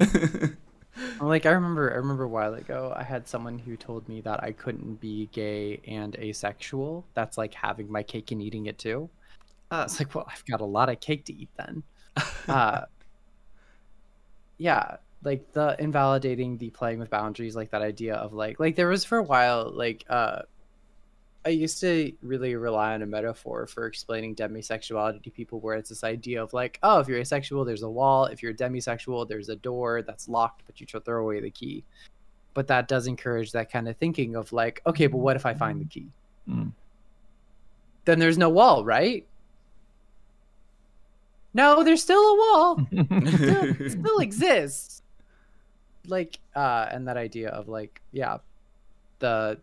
[1.18, 4.20] Well, Like I remember, I remember a while ago, I had someone who told me
[4.22, 7.04] that I couldn't be gay and asexual.
[7.14, 9.08] That's like having my cake and eating it too.
[9.70, 11.82] Uh, It's like, well, I've got a lot of cake to eat then.
[12.48, 12.82] Uh,
[14.62, 18.88] yeah, like the invalidating the playing with boundaries, like that idea of like, like there
[18.88, 20.42] was for a while, like, uh,
[21.44, 25.88] I used to really rely on a metaphor for explaining demisexuality to people, where it's
[25.88, 28.26] this idea of like, oh, if you're asexual, there's a wall.
[28.26, 31.82] If you're demisexual, there's a door that's locked, but you throw away the key.
[32.54, 35.54] But that does encourage that kind of thinking of like, okay, but what if I
[35.54, 36.06] find the key?
[36.48, 36.70] Mm.
[38.04, 39.26] Then there's no wall, right?
[41.54, 42.86] No, there's still a wall.
[43.26, 45.02] still, still exists.
[46.06, 48.38] Like, uh, and that idea of like, yeah,
[49.18, 49.58] the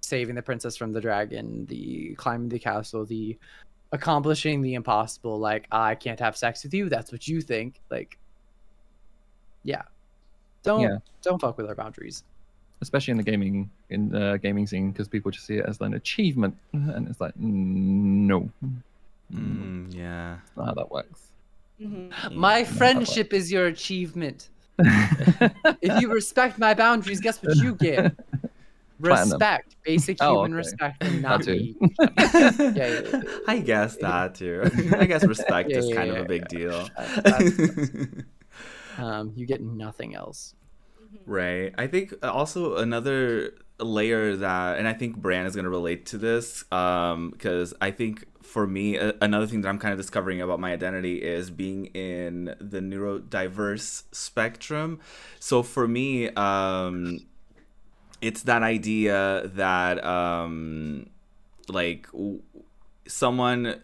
[0.00, 3.36] saving the princess from the dragon, the climbing the castle, the
[3.92, 5.38] accomplishing the impossible.
[5.38, 6.88] Like, I can't have sex with you.
[6.88, 7.80] That's what you think.
[7.90, 8.18] Like,
[9.64, 9.82] yeah,
[10.62, 10.96] don't Yeah.
[11.22, 12.24] don't fuck with our boundaries.
[12.80, 15.94] especially in the gaming in the gaming scene because people just see it as an
[15.94, 18.48] achievement and it's like no
[19.32, 21.22] mm, yeah that's not how that works
[21.80, 22.10] Mhm.
[22.34, 22.64] My Yeah.
[22.64, 24.48] friendship is your achievement.
[25.80, 28.16] If you respect my boundaries, guess what you get?
[29.00, 29.30] Platinum.
[29.38, 30.56] respect, basic Oh, human okay.
[30.56, 31.52] respect, and not too.
[31.54, 31.76] be.
[32.18, 33.22] yeah, yeah, yeah.
[33.46, 34.62] I guess that too.
[34.98, 36.58] I guess respect Yeah, is yeah, kind of a big yeah.
[36.58, 36.88] deal.
[36.96, 38.24] Uh, that's-
[38.98, 40.54] Um, you get nothing else.
[41.26, 41.72] Right.
[41.78, 46.18] I think also another layer that, and I think Bran is going to relate to
[46.18, 50.72] this, because I think for me, another thing that I'm kind of discovering about my
[50.72, 55.00] identity is being in the neurodiverse spectrum.
[55.38, 57.20] So for me, um,
[58.22, 61.10] it's that idea that, um,
[61.68, 62.40] like, w-
[63.06, 63.80] someone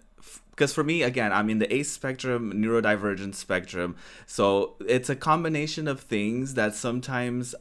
[0.51, 3.97] because for me again i'm in the ace spectrum neurodivergent spectrum
[4.27, 7.55] so it's a combination of things that sometimes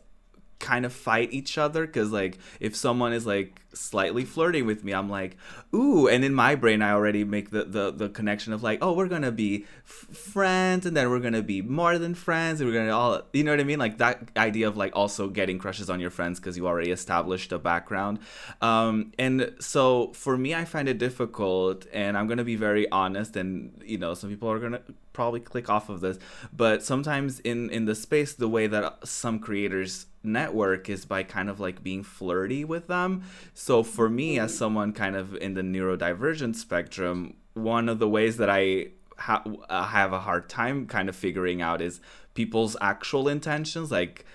[0.59, 4.93] kind of fight each other because like if someone is like slightly flirting with me
[4.93, 5.37] i'm like
[5.73, 8.93] ooh and in my brain i already make the the, the connection of like oh
[8.93, 12.75] we're gonna be f- friends and then we're gonna be more than friends and we're
[12.75, 13.79] gonna all you know what i mean?
[13.79, 17.51] Like that idea of like also getting crushes on your friends because you already established
[17.51, 18.19] a background.
[18.61, 23.35] Um and so for me i find it difficult and i'm gonna be very honest
[23.35, 24.81] and you know some people are gonna
[25.13, 26.17] probably click off of this
[26.51, 31.49] but sometimes in in the space the way that some creators network is by kind
[31.49, 33.23] of like being flirty with them
[33.63, 38.35] so for me as someone kind of in the neurodivergent spectrum one of the ways
[38.35, 38.87] that i
[39.17, 42.01] ha- uh, have a hard time kind of figuring out is
[42.33, 44.25] people's actual intentions like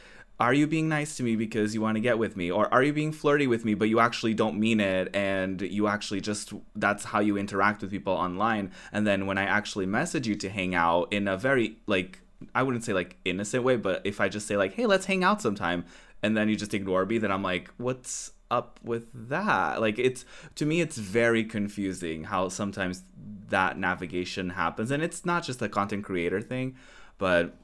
[0.41, 2.49] are you being nice to me because you want to get with me?
[2.49, 5.89] Or are you being flirty with me but you actually don't mean it and you
[5.89, 8.71] actually just that's how you interact with people online?
[8.93, 12.21] And then when i actually message you to hang out in a very like
[12.55, 15.25] i wouldn't say like innocent way but if i just say like hey let's hang
[15.25, 15.85] out sometime
[16.23, 20.25] and then you just ignore me then i'm like what's up with that like it's
[20.55, 23.03] to me it's very confusing how sometimes
[23.51, 26.75] that navigation happens and it's not just a content creator thing
[27.19, 27.55] but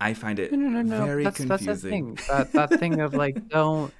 [0.00, 1.04] i find it No, no, no, no.
[1.04, 2.26] very that's, that's the confusing thing.
[2.28, 3.92] That that thing of like, don't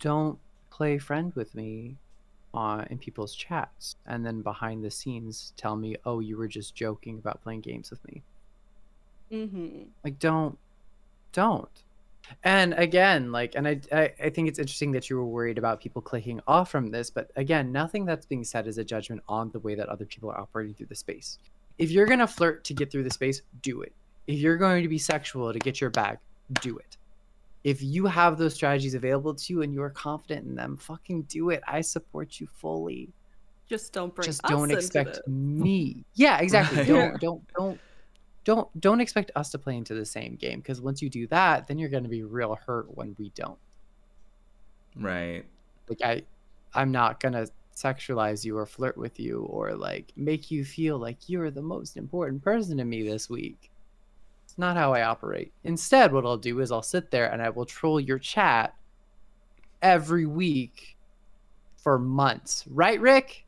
[0.00, 0.38] don't
[0.70, 1.96] play friend with me
[2.54, 6.74] uh, in people's chats, and then behind the scenes tell me, oh, you were just
[6.74, 8.22] joking about playing games with me.
[9.32, 9.82] Mm-hmm.
[10.04, 10.58] Like, don't,
[11.32, 11.82] don't.
[12.44, 15.80] And again, like, and I, I, I think it's interesting that you were worried about
[15.80, 19.50] people clicking off from this, but again, nothing that's being said is a judgment on
[19.50, 21.38] the way that other people are operating through the space.
[21.78, 23.92] If you're gonna flirt to get through the space, do it.
[24.26, 26.18] If you're going to be sexual to get your bag,
[26.60, 26.96] do it.
[27.64, 31.22] If you have those strategies available to you and you are confident in them, fucking
[31.22, 31.62] do it.
[31.66, 33.08] I support you fully.
[33.68, 36.04] Just don't bring Just us don't expect me.
[36.14, 36.78] Yeah, exactly.
[36.78, 36.86] Right.
[37.20, 37.80] Don't don't don't
[38.46, 41.66] don't don't expect us to play into the same game because once you do that,
[41.66, 43.58] then you're going to be real hurt when we don't.
[44.94, 45.44] right
[45.88, 46.22] Like I
[46.72, 50.96] I'm not going to sexualize you or flirt with you or like make you feel
[50.96, 53.70] like you're the most important person to me this week.
[54.44, 55.52] It's not how I operate.
[55.64, 58.74] Instead, what I'll do is I'll sit there and I will troll your chat
[59.82, 60.96] every week
[61.76, 62.64] for months.
[62.68, 63.45] Right, Rick?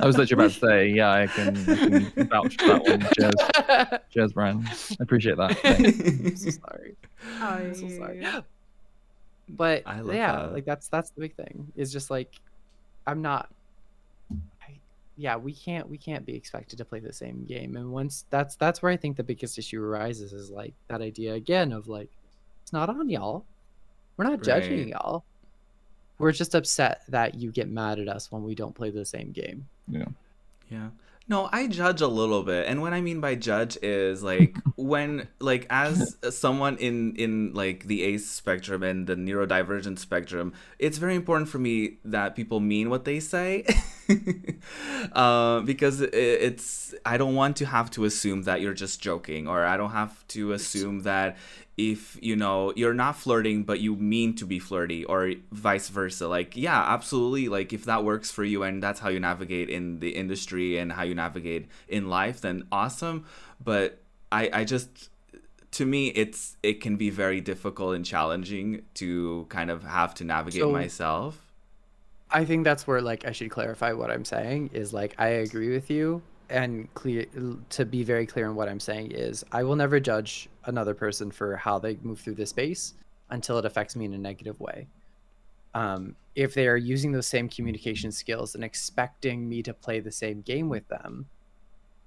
[0.00, 1.76] I was literally about to say, yeah, I can, I
[2.12, 3.08] can vouch for that one.
[3.18, 4.66] Cheers, cheers, Brian.
[4.68, 5.58] I appreciate that.
[5.64, 6.96] I'm so sorry.
[7.40, 8.22] I'm so sorry.
[9.48, 10.52] But I yeah, that.
[10.52, 11.72] like that's that's the big thing.
[11.74, 12.34] Is just like
[13.06, 13.48] I'm not.
[14.62, 14.78] I,
[15.16, 17.76] yeah, we can't we can't be expected to play the same game.
[17.76, 21.34] And once that's that's where I think the biggest issue arises is like that idea
[21.34, 22.10] again of like
[22.62, 23.44] it's not on y'all.
[24.16, 24.88] We're not judging Right.
[24.88, 25.24] y'all.
[26.20, 29.32] We're just upset that you get mad at us when we don't play the same
[29.32, 29.66] game.
[29.88, 30.04] Yeah.
[30.70, 30.90] Yeah.
[31.30, 32.66] No, I judge a little bit.
[32.66, 37.86] And what I mean by judge is like when like as someone in in like
[37.86, 42.90] the ACE spectrum and the neurodivergent spectrum, it's very important for me that people mean
[42.90, 43.64] what they say.
[45.12, 49.46] uh, because it, it's I don't want to have to assume that you're just joking
[49.46, 51.36] or I don't have to assume that
[51.90, 56.28] if you know you're not flirting but you mean to be flirty or vice versa.
[56.28, 57.48] Like yeah absolutely.
[57.48, 60.92] Like if that works for you and that's how you navigate in the industry and
[60.92, 63.24] how you navigate in life then awesome.
[63.62, 63.98] But
[64.32, 65.10] i i just
[65.72, 70.24] to me it's it can be very difficult and challenging to kind of have to
[70.24, 71.46] navigate So- myself.
[72.32, 75.70] I think that's where like I should clarify what I'm saying is like I agree
[75.76, 77.26] with you and clear
[77.70, 81.30] to be very clear in what I'm saying is I will never judge another person
[81.30, 82.94] for how they move through the space
[83.30, 84.86] until it affects me in a negative way.
[85.74, 90.10] Um, if they are using those same communication skills and expecting me to play the
[90.10, 91.26] same game with them,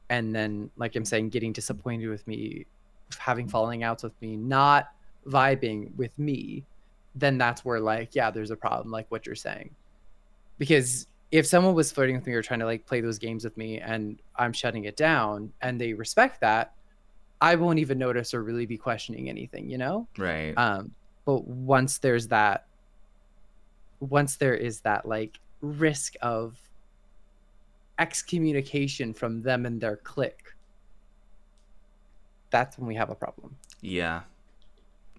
[0.09, 2.65] and then like I'm saying, getting disappointed with me,
[3.17, 4.91] having falling outs with me, not
[5.27, 6.65] vibing with me,
[7.15, 9.69] then that's where like yeah, there's a problem, like what you're saying
[10.57, 13.57] because if someone was flirting with me or trying to like play those games with
[13.57, 16.75] me and I'm shutting it down and they respect that,
[17.41, 20.07] I won't even notice or really be questioning anything, you know?
[20.15, 20.91] right Um,
[21.25, 22.67] but once there's that
[23.99, 26.55] once there is that like risk of
[27.97, 30.53] excommunication from them and their clique,
[32.51, 33.57] that's when we have a problem.
[33.81, 34.21] Yeah,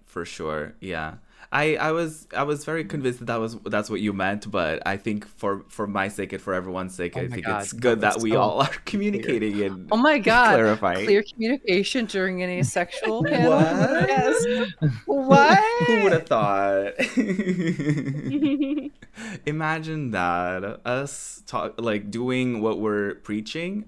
[0.05, 0.75] for sure.
[0.79, 1.15] Yeah.
[1.51, 4.81] I, I was I was very convinced that, that was that's what you meant, but
[4.85, 7.73] I think for for my sake and for everyone's sake, Oh I think God, it's
[7.73, 10.55] good that was we so all are communicating and Oh my god!
[10.55, 11.05] clarifying.
[11.05, 13.51] Clear communication during an asexual panel.
[13.51, 14.09] What?
[14.09, 14.45] Yes.
[15.05, 15.59] What?
[15.87, 16.93] Who would have thought?
[19.45, 23.85] Imagine that us talk like doing what we're preaching.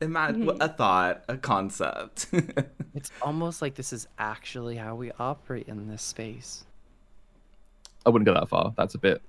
[0.00, 0.56] Imagine Mhm.
[0.60, 2.26] a thought, a concept.
[2.94, 6.64] It's almost like this is actually how we operate in this space.
[8.06, 8.72] I wouldn't go that far.
[8.76, 9.22] That's a bit.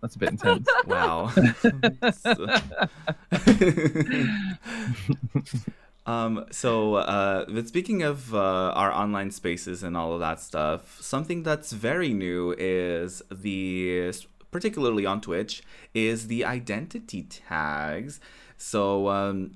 [0.00, 0.66] That's a bit intense.
[0.86, 1.30] wow.
[6.06, 11.00] um so uh but speaking of uh, our online spaces and all of that stuff
[11.00, 14.12] something that's very new is the
[14.50, 15.62] particularly on twitch
[15.94, 18.18] is the identity tags
[18.56, 19.52] so um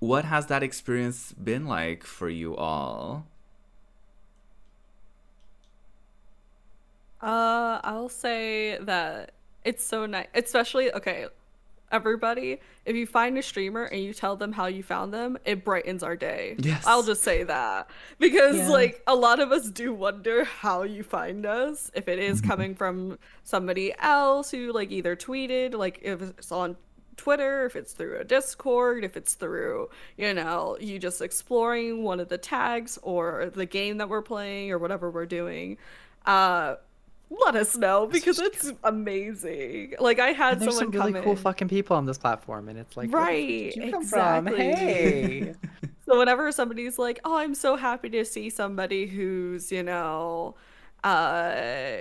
[0.00, 3.26] what has that experience been like for you all
[7.22, 9.32] Uh, I'll say that
[9.64, 11.26] it's so nice, especially okay.
[11.92, 15.64] Everybody, if you find a streamer and you tell them how you found them, it
[15.64, 16.54] brightens our day.
[16.58, 16.84] Yes.
[16.86, 17.90] I'll just say that
[18.20, 18.68] because Yeah.
[18.68, 21.90] like a lot of us do wonder how you find us.
[21.92, 26.76] If it is coming from somebody else who like either tweeted, like if it's on
[27.16, 32.20] Twitter, if it's through a Discord, if it's through, you know, you just exploring one
[32.20, 35.76] of the tags or the game that we're playing or whatever we're doing.
[36.24, 36.76] Uh
[37.30, 39.94] let us know because it's amazing.
[40.00, 41.38] Like I had And there's someone some really cool in.
[41.38, 44.56] fucking people on this platform, and it's like, where the fuck Right, exactly.
[44.56, 45.54] Hey,
[46.06, 50.56] So whenever somebody's like, "Oh, I'm so happy to see somebody who's, you know,
[51.04, 51.98] uh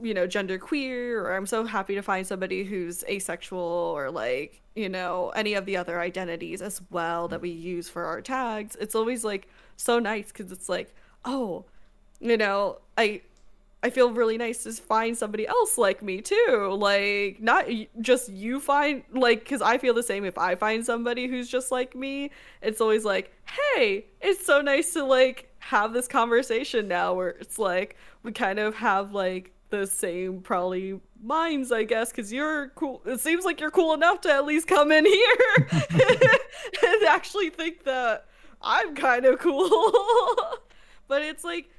[0.00, 4.62] you know, gender queer or I'm so happy to find somebody who's asexual or like,
[4.76, 8.76] you know, any of the other identities as well that we use for our tags.
[8.80, 10.94] It's always like so nice cuz it's like,
[11.24, 11.64] "Oh,
[12.20, 13.22] you know, I
[13.80, 16.76] I feel really nice to find somebody else like me too.
[16.78, 17.66] Like not
[18.00, 21.70] just you find like cuz I feel the same if I find somebody who's just
[21.70, 22.32] like me.
[22.60, 27.58] It's always like, "Hey, it's so nice to like have this conversation now where it's
[27.58, 33.00] like we kind of have like the same probably minds, I guess, cuz you're cool.
[33.06, 37.84] It seems like you're cool enough to at least come in here and actually think
[37.84, 38.26] that
[38.60, 39.70] I'm kind of cool."
[41.08, 41.70] but it's like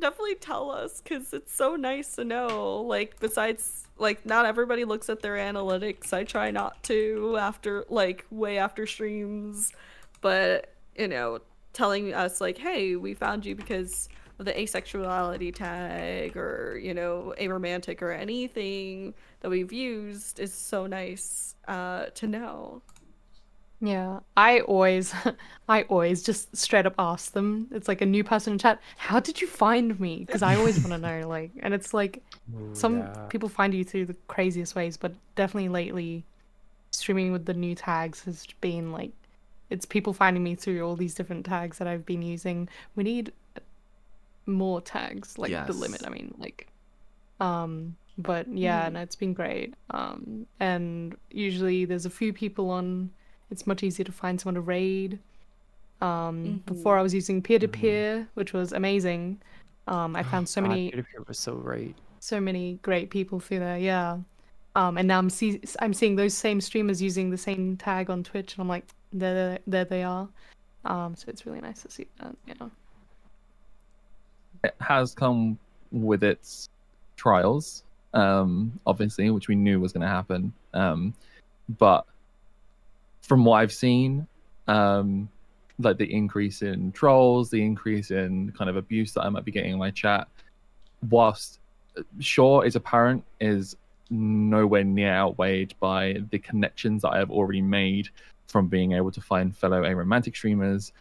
[0.00, 5.08] definitely tell us because it's so nice to know like besides like not everybody looks
[5.08, 6.12] at their analytics.
[6.12, 9.72] I try not to after like way after streams.
[10.20, 11.40] But you know
[11.72, 14.08] telling us like hey we found you because
[14.38, 20.86] of the asexuality tag or you know aromantic or anything that we've used is so
[20.86, 22.82] nice uh to know
[23.80, 25.14] Yeah, I always,
[25.68, 27.68] I always just straight up ask them.
[27.72, 28.80] It's like a new person in chat.
[28.96, 30.24] How did you find me?
[30.24, 31.28] Because I always want to know.
[31.36, 32.22] Like, and it's like
[32.72, 33.26] some yeah.
[33.28, 36.24] people find you through the craziest ways, but definitely lately,
[36.92, 39.12] streaming with the new tags has been like,
[39.70, 42.68] it's people finding me through all these different tags that I've been using.
[42.94, 43.32] We need
[44.46, 46.02] more tags, like the limit.
[46.06, 46.68] I mean, like,
[47.40, 49.74] um, but yeah, no, it's been great.
[49.90, 53.10] Um, and usually there's a few people on.
[53.50, 55.18] It's much easier to find someone to raid.
[56.02, 59.40] Um, before I was using peer to peer, which was amazing.
[59.86, 61.96] Um, I found so God, many peer-to-peer was so great.
[62.20, 63.78] so many great people through there.
[63.78, 64.18] Yeah.
[64.74, 68.22] Um, and now I'm see I'm seeing those same streamers using the same tag on
[68.22, 70.28] Twitch, and I'm like, there, there they are.
[70.84, 72.36] Um, so it's really nice to see that.
[72.46, 72.68] Yeah.
[74.64, 75.58] it has come
[75.92, 76.68] with its
[77.16, 80.52] trials, um, obviously, which we knew was going to happen.
[80.74, 81.14] Um,
[81.78, 82.06] but
[83.26, 84.26] from what I've seen,
[84.68, 85.28] um,
[85.78, 89.52] like the increase in trolls, the increase in kind of abuse that I might be
[89.52, 90.28] getting in my chat,
[91.10, 91.60] whilst
[91.98, 93.76] uh, sure is apparent, is
[94.10, 98.08] nowhere near outweighed by the connections that I have already made
[98.46, 100.92] from being able to find fellow aromantic streamers,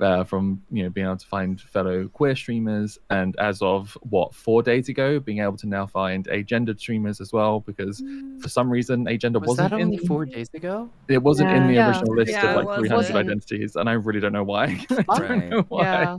[0.00, 4.34] uh, from you know being able to find fellow queer streamers, and as of what
[4.34, 8.02] four days ago, being able to now find a agendered streamers as well, because
[8.38, 10.88] for some reason agender Was wasn't that in only four days ago?
[11.08, 11.88] it wasn't in the Yeah.
[11.88, 13.16] original list Yeah, of like 300 wasn't.
[13.18, 14.64] identities, and I really don't know why.
[14.90, 15.28] I Right.
[15.28, 15.82] don't know why.
[15.82, 16.18] Yeah.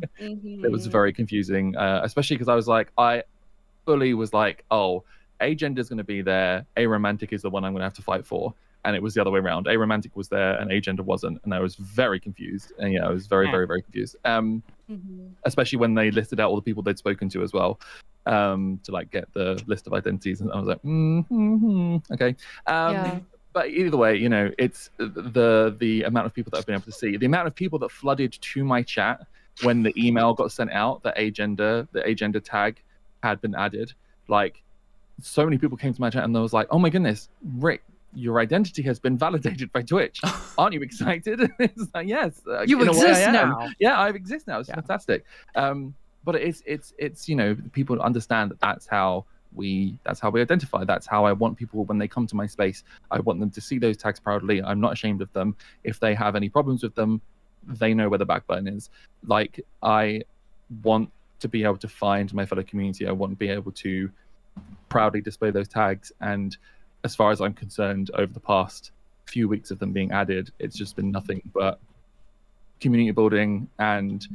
[0.63, 3.23] It was very confusing, uh, especially because I was like, I
[3.85, 5.03] fully was like, oh,
[5.41, 6.65] agender is going to be there.
[6.77, 8.53] Aromantic is the one I'm going to have to fight for.
[8.83, 9.67] And it was the other way around.
[9.67, 11.39] Aromantic was there and agender wasn't.
[11.43, 12.73] And I was very confused.
[12.79, 14.15] And yeah, I was very, very, very confused.
[14.25, 15.29] Um, Mhm.
[15.45, 17.79] especially when they listed out all the people they'd spoken to as well.
[18.27, 22.35] um, to like get the list of identities, and I was like, mm-hmm, okay.
[22.67, 23.19] Um, Yeah.
[23.53, 26.85] But either way, you know, it's the the amount of people that I've been able
[26.85, 29.25] to see, the amount of people that flooded to my chat
[29.63, 32.81] when the email got sent out that agenda, the agenda tag
[33.23, 33.91] had been added.
[34.27, 34.61] Like,
[35.19, 37.27] so many people came to my chat and they was like, "Oh my goodness,
[37.57, 37.81] Rick,
[38.13, 40.19] your identity has been validated by Twitch.
[40.57, 43.69] Aren't you excited?" it's like, yes, uh, You in a way I exist now.
[43.79, 44.59] Yeah, I exist now.
[44.59, 44.75] It's Yeah.
[44.75, 45.25] fantastic.
[45.55, 45.93] Um,
[46.23, 50.41] but it's it's it's you know people understand that that's how we that's how we
[50.41, 50.83] identify.
[50.83, 52.83] That's how I want people when they come to my space.
[53.09, 54.61] I want them to see those tags proudly.
[54.61, 55.55] I'm not ashamed of them.
[55.83, 57.21] If they have any problems with them,
[57.67, 58.89] they know where the back button is.
[59.25, 60.21] Like I
[60.83, 61.09] want
[61.39, 63.07] to be able to find my fellow community.
[63.07, 64.09] I want to be able to
[64.89, 66.11] proudly display those tags.
[66.21, 66.55] And
[67.03, 68.91] as far as I'm concerned, over the past
[69.25, 71.79] few weeks of them being added, it's just been nothing but
[72.79, 74.27] community building and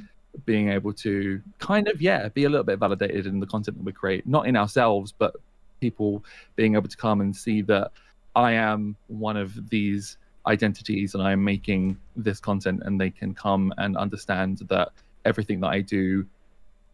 [0.44, 3.84] being able to kind of yeah be a little bit validated in the content that
[3.84, 4.26] we create.
[4.26, 5.34] Not in ourselves but
[5.80, 6.24] people
[6.54, 7.90] being able to come and see that
[8.34, 10.16] i am one of these
[10.46, 14.88] identities and i'm making this content and they can come and understand that
[15.26, 16.26] everything that i do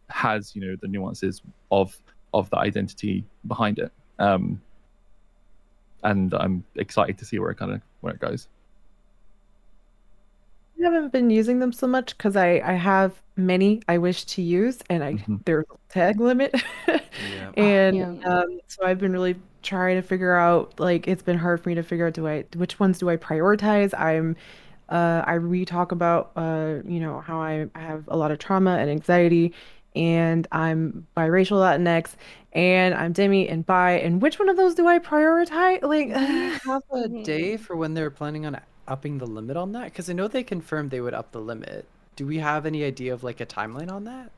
[0.09, 1.41] has you know the nuances
[1.71, 1.97] of
[2.33, 3.91] of the identity behind it.
[4.19, 4.61] Um
[6.03, 8.47] and i'm excited to see where it kind of where it goes
[10.79, 14.41] I haven't been using them so much because I, I have many I wish to
[14.41, 15.39] use and I Mhm.
[15.45, 16.53] there's a tag limit.
[17.19, 17.51] Yeah.
[17.55, 18.15] And Yeah.
[18.25, 21.75] um, so I've been really trying to figure out like it's been hard for me
[21.75, 23.97] to figure out do I which ones do I prioritize?
[23.97, 24.35] I'm
[24.89, 28.39] uh, I re talk about uh, you know how I, I have a lot of
[28.39, 29.53] trauma and anxiety
[29.95, 32.11] and I'm biracial Latinx
[32.53, 35.81] and I'm demi and bi and which one of those do I prioritize?
[35.83, 36.13] Like Do
[36.71, 37.23] have a Mhm.
[37.23, 39.85] day for when they're planning on upping the limit on that?
[39.85, 41.85] Because I know they confirmed they would up the limit.
[42.15, 44.31] Do we have any idea of like a timeline on that?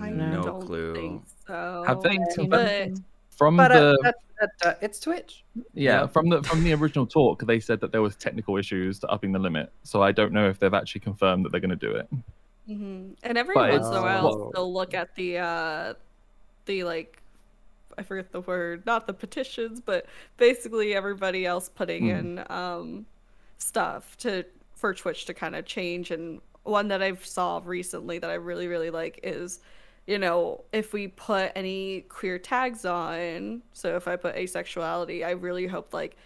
[0.00, 0.94] I no don't clue.
[0.94, 1.84] think so.
[1.86, 2.90] Have they but
[3.30, 5.44] from But uh, the that, that, uh, it's Twitch.
[5.54, 5.62] Yeah,
[6.02, 6.06] Yeah.
[6.06, 9.32] from the from the original talk, they said that there was technical issues to upping
[9.32, 9.72] the limit.
[9.84, 12.08] So I don't know if they've actually confirmed that they're going to do it.
[12.68, 13.16] Mhm.
[13.22, 15.94] And every But once in a while, they'll look at the uh,
[16.66, 17.22] the like,
[17.98, 20.06] I forget the word, not the petitions, but
[20.38, 22.10] basically everybody else putting Hmm.
[22.10, 23.06] in um,
[23.58, 26.10] stuff to for Twitch to kind of change.
[26.10, 29.60] And one that I've saw recently that I really really like is,
[30.06, 35.32] you know, if we put any queer tags on, so if I put asexuality, I
[35.32, 36.16] really hope like.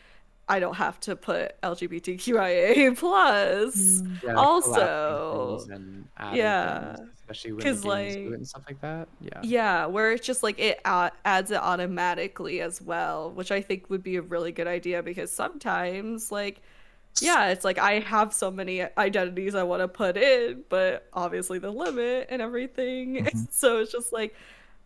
[0.48, 4.02] I don't have to put LGBTQIA plus.
[4.22, 6.04] Yeah, Also- and
[6.34, 9.08] yeah, things, especially when 'cause, the games do like- and stuff like that.
[9.20, 9.40] Yeah.
[9.42, 13.88] Yeah, where it's just like it uh, adds it automatically as well, which I think
[13.90, 16.60] would be a really good idea because sometimes, like,
[17.20, 21.58] yeah, it's like I have so many identities I want to put in, but obviously
[21.58, 23.24] the limit and everything.
[23.26, 23.52] Mhm.
[23.52, 24.34] So it's just like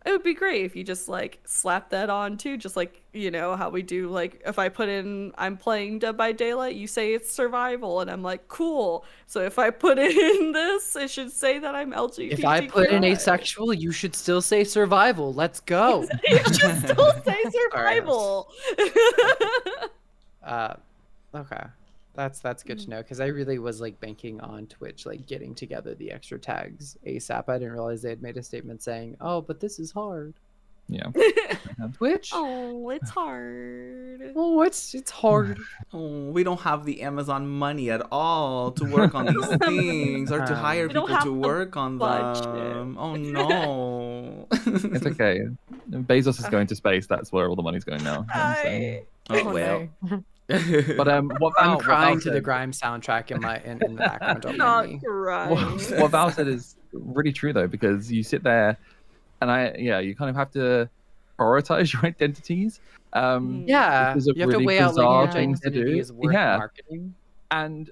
[0.07, 3.29] it would be great if you just like slap that on too, just like you
[3.29, 4.07] know how we do.
[4.07, 8.09] Like if I put in I'm playing Dead by Daylight, you say it's survival, and
[8.09, 9.03] I'm like cool.
[9.25, 12.31] So if I put in this, it should say that I'm LGBT.
[12.31, 15.33] If I put in asexual, you should still say survival.
[15.33, 16.07] Let's go.
[16.29, 18.49] you should still say survival.
[20.41, 20.75] uh,
[21.35, 21.63] okay.
[22.17, 22.83] That's that's good Mm.
[22.85, 26.39] to know because I really was like banking on Twitch like getting together the extra
[26.39, 27.47] tags ASAP.
[27.47, 30.33] I didn't realize they had made a statement saying, "Oh, but this is hard."
[30.89, 31.11] Yeah.
[31.97, 32.31] Twitch.
[32.33, 34.31] oh, it's hard.
[34.35, 35.59] Oh, it's it's hard.
[35.93, 40.39] Oh, we don't have the Amazon money at all to work on these things or
[40.45, 42.43] to Um, hire people to work on budget.
[42.53, 42.97] them.
[42.97, 44.47] Oh no.
[44.51, 45.41] It's okay.
[45.89, 47.05] Bezos is going to space.
[47.05, 48.25] That's where all the money's going now.
[48.33, 49.87] I- Oh Oh, well.
[50.49, 50.83] No.
[50.97, 53.83] But um, what Val, I'm what crying Val to the grime soundtrack in my in,
[53.83, 54.41] in the background.
[54.41, 54.99] Don't Not me.
[55.03, 55.49] crying.
[55.51, 58.77] what, what Val said is really true though, because you sit there,
[59.41, 60.89] and I yeah, you kind of have to
[61.39, 62.79] prioritize your identities.
[63.13, 63.63] Um, Mm.
[63.67, 66.03] Yeah, Because of you have to really weigh out bizarre like things to do.
[66.23, 66.57] Yeah.
[66.57, 67.15] marketing.
[67.51, 67.89] and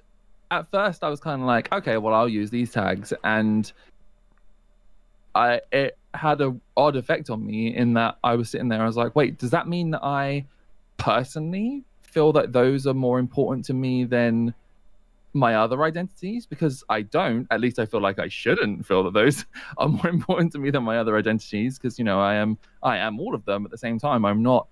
[0.50, 3.72] at first I was kind of like, okay, well I'll use these tags, and
[5.34, 8.86] I it had a odd effect on me in that I was sitting there, I
[8.86, 10.44] was like, wait, does that mean that I
[10.98, 11.82] personally
[12.16, 14.54] feel that those are more important to me than
[15.34, 16.46] my other identities?
[16.46, 17.46] Because I don't.
[17.50, 19.44] At least I feel like I shouldn't feel that those
[19.76, 21.78] are more important to me than my other identities.
[21.78, 24.24] Because you know, I am I am all of them at the same time.
[24.24, 24.66] I'm not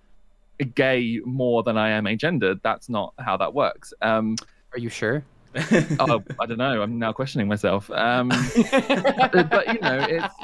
[0.74, 2.60] gay more than I am a agendered.
[2.62, 3.92] That's not how that works.
[4.00, 4.36] Um,
[4.72, 5.22] Are you sure?
[6.00, 6.80] oh, I don't know.
[6.80, 7.90] I'm now questioning myself.
[7.90, 8.28] Um,
[8.70, 10.34] but you know, it's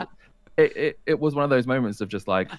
[0.58, 2.50] it, it, it was one of those moments of just like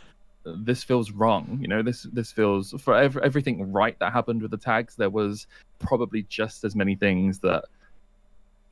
[0.43, 1.59] this feels wrong.
[1.61, 4.95] You know, this this feels for ev- everything right that happened with the tags.
[4.95, 5.47] There was
[5.79, 7.65] probably just as many things that,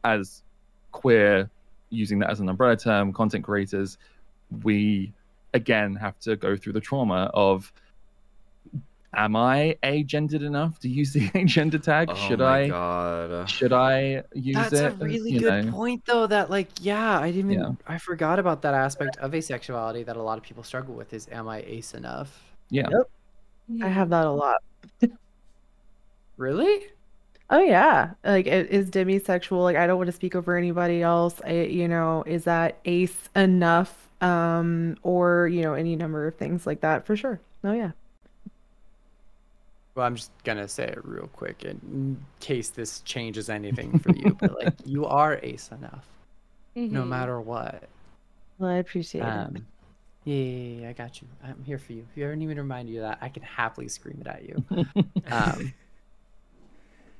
[0.03, 0.43] as
[0.91, 1.49] queer,
[1.89, 3.97] using that as an umbrella term, content creators,
[4.63, 5.13] we
[5.53, 7.71] again have to go through the trauma of
[9.13, 12.11] am I agendered enough to use the agender tag?
[12.11, 13.49] Oh should my I God.
[13.49, 14.95] should I use That's it?
[14.97, 15.65] That's a really you good know?
[15.71, 16.27] point, though.
[16.27, 17.51] That like, yeah, I didn't.
[17.51, 17.71] Even, Yeah.
[17.87, 21.13] I forgot about that aspect of asexuality that a lot of people struggle with.
[21.13, 22.41] Is am I ace enough?
[22.69, 22.87] Yeah.
[23.81, 24.61] I have that a lot.
[26.37, 26.87] Really?
[27.49, 29.63] Oh yeah, like is demisexual.
[29.63, 31.41] Like I don't want to speak over anybody else.
[31.45, 34.07] I, you know, is that ace enough?
[34.21, 37.41] Um, or you know, any number of things like that for sure.
[37.63, 37.91] Oh yeah.
[39.99, 44.37] Well, I'm just gonna say it real quick in case this changes anything for you.
[44.39, 46.07] but like, you are ace enough,
[46.89, 47.09] no Mhm.
[47.09, 47.89] matter what.
[48.57, 49.25] Well, I appreciate it.
[49.25, 49.65] Um,
[50.25, 51.27] yeah, yeah, yeah, I got you.
[51.43, 52.05] I'm here for you.
[52.09, 54.27] If you ever need me to remind you of that, I can happily scream it
[54.27, 54.63] at you.
[55.29, 55.73] Um,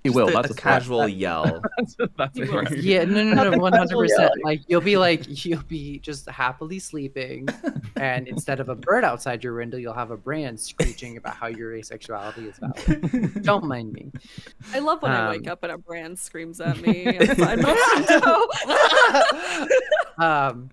[0.03, 0.29] He Just will.
[0.29, 0.73] a, That's a a threat.
[0.81, 1.61] casual yell.
[1.77, 2.65] That's, that's a You will.
[2.65, 2.77] threat.
[2.83, 4.31] yeah, no, no, no, one hundred percent.
[4.45, 7.49] Like you'll be like you'll be just happily sleeping,
[7.97, 11.47] and instead of a bird outside your window, you'll have a Bran screeching about how
[11.47, 13.43] your asexuality is valid.
[13.43, 14.09] Don't mind me.
[14.73, 18.45] I love when I wake Um, up and a Bran screams at me outside my
[20.17, 20.23] window.
[20.25, 20.69] um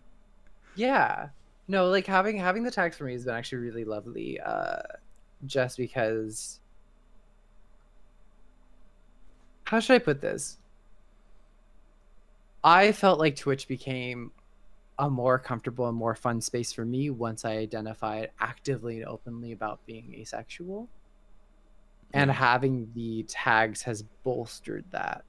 [0.75, 1.29] yeah
[1.69, 4.79] no like having having the tags for me has been actually really lovely uh
[5.47, 6.61] just because
[9.67, 10.59] how should i put this?
[12.65, 14.33] I felt like twitch became
[14.99, 19.53] a more comfortable and more fun space for me once i identified actively and openly
[19.53, 20.89] about being asexual.
[22.15, 25.25] And having the tags has bolstered that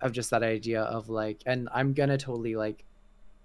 [0.00, 2.84] of just that idea of like and i'm gonna totally like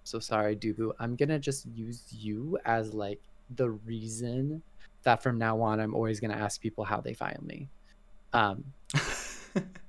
[0.03, 3.19] so sorry dubu i'm gonna just use you as like
[3.55, 4.61] the reason
[5.03, 7.67] that from now on i'm always gonna ask people how they find me.
[8.33, 8.63] Um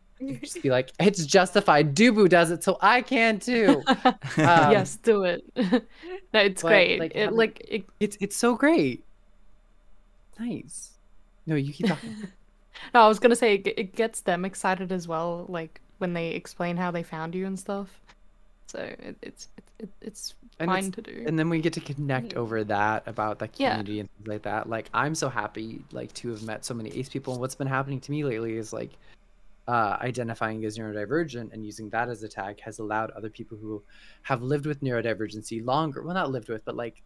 [0.42, 5.24] just be like it's justified dubu does it so i can too Um, yes, do
[5.24, 5.44] it.
[5.56, 7.00] no, it's but, great.
[7.00, 9.04] like, it like it, it's it's so great
[10.38, 10.92] nice
[11.46, 12.14] no you keep talking
[12.94, 16.28] no, I was gonna say it, it gets them excited as well, like when they
[16.30, 18.00] explain how they found you and stuff.
[18.66, 21.24] So it, it's it, it's And fine it's- to do.
[21.26, 23.72] and then we get to connect over that about the Yeah.
[23.76, 26.90] community and things like that like i'm so happy like to have met so many
[26.98, 28.90] ace people and what's been happening to me lately is like
[29.68, 33.82] uh, identifying as neurodivergent and using that as a tag has allowed other people who
[34.22, 37.02] have lived with neurodivergency longer well not lived with but like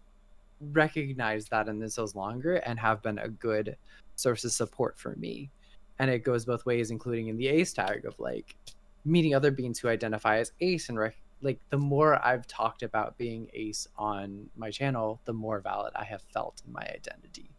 [0.73, 3.77] recognize that in themselves longer and have been a good
[4.15, 5.51] source of support for me
[5.99, 8.57] and it goes both ways including in the ace tag of like
[9.05, 13.17] meeting other beings who identify as ace and rec- like the more I've talked about
[13.19, 17.51] being ace on my channel, the more valid I have felt in my identity.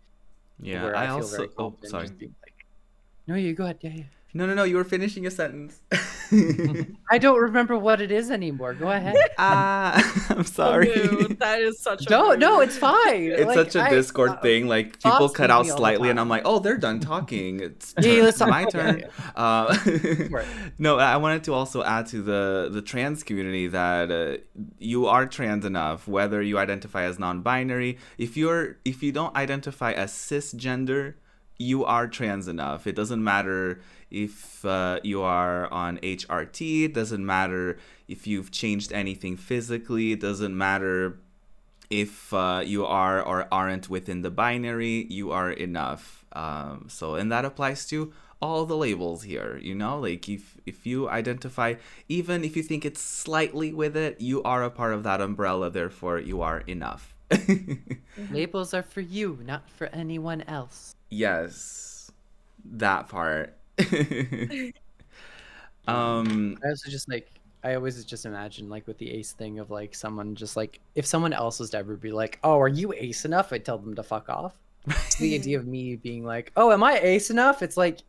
[0.59, 1.37] yeah, where I, feel also.
[1.37, 2.09] very Oh, sorry.
[2.09, 2.65] being like,
[3.27, 3.77] no, you go ahead.
[3.81, 4.03] Yeah, yeah.
[4.33, 4.63] No, no, no.
[4.65, 5.81] You were finishing a sentence.
[7.09, 8.73] I don't remember what it is anymore.
[8.73, 9.15] Go ahead.
[9.37, 10.93] ah, I'm sorry.
[10.93, 13.23] Dude, that is such a no, no, it's fine.
[13.31, 14.67] It's Like, such a I- Discord uh, thing.
[14.67, 16.19] Like people cut out me all the slightly, and.
[16.19, 17.61] I'm like, "Oh, they're done talking.
[17.61, 19.07] It's Yeah, turn- talk- my turn." yeah.
[19.35, 20.43] Uh,
[20.77, 24.37] no, I wanted to also add to the the trans community that uh,
[24.77, 27.97] you are trans enough, whether you identify as non-binary.
[28.17, 31.13] If you're if you don't identify as cisgender,
[31.57, 32.85] you are trans enough.
[32.85, 33.79] It doesn't matter
[34.09, 36.85] if uh, you are on HRT.
[36.85, 37.77] It doesn't matter
[38.07, 40.13] if you've changed anything physically.
[40.13, 41.17] It doesn't matter
[41.89, 46.25] if uh, you are or aren't within the binary, you are enough.
[46.33, 49.57] Um, so, and that applies to all the labels here.
[49.61, 51.75] You know, like if if you identify,
[52.09, 55.69] even if you think it's slightly with it, you are a part of that umbrella.
[55.69, 57.13] Therefore, you are enough.
[58.31, 60.95] Labels are for you, not for anyone else.
[61.09, 62.11] yes,
[62.65, 63.56] that part.
[65.87, 66.57] um.
[66.63, 67.29] I also just like
[67.63, 71.05] I always just imagine like with the ace thing of like someone just like if
[71.05, 73.95] someone else was to ever be like, "Oh, are you ace enough?" I'd tell them
[73.95, 74.53] to fuck off.
[75.19, 77.99] The idea of me being like, "Oh, am I ace enough?" It's like,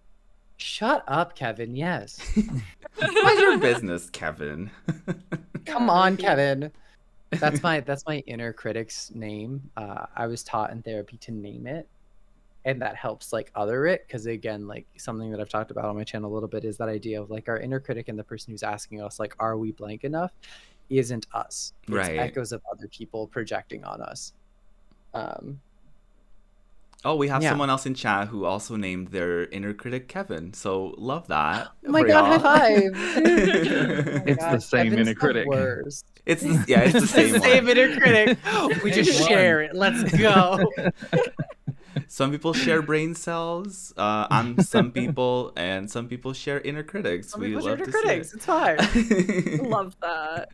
[0.58, 1.74] shut up, Kevin.
[1.74, 2.20] Yes,
[2.98, 4.70] What's your business, Kevin?
[5.64, 6.70] come on, Kevin.
[7.30, 9.70] That's my that's my inner critic's name.
[9.76, 11.88] Uh, I was taught in therapy to name it,
[12.68, 15.96] and that helps like other it because again, like something that I've talked about on
[15.96, 18.24] my channel a little bit is that idea of like our inner critic and the
[18.24, 20.32] person who's asking us like, "Are we blank enough?"
[20.90, 21.72] isn't us.
[21.82, 22.18] It's Right.
[22.18, 24.32] echoes of other people projecting on us.
[25.14, 25.60] Um,
[27.04, 27.50] Oh, we have Yeah.
[27.50, 30.52] someone else in chat who also named their inner critic Kevin.
[30.52, 31.68] So love that.
[31.86, 32.92] oh my god, high y'all.
[32.94, 34.24] five!
[34.26, 35.46] It's the same Kevin's inner critic.
[35.46, 36.04] worst.
[36.26, 37.78] It's the, yeah, it's the same, one.
[37.78, 38.36] inner critic.
[38.82, 39.74] We just share it.
[39.76, 40.58] Let's go.
[42.06, 47.30] Some people share brain cells uh, on some people, and some people share inner critics.
[47.30, 48.30] Some we people love share to critics.
[48.30, 48.78] see It's fine.
[49.70, 50.50] Love that.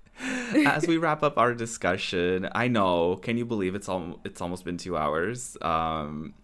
[0.66, 3.16] As we wrap up our discussion, I know.
[3.16, 4.20] Can you believe it's all?
[4.24, 5.56] It's almost been two hours.
[5.60, 6.34] Um,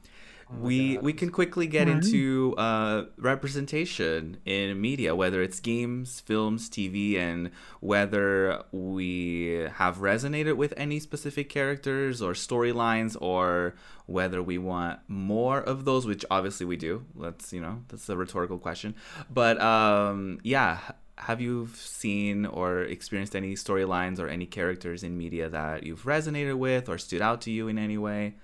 [0.58, 1.04] we God.
[1.04, 1.94] we can quickly get Wow.
[1.94, 7.50] into uh, representation in media, whether it's games, films, TV, and
[7.80, 13.74] whether we have resonated with any specific characters or storylines, or
[14.06, 17.04] whether we want more of those, which obviously we do.
[17.14, 18.94] Let's you know that's a rhetorical question,
[19.32, 20.78] but um, yeah.
[21.18, 26.56] Have you seen or experienced any storylines or any characters in media that you've resonated
[26.56, 28.36] with or stood out to you in any way?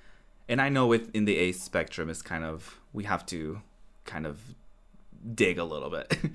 [0.48, 3.60] And I know within the ace spectrum is kind of we have to
[4.04, 4.38] kind of
[5.34, 6.16] dig a little bit.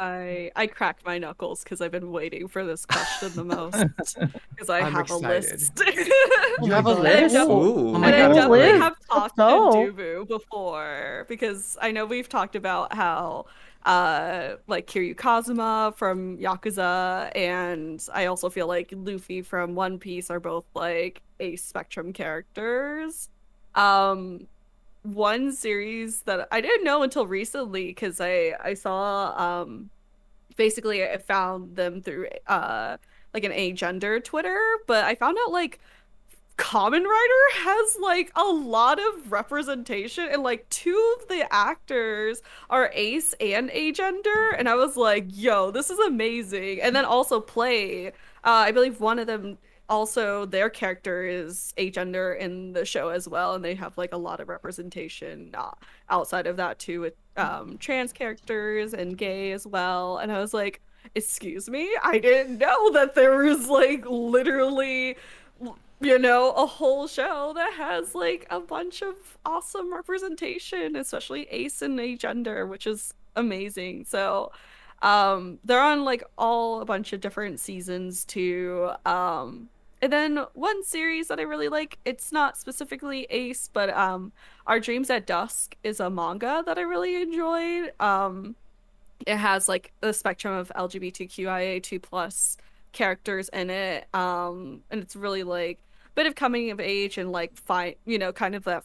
[0.00, 3.84] I I cracked my knuckles because I've been waiting for this question the most
[4.50, 5.24] because I I'm have excited.
[5.24, 5.82] a list.
[6.60, 7.34] Oh you have a And I list?
[7.34, 7.88] don't- Ooh.
[7.96, 9.72] Oh my and I definitely Liz, have talked go.
[9.86, 13.46] to Dubu before because I know we've talked about how
[13.84, 20.30] uh like Kiryu Kazuma from Yakuza and I also feel like Luffy from One Piece
[20.30, 23.28] are both like a spectrum characters.
[23.74, 24.46] Um
[25.02, 29.90] one series that I didn't know until recently because I I saw um
[30.56, 32.96] basically I found them through uh
[33.34, 35.80] like an agender Twitter, but I found out like
[36.58, 42.90] Kamen Rider has like a lot of representation and like two of the actors are
[42.92, 46.82] ace and agender and I was like, yo, this is amazing.
[46.82, 48.12] And then also play, uh,
[48.42, 49.56] I believe one of them
[49.88, 54.18] also their character is agender in the show as well and they have like a
[54.18, 55.70] lot of representation uh,
[56.10, 60.52] outside of that too with um, trans characters and gay as well and I was
[60.52, 60.82] like,
[61.14, 65.16] excuse me, I didn't know that there was like literally
[66.00, 71.82] you know, a whole show that has like a bunch of awesome representation, especially Ace
[71.82, 74.04] and a gender, which is amazing.
[74.04, 74.52] So,
[75.02, 78.90] um, they're on like all a bunch of different seasons too.
[79.04, 79.68] Um,
[80.00, 84.32] and then one series that I really like, it's not specifically Ace, but um,
[84.66, 87.92] Our Dreams at Dusk is a manga that I really enjoyed.
[87.98, 88.54] Um,
[89.26, 92.56] it has like the spectrum of LGBTQIA2 plus
[92.92, 95.87] characters in it um and it's really like a
[96.18, 98.82] bit of coming of age and like find you know kind of that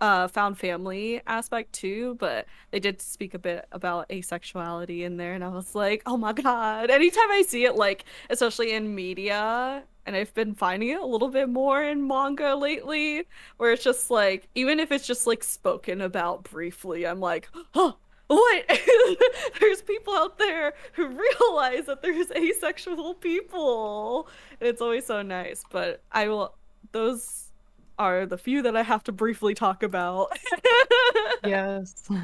[0.00, 5.34] uh found family aspect too but they did speak a bit about asexuality in there
[5.34, 6.88] and i was like oh my god.
[6.88, 11.28] Anytime i see it like especially in media and i've been finding it a little
[11.28, 13.24] bit more in manga lately
[13.56, 17.96] where it's just like even if it's just like spoken about briefly i'm like oh
[18.28, 18.64] what?
[19.60, 21.08] There's people out there who
[21.40, 24.28] realize that there's asexual people
[24.60, 26.54] and it's always so nice but i will
[26.92, 27.50] those
[27.98, 30.28] are the few that i have to briefly talk about
[31.44, 32.08] Yes.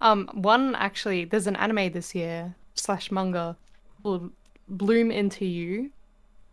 [0.00, 3.56] Um, one actually, there's an anime this year slash manga
[4.02, 4.32] called
[4.68, 5.92] Bloom Into You,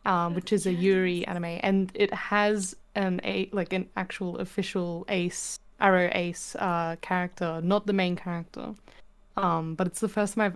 [0.06, 5.04] um, which is a Yuri anime, and it has an a like an actual official
[5.10, 8.76] Ace Arrow Ace uh character, not the main character.
[9.36, 10.54] Um, but it's the first time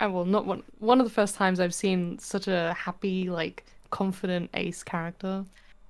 [0.00, 3.28] I've, uh, well, not one one of the first times I've seen such a happy,
[3.28, 5.44] like confident Ace character,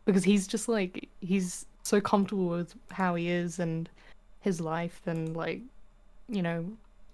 [0.08, 3.90] because he's just like he's so comfortable with how he is and
[4.40, 5.60] his life and like
[6.30, 6.64] you know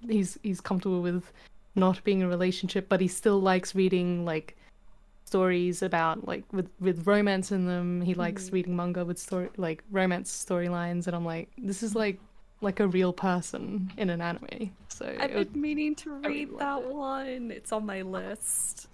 [0.09, 1.33] he's he's comfortable with
[1.75, 4.57] not being in a relationship but he still likes reading like
[5.25, 8.01] stories about like with with romance in them.
[8.01, 8.55] He likes mm-hmm.
[8.55, 12.21] reading manga with story like romance storylines and i'm like this is like
[12.61, 16.51] like a real person in an anime so i've it would been meaning to read
[16.51, 16.95] love that it.
[16.95, 17.51] one.
[17.51, 18.87] It's on my list.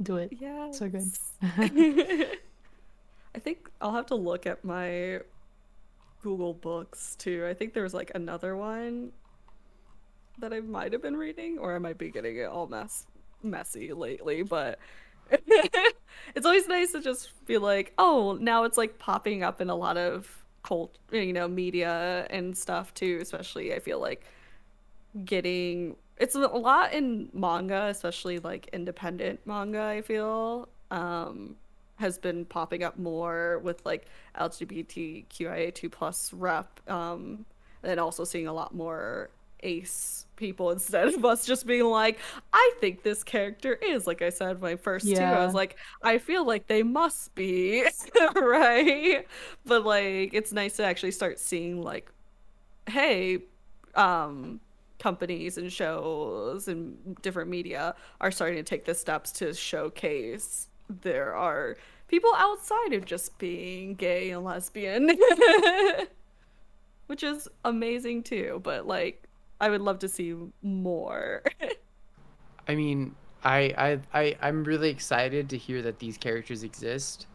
[0.00, 0.32] Do it.
[0.38, 2.30] Yeah So good.
[3.34, 5.20] i think i'll have to look at my
[6.22, 7.44] google books too.
[7.48, 9.12] I think there's like another one
[10.38, 13.06] that i might have been reading or i might be getting it all mess
[13.42, 14.78] messy lately but
[15.30, 19.74] it's always nice to just be like oh now it's like popping up in a
[19.74, 24.24] lot of cult you know media and stuff too especially i feel like
[25.24, 31.56] getting it's a lot in manga especially like independent manga i feel um
[32.02, 34.06] has been popping up more with like
[34.38, 37.46] lgbtqia2 plus rep um
[37.84, 39.30] and also seeing a lot more
[39.62, 42.18] ace people instead of us just being like
[42.52, 45.14] i think this character is like i said my first two.
[45.22, 47.86] I was like i feel like they must be
[48.34, 49.24] right?
[49.64, 52.10] But like it's nice to actually start seeing like
[52.88, 53.38] hey
[53.94, 54.58] um
[54.98, 60.68] companies and shows and different media are starting to take the steps to showcase
[61.02, 61.76] there are
[62.12, 65.10] people outside of just being gay and lesbian
[67.12, 68.58] which is amazing too.
[68.64, 69.24] But like,
[69.60, 71.42] I would love to see more.
[72.68, 73.14] I mean,
[73.44, 77.26] I, I, I, I'm really excited to hear that these characters exist.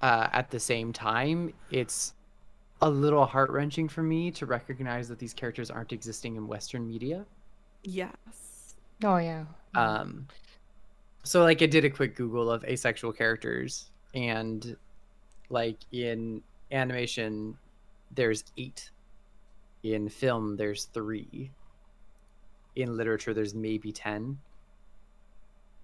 [0.00, 2.14] Uh, at the same time, it's
[2.80, 6.84] a little heart wrenching for me to recognize that these characters aren't existing in Western
[6.84, 7.24] media.
[7.84, 8.74] yes.
[9.04, 9.44] Oh yeah.
[9.76, 10.26] Um,
[11.22, 14.76] so like I did a quick Google of asexual characters, and
[15.50, 17.56] like in animation,
[18.14, 18.90] there's eight.
[19.82, 21.50] In film, there's three.
[22.76, 24.38] In literature, there's maybe ten.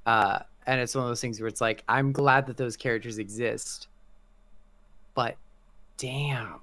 [0.07, 3.19] Uh, and it's one of those things where it's like I'm glad that those characters
[3.19, 3.89] exist,
[5.15, 5.37] but
[5.97, 6.61] damn,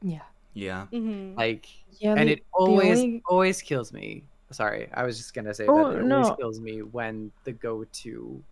[0.00, 0.20] Yeah.
[0.54, 0.86] Yeah.
[0.86, 1.66] hmm like
[1.98, 5.64] Yeah, and the- it always only- always kills me sorry i was just gonna say
[5.66, 8.42] Oh, that it always kills me when the go-to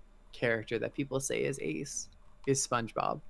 [0.40, 2.08] character that people say is ace
[2.46, 3.20] is spongebob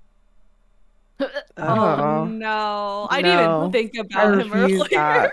[1.21, 1.27] Oh,
[1.57, 2.25] Oh.
[2.25, 3.07] no!
[3.11, 3.59] I didn't No.
[3.59, 5.31] even think I about him earlier.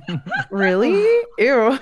[0.50, 0.94] really?
[1.38, 1.78] Ew.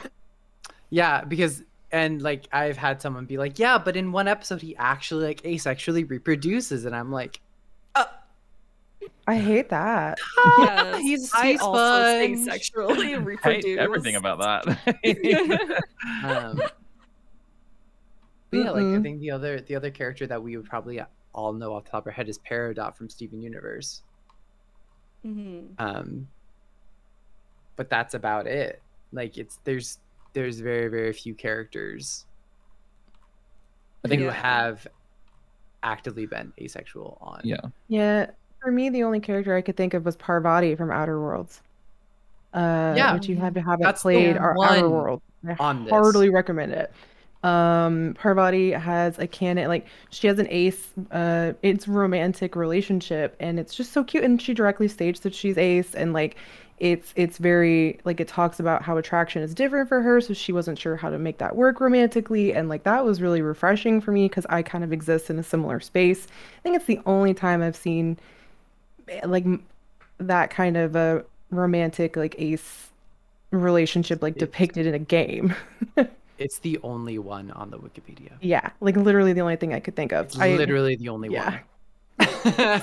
[0.91, 1.63] yeah because
[1.93, 5.43] and like i've had someone be like yeah but in one episode he actually like
[5.43, 7.41] asexually reproduces and i'm like
[7.95, 8.05] uh.
[9.27, 10.19] I hate that.
[10.39, 12.49] Ah, yes, He's a I sea also say sponge.
[12.51, 14.63] sexually hate everything about that.
[16.25, 16.61] um
[18.55, 21.01] but yeah like i think the other the other character that we would probably
[21.35, 24.03] all know off the top of our head is peridot from steven universe
[25.27, 25.69] Mhm.
[25.79, 26.29] um
[27.77, 28.83] but that's about it
[29.13, 29.99] like it's there's
[30.35, 32.27] there's very very few characters
[34.05, 34.87] I think who have
[35.83, 37.57] actively been asexual on yeah.
[37.89, 38.27] Yeah,
[38.61, 41.63] for me, the only character I could think of was Parvati from Outer Worlds.
[42.53, 43.15] Uh, Yeah.
[43.15, 45.23] which you have to have it played or Outer one World.
[45.49, 46.29] I on this.
[46.29, 46.93] recommend it.
[47.45, 50.89] Um, Parvati has a canon, like she has an ace.
[51.11, 54.25] Uh, it's romantic relationship, and it's just so cute.
[54.25, 56.37] And she directly states that she's ace, and like,
[56.79, 60.53] it's it's very like it talks about how attraction is different for her, so she
[60.53, 64.11] wasn't sure how to make that work romantically, and like that was really refreshing for
[64.11, 66.27] me because I kind of exist in a similar space.
[66.27, 68.19] I think it's the only time I've seen
[69.09, 69.45] eh, like
[70.17, 72.91] that kind of a romantic like ace
[73.51, 75.55] relationship like depicted in a game.
[76.39, 79.97] it's the only one on the wikipedia Yeah, like literally the only thing I could
[79.97, 80.27] think of.
[80.27, 81.51] it's I, literally the only yeah.
[81.51, 81.61] one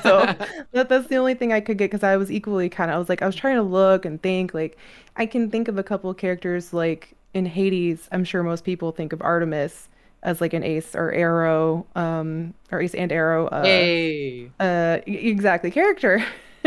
[0.04, 0.26] so
[0.72, 2.98] that, that's the only thing I could get because I was equally kind of I
[3.00, 4.78] was like I was trying to look and think like
[5.16, 8.10] I can think of a couple of characters like in Hades.
[8.12, 9.88] I'm sure most people think of Artemis
[10.24, 13.48] as like an ace or arrow, um, or ace and arrow.
[13.48, 16.24] Uh, hey uh, exactly character,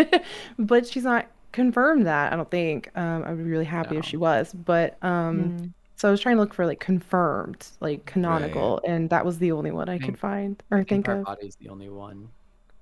[0.58, 2.32] but she's not confirmed that.
[2.32, 2.90] I don't think.
[2.96, 5.58] Um, I would be really happy if she was, but um.
[5.58, 5.72] Mm.
[5.96, 9.52] So I was trying to look for like confirmed, like canonical, and that was the
[9.52, 11.24] only one I think- could find or think of.
[11.24, 12.28] Parvati's the only one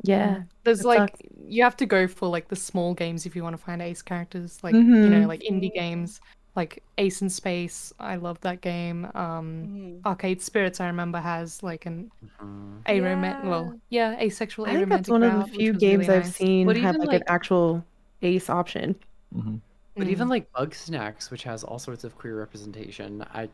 [0.03, 0.43] Yeah.
[0.65, 1.21] There's like sucks.
[1.47, 4.03] you have to go for like the small games if you want to find ace
[4.03, 5.29] characters, like you know, Mhm.
[5.29, 6.21] like indie games,
[6.57, 7.93] like Ace in Space.
[8.01, 9.07] I love that game.
[9.15, 10.07] Um, Mhm.
[10.07, 12.11] Arcade Spirits, I remember has like an
[12.41, 12.83] Mhm.
[12.87, 16.25] aromantic, well, yeah, asexual I think that's aromantic one of the few games really I've
[16.25, 16.37] nice.
[16.37, 17.85] seen But have even, like, like- an actual
[18.23, 18.97] ace option.
[19.33, 19.57] hmm
[19.95, 20.11] But Mm.
[20.11, 23.49] even like Bugsnax, which has all sorts of queer representation, I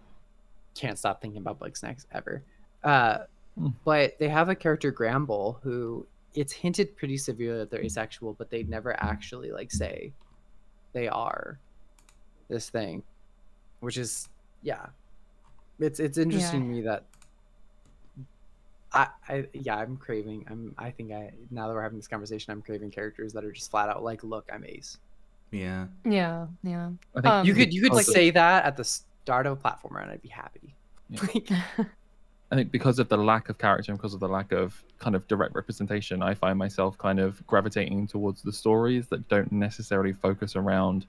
[0.75, 2.43] can't stop thinking about Bugsnax ever.
[2.85, 3.25] Uh,
[3.57, 3.69] Hmm.
[3.85, 8.51] But they have a character Gramble who it's hinted pretty severely that they're asexual, but
[8.51, 10.13] they never actually like say
[10.93, 11.59] they are
[12.47, 13.03] this thing,
[13.81, 14.29] which is
[14.63, 14.87] yeah,
[15.81, 17.05] it's it's interesting to me that.
[18.93, 22.53] I, I yeah I'm craving I'm I think I now that we're having this conversation
[22.53, 24.99] I'm craving characters that are just flat out like look I'm Ace
[25.51, 25.87] Yeah.
[26.05, 26.91] yeah, yeah.
[27.17, 29.53] I think Um, you could you could because of- say that at the start of
[29.53, 30.75] a platformer and I'd be happy.
[31.09, 31.63] Yeah.
[32.51, 35.15] I think because of the lack of character and because of the lack of kind
[35.15, 40.15] of direct representation, I find myself kind of gravitating towards the stories that don't necessarily
[40.15, 41.05] focus around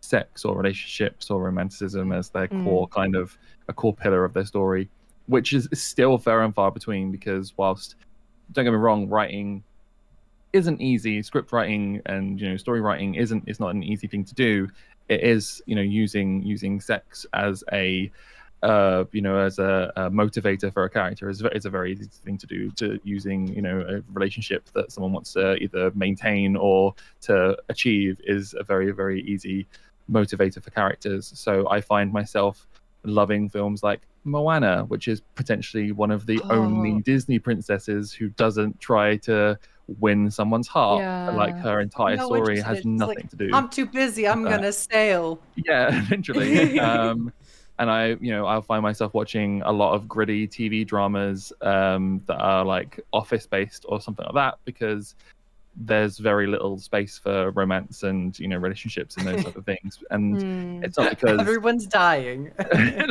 [0.00, 2.62] sex or relationships or romanticism as their Mm.
[2.64, 3.36] core kind of
[3.68, 4.88] a core pillar of their story,
[5.26, 7.96] which is still fair and far between because whilst
[8.52, 9.64] don't get me wrong, writing
[10.56, 14.24] isn't easy, script writing and you know story writing isn't is not an easy thing
[14.24, 14.68] to do.
[15.08, 18.10] It is you know using using sex as a
[18.62, 22.06] uh, you know, as a, a motivator for a character is, is a very easy
[22.24, 22.70] thing to do.
[22.72, 28.20] To using, you know, a relationship that someone wants to either maintain or to achieve
[28.24, 29.66] is a very, very easy
[30.10, 31.30] motivator for characters.
[31.34, 32.66] So I find myself
[33.04, 37.00] loving films like Moana, which is potentially one of the only Oh.
[37.00, 39.58] Disney princesses who doesn't try to
[40.00, 41.34] win someone's heart.
[41.34, 43.50] Like her entire No story has nothing like, to do.
[43.52, 44.26] I'm too busy.
[44.26, 45.38] I'm Uh, gonna sail.
[45.56, 46.78] Yeah, literally.
[46.80, 47.32] um,
[47.78, 52.22] and I, you know, I'll find myself watching a lot of gritty TV dramas um,
[52.26, 55.14] that are like office based or something like that because
[55.78, 60.02] there's very little space for romance and you know relationships and those type of things.
[60.10, 60.82] And Hmm.
[60.82, 62.50] it's not because Everyone's dying.
[62.58, 63.10] kind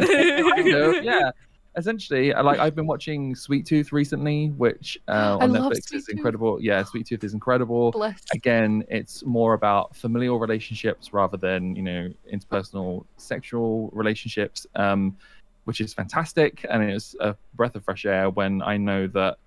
[0.74, 1.30] of, yeah.
[1.78, 6.62] Essentially, I like I've been watching Sweet Tooth recently, which uh, on Netflix is incredible.
[6.62, 7.92] Yeah, Sweet Tooth is incredible.
[7.92, 8.24] Bless.
[8.34, 15.18] Again, it's more about familial relationships rather than you know interpersonal sexual relationships, um,
[15.66, 19.38] which is fantastic, and it's a breath of fresh air when I know that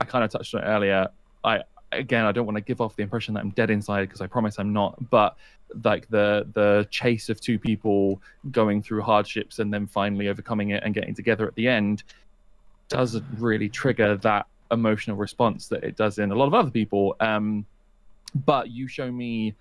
[0.00, 1.08] I kind of touched on it earlier.
[1.42, 1.62] I
[1.98, 4.26] again, I don't want to give off the impression that I'm dead inside because I
[4.26, 5.10] promise I'm not.
[5.10, 5.36] But
[5.84, 8.20] like the the chase of two people
[8.50, 12.02] going through hardships and then finally overcoming it and getting together at the end
[12.88, 17.16] doesn't really trigger that emotional response that it does in a lot of other people.
[17.20, 17.66] Um,
[18.34, 19.54] but you show me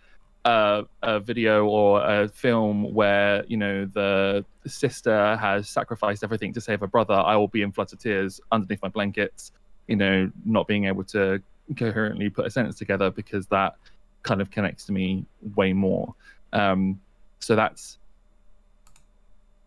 [0.45, 6.61] a, a video or a film where you know the sister has sacrificed everything to
[6.61, 9.51] save her brother, I will be in floods of tears underneath my blankets.
[9.87, 11.41] You know, not being able to
[11.77, 13.75] coherently put a sentence together because that
[14.23, 15.25] kind of connects to me
[15.55, 16.13] way more.
[16.53, 16.99] Um,
[17.39, 17.97] so that's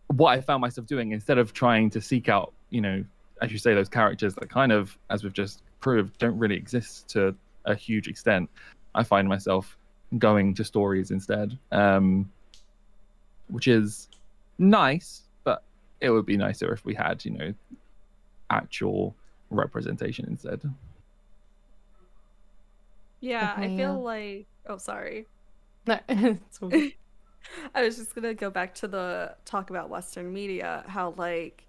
[0.07, 3.03] what I found myself doing instead of trying to seek out, you know,
[3.41, 7.07] as you say, those characters that kind of, as we've just proved, don't really exist
[7.09, 7.35] to
[7.65, 8.49] a huge extent.
[8.95, 9.77] I find myself
[10.17, 12.29] going to stories instead, um,
[13.47, 14.09] which is
[14.57, 15.63] nice, but
[16.01, 17.53] it would be nicer if we had, you know,
[18.49, 19.15] actual
[19.51, 20.61] representation instead.
[23.21, 24.47] Yeah, I feel like.
[24.67, 25.27] Oh, sorry.
[25.87, 26.93] No, it's all good.
[27.75, 31.67] I was just gonna go back to the talk about Western media, how like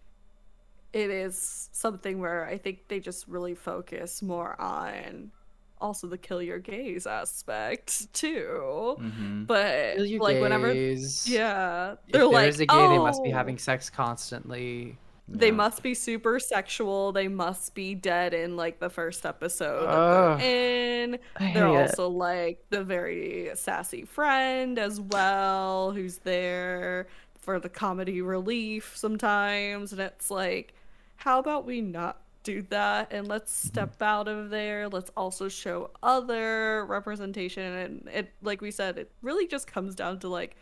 [0.92, 5.32] it is something where I think they just really focus more on
[5.80, 8.98] also the kill your gays aspect too.
[8.98, 10.80] hmm But Kill your like whenever
[11.24, 14.98] yeah, they're like there's a gay, they must be "Oh, having sex constantly.
[15.32, 15.52] They Yeah.
[15.52, 17.12] must be super sexual.
[17.12, 20.38] They must be dead in like the first episode Ugh.
[20.40, 21.10] they're in.
[21.38, 21.62] They're hate it.
[21.88, 27.06] also like the very sassy friend as well, who's there
[27.38, 29.92] for the comedy relief sometimes.
[29.92, 30.74] And it's like,
[31.16, 34.88] how about we not do that and let's step out of there?
[34.88, 37.62] Let's also show other representation.
[37.72, 40.56] And it, like we said, it really just comes down to like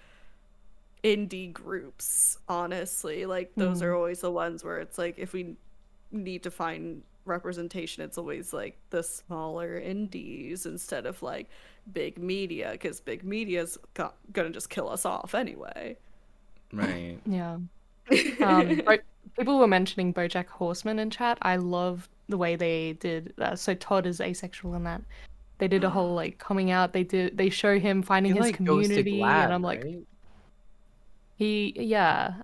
[1.05, 3.27] indie groups, honestly.
[3.27, 5.57] Like, those are always the ones where it's like, if we
[6.11, 11.47] need to find representation it's always like the smaller indies instead of like
[11.93, 15.95] big media because big media's go- gonna just kill us off anyway
[16.73, 17.19] Right.
[17.27, 17.59] Yeah.
[18.43, 18.99] Um, Bo-
[19.37, 21.39] people were mentioning BoJack Horseman in chat.
[21.43, 23.35] I love the way they did.
[23.39, 25.03] Uh, so Todd is asexual in that.
[25.59, 26.93] They did a whole like coming out.
[26.93, 27.37] They did.
[27.37, 29.99] They show him finding He, his like, community, Glad, and I'm like, right?
[31.39, 32.35] He, yeah.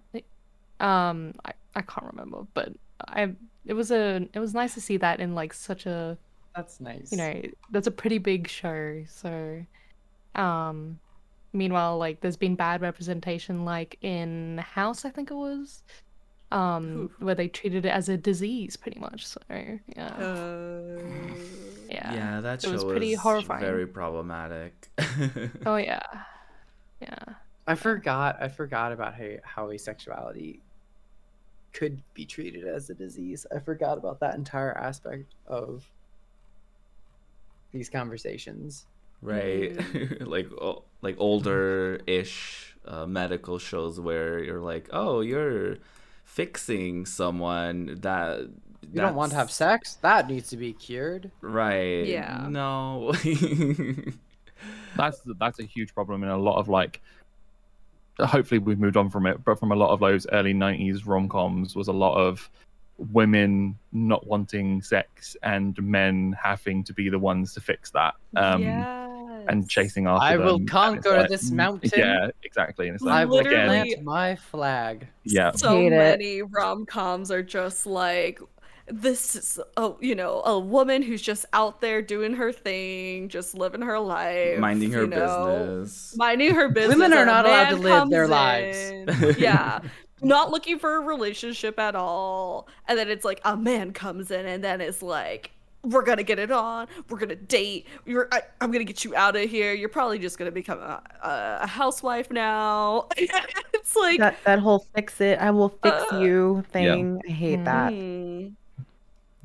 [0.80, 2.72] Um, I, I can't remember, but
[3.06, 3.32] I.
[3.66, 4.28] It was a.
[4.32, 6.16] It was nice to see that in like such a
[6.54, 7.10] that's nice.
[7.10, 7.42] you know
[7.72, 9.64] that's a pretty big show so
[10.36, 11.00] um
[11.52, 15.82] meanwhile like there's been bad representation like in house i think it was
[16.52, 21.00] um where they treated it as a disease pretty much so yeah uh,
[21.90, 23.60] yeah Yeah, that show it was was pretty horrifying.
[23.60, 24.90] very problematic.
[25.66, 26.02] oh yeah
[27.00, 27.18] yeah
[27.66, 28.36] I forgot.
[28.40, 30.60] I forgot about how how asexuality
[31.72, 33.46] could be treated as a disease.
[33.54, 35.84] I forgot about that entire aspect of
[37.72, 38.86] these conversations.
[39.22, 39.76] right
[40.20, 45.78] like o- like older ish uh, medical shows where you're like oh you're
[46.24, 48.40] fixing someone that
[48.92, 49.94] You don't want to have sex?
[50.02, 51.30] That needs to be cured.
[51.40, 52.46] right Yeah.
[52.48, 53.12] no
[54.96, 57.00] that's that's a huge problem in a lot of like
[58.20, 61.74] hopefully we've moved on from it but from a lot of those early 90s rom-coms
[61.74, 62.48] was a lot of
[62.98, 68.62] women not wanting sex and men having to be the ones to fix that um
[69.46, 71.90] and chasing after I will them, and it's conquer like, this mm, mountain.
[71.96, 72.88] yeah exactly.
[72.88, 75.06] And it's I will Literally- again plant my flag.
[75.24, 75.50] yeah.
[75.52, 78.40] So Hate many rom-coms are just like
[78.86, 83.54] this is a you know a woman who's just out there doing her thing just
[83.54, 86.14] living her life minding her you know, business.
[86.16, 86.96] Minding her business.
[86.96, 88.78] Women are not allowed to live their comes lives.
[88.78, 89.80] in, yeah.
[90.22, 92.68] Not looking for a relationship at all.
[92.88, 95.50] And then it's like a man comes in and then it's like
[95.82, 96.86] we're gonna get it on.
[97.10, 97.86] We're gonna date.
[98.06, 99.72] You're I, i'm gonna get you out of here.
[99.74, 103.08] You're probably just gonna become a, a, a housewife now.
[103.74, 107.20] It's like That that whole fix it, I will fix Uh, you thing.
[107.28, 107.92] I hate that.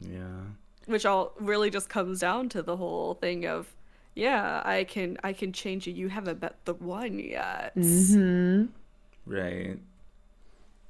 [0.02, 0.42] Yeah
[0.86, 3.76] which all really just comes down to the whole thing of
[4.16, 8.66] yeah i can i can change you you haven't met the one yet hmm
[9.26, 9.78] Right.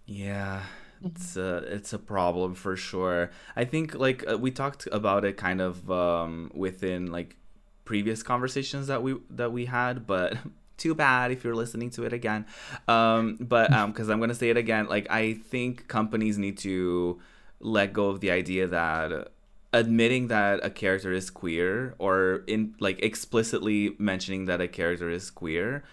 [0.06, 0.64] Yeah.
[1.04, 3.32] It's a it's a problem for sure.
[3.56, 7.38] I think like uh, we talked about it kind of um within like
[7.86, 10.38] previous conversations that we that we had, but
[10.78, 12.46] too bad if you're listening to it again.
[12.88, 17.20] Um, but um, because I'm gonna say it again, like I think companies need to
[17.60, 19.32] let go of the idea that
[19.74, 25.30] admitting that a character is queer or in like explicitly mentioning that a character is
[25.30, 25.84] queer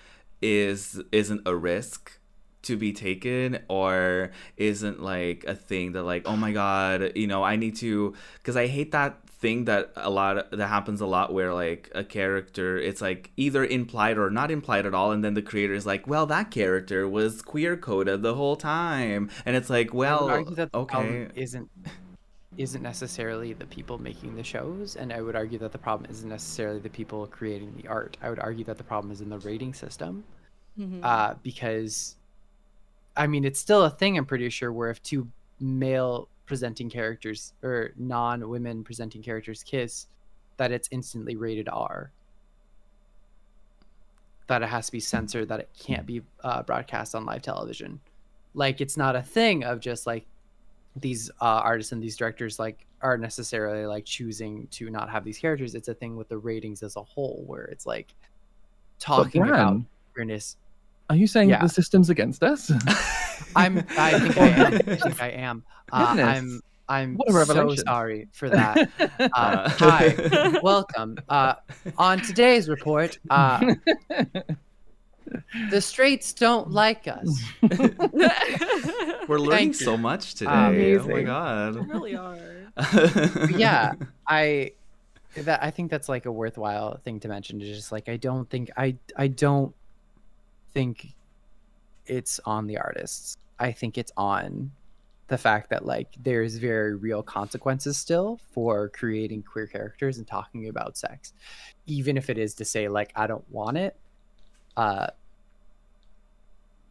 [0.40, 2.18] is isn't a risk
[2.62, 7.44] to be taken or isn't like a thing that like oh my god you know
[7.44, 11.32] i need to because i hate that thing that a lot that happens a lot
[11.32, 15.34] where like a character it's like either implied or not implied at all and then
[15.34, 19.68] the creator is like well that character was queer coded the whole time and it's
[19.68, 21.68] like I would well argue that the okay isn't
[22.56, 26.28] isn't necessarily the people making the shows, and I would argue that the problem isn't
[26.28, 28.16] necessarily the people creating the art.
[28.22, 30.24] I would argue that the problem is in the rating system,
[30.78, 31.00] Mhm.
[31.02, 32.16] uh, because,
[33.14, 34.16] I mean, it's still a thing.
[34.16, 35.28] I'm pretty sure where if two
[35.60, 40.06] male presenting characters or non-women presenting characters kiss,
[40.56, 42.12] that it's instantly rated R.
[44.46, 45.48] That it has to be censored.
[45.48, 48.00] That it can't be uh, broadcast on live television.
[48.54, 50.24] Like it's not a thing of just like
[50.94, 55.38] these uh, artists and these directors like are necessarily like choosing to not have these
[55.38, 55.74] characters.
[55.74, 58.14] It's a thing with the ratings as a whole where it's like
[58.98, 59.80] talking about
[60.14, 60.56] queerness.
[61.08, 61.62] Are you saying Yeah.
[61.62, 62.70] the system's against us?
[63.56, 63.78] I'm.
[63.96, 64.74] I think I am.
[64.74, 65.64] I think I am.
[65.92, 66.60] Uh, I'm.
[66.88, 68.88] I'm so sorry for that.
[69.18, 71.18] Uh, Uh, hi, welcome.
[71.28, 71.54] Uh,
[71.98, 73.74] on today's report, uh,
[75.70, 77.40] the straights don't like us.
[79.28, 81.10] we're learning Thank so much today Amazing.
[81.12, 82.38] oh my god You really are.
[83.50, 83.92] yeah
[84.28, 84.70] i
[85.36, 88.48] that i think that's like a worthwhile thing to mention to just like i don't
[88.48, 89.74] think i i don't
[90.76, 91.14] think
[92.04, 93.38] it's on the artists.
[93.58, 94.70] I think it's on
[95.28, 100.68] the fact that like there's very real consequences still for creating queer characters and talking
[100.68, 101.32] about sex.
[101.86, 103.96] Even if it is to say like i don't want it
[104.76, 105.06] uh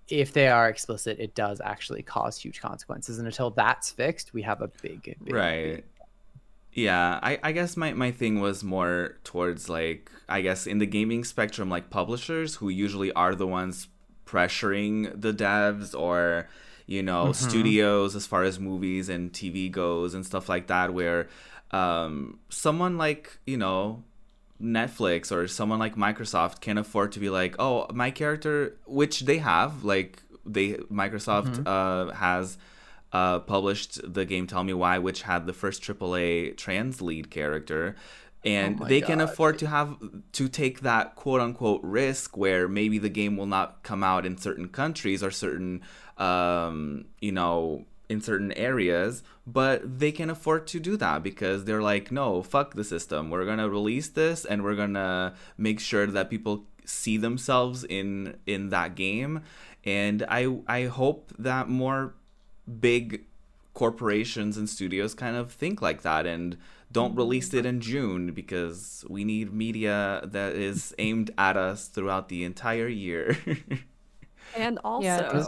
[0.10, 3.20] if they are explicit it does actually cause huge consequences.
[3.20, 5.86] And until that's fixed we have a big, big big right
[6.76, 10.85] yeah I, I guess my, my thing was more towards like i guess in the
[10.97, 13.88] gaming spectrum like publishers who usually are the ones
[14.26, 16.47] pressuring the devs or
[16.85, 17.35] you know Mhm.
[17.35, 21.27] studios as far as movies and tv goes and stuff like that where
[21.72, 24.03] um someone like you know
[24.61, 29.39] Netflix or someone like Microsoft can afford to be like, oh, my character, which they
[29.39, 32.57] have, like they Microsoft uh, has
[33.15, 37.95] uh, published the game Tell Me Why, which had the first AAA trans lead character,
[38.43, 39.97] and my they can afford to have
[40.33, 44.37] to take that quote unquote risk where maybe the game will not come out in
[44.37, 45.81] certain countries or certain,
[46.17, 51.81] um, you know, in certain areas, but they can afford to do that because they're
[51.81, 53.29] like, no, fuck the system.
[53.29, 58.69] We're gonna release this and we're gonna make sure that people see themselves in in
[58.71, 59.41] that game.
[59.85, 62.13] And I I hope that more
[62.79, 63.25] big
[63.73, 66.57] corporations and studios kind of think like that and
[66.91, 72.29] don't release it in June because we need media that is aimed at us throughout
[72.29, 73.37] the entire year.
[74.55, 75.47] And also, Yeah, 'cause-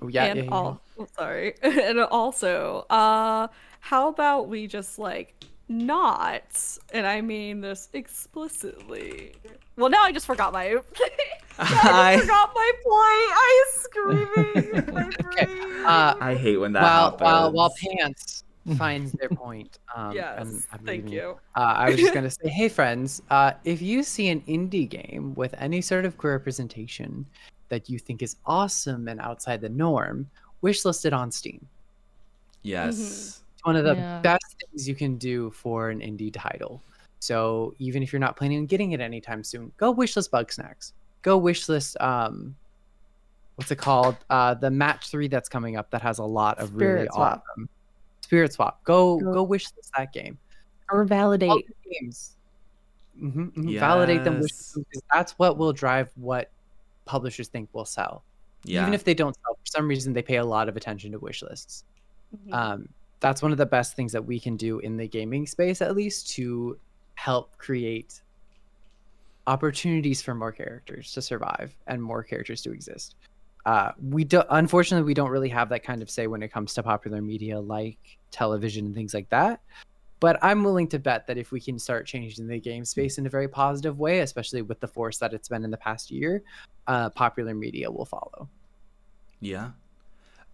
[0.00, 0.80] Oh, yeah, and yeah, yeah, all
[1.16, 3.48] sorry, and also, uh,
[3.80, 5.34] how about we just like
[5.68, 9.32] not, and I mean this explicitly.
[9.78, 10.76] Well, now I just forgot my.
[11.58, 11.58] I
[12.16, 13.30] I, forgot my point.
[13.34, 14.94] I was screaming.
[14.94, 17.20] my Okay, uh, I hate when that while, happens.
[17.22, 18.44] while while pants
[18.76, 21.38] finds their point um yes, and I'm thank leaving, you.
[21.56, 24.86] uh, i was just going to say hey friends uh if you see an indie
[24.86, 27.24] game with any sort of queer representation
[27.70, 30.28] that you think is awesome and outside the norm
[30.62, 31.66] wishlist it on steam
[32.62, 32.98] yes.
[32.98, 34.20] it's one of the Yeah.
[34.20, 36.82] best things you can do for an indie title
[37.20, 40.92] so even if you're not planning on getting it anytime soon go wishlist Bugsnax
[41.22, 42.54] go wishlist um
[43.56, 46.74] what's it called uh the match three that's coming up that has a lot of
[46.76, 47.42] really Swap.
[47.50, 47.68] awesome
[48.20, 50.38] spirit swap go Go- go wishlist that game
[50.90, 51.50] Or validate.
[51.50, 52.34] all the games
[53.20, 55.02] Mhm, mhm, validate them wish Yes.
[55.12, 56.50] that's what will drive what
[57.04, 58.22] publishers think will sell
[58.62, 58.82] Yeah.
[58.82, 61.18] even if they don't sell for some reason they pay a lot of attention to
[61.18, 61.82] wish lists
[62.46, 62.52] Mhm.
[62.54, 62.88] um,
[63.20, 65.96] that's one of the best things that we can do in the gaming space at
[65.96, 66.78] least to
[67.18, 68.20] help create
[69.46, 73.16] opportunities for more characters to survive and more characters to exist
[73.66, 76.72] uh, we do unfortunately we don't really have that kind of say when it comes
[76.74, 77.98] to popular media like
[78.30, 79.60] television and things like that
[80.20, 83.26] but i'm willing to bet that if we can start changing the game space in
[83.26, 86.42] a very positive way especially with the force that it's been in the past year
[86.86, 88.48] uh, popular media will follow
[89.40, 89.70] yeah.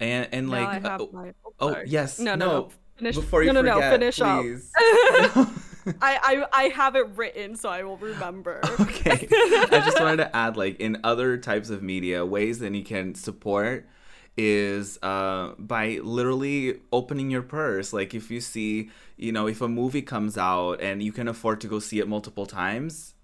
[0.01, 1.89] And and Now like uh, have oh, my- oh, sorry.
[1.89, 2.71] yes No, no, no, no.
[2.97, 3.17] Finish.
[3.17, 3.99] before you no, no, forget, no.
[3.99, 4.73] Finish please.
[5.37, 5.49] up.
[6.01, 8.61] I, I I have it written, so I will remember.
[8.81, 9.29] okay.
[9.31, 13.15] I just wanted to add, like, in other types of media, ways that you can
[13.15, 13.89] support
[14.37, 17.93] is uh, by literally opening your purse.
[17.93, 21.61] Like, if you see, you know, if a movie comes out and you can afford
[21.63, 23.15] to go see it multiple times,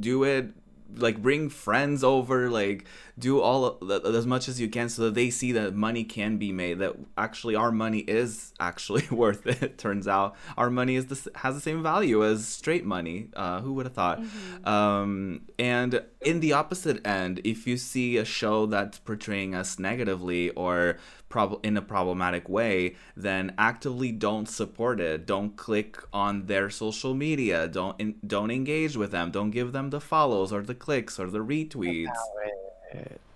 [0.00, 0.52] do it
[0.96, 2.84] like bring friends over like
[3.18, 6.50] do all as much as you can so that they see that money can be
[6.52, 11.30] made that actually our money is actually worth it turns out our money is the,
[11.36, 14.68] has the same value as straight money uh, who would have thought mm-hmm.
[14.68, 20.50] um, and in the opposite end if you see a show that's portraying us negatively
[20.50, 20.96] or
[21.28, 25.26] prob- in a problematic way, then actively don't support it.
[25.26, 27.68] Don't click on their social media.
[27.68, 29.30] Don't in- don't engage with them.
[29.30, 32.08] Don't give them the follows or the clicks or the retweets.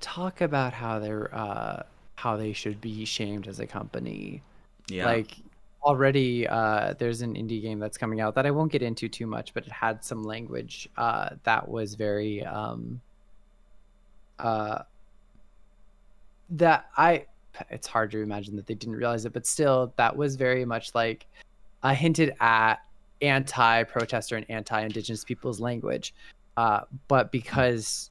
[0.01, 1.83] Talk about how they're uh,
[2.17, 4.43] how they should be shamed as a company.
[4.89, 5.07] Yeah.
[5.07, 5.37] Like
[5.83, 9.27] already uh, there's an indie game that's coming out that I won't get into too
[9.27, 13.01] much, but it had some language uh, that was very um,
[14.39, 14.83] uh,
[16.51, 17.27] that I
[17.71, 20.95] it's hard to imagine that they didn't realize it, but still, that was very much
[20.95, 21.27] like
[21.83, 22.77] uh, hinted at
[23.21, 26.15] anti-protester and anti-indigenous people's language.
[26.57, 28.11] Uh, but because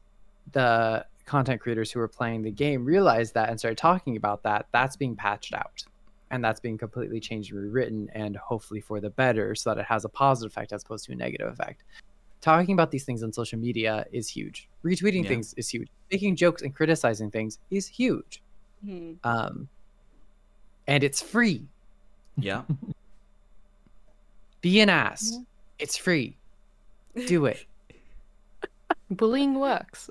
[0.53, 4.67] the content creators who were playing the game realized that and started talking about that,
[4.71, 5.83] that's being patched out,
[6.31, 9.85] and that's being completely changed and rewritten, and hopefully for the better, so that it
[9.85, 11.83] has a positive effect as opposed to a negative effect.
[12.41, 14.67] Talking about these things on social media is huge.
[14.83, 15.29] Retweeting yeah.
[15.29, 15.89] things is huge.
[16.11, 18.41] Making jokes and criticizing things is huge
[18.85, 19.27] Mm-hmm.
[19.27, 19.67] Um,
[20.87, 21.63] and it's free.
[22.37, 22.63] Yeah.
[24.61, 25.31] Be an ass.
[25.33, 25.39] Yeah.
[25.79, 26.35] It's free.
[27.27, 27.65] Do it.
[29.11, 30.09] Bullying works.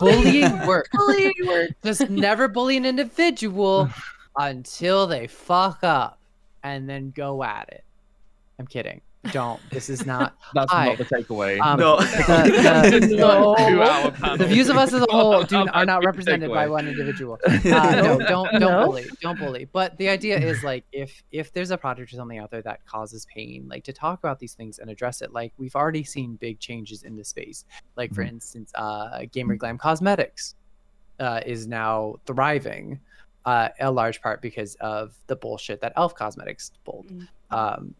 [0.00, 0.88] Bullying works.
[0.92, 1.72] Bullying works.
[1.82, 3.88] Just never bully an individual
[4.36, 6.18] until they fuck up
[6.62, 7.84] and then go at it.
[8.58, 9.00] I'm kidding
[9.32, 9.60] don't.
[9.70, 10.36] This is not.
[10.54, 10.88] That's hi.
[10.88, 11.60] not the takeaway.
[11.60, 11.98] Um, no.
[11.98, 14.36] The, the, no.
[14.36, 17.38] the, views of us as a whole do, are not represented by one individual.
[17.46, 18.86] Uh, no, don't don't no?
[18.86, 19.68] bully, don't bully.
[19.72, 22.84] But the idea is like if if there's a project or something out there that
[22.86, 25.32] causes pain, like to talk about these things and address it.
[25.32, 27.64] Like we've already seen big changes in the space.
[27.96, 28.34] Like for mm-hmm.
[28.34, 30.54] instance, uh, Gamer Glam Cosmetics
[31.20, 33.00] uh, is now thriving.
[33.44, 37.06] Uh, a large part because of the bullshit that Elf Cosmetics pulled.
[37.06, 37.28] Mm.
[37.52, 37.94] Um,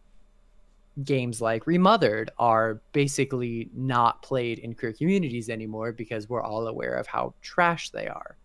[1.05, 6.95] games like Remothered are basically not played in queer communities anymore because we're all aware
[6.95, 8.37] of how trash they are.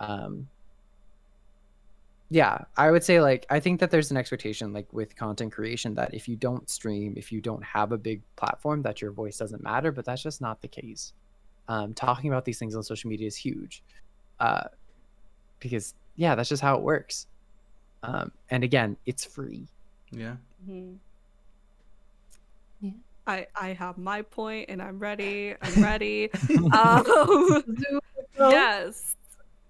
[0.00, 0.48] Um,
[2.28, 5.94] yeah, I would say like I think that there's an expectation like with content creation
[5.94, 9.38] that if you don't stream, if you don't have a big platform, that your voice
[9.38, 9.92] doesn't matter.
[9.92, 11.12] But that's just not the case.
[11.68, 13.82] Um, talking about these things on social media is huge,
[14.40, 14.64] uh,
[15.60, 17.28] because yeah, that's just how it works.
[18.02, 19.68] Um, and again, it's free.
[20.10, 20.36] Yeah.
[20.68, 20.94] Mm-hmm.
[23.26, 25.54] I I have my point and I'm ready.
[25.60, 26.30] I'm ready.
[26.72, 27.62] um,
[28.38, 29.16] yes.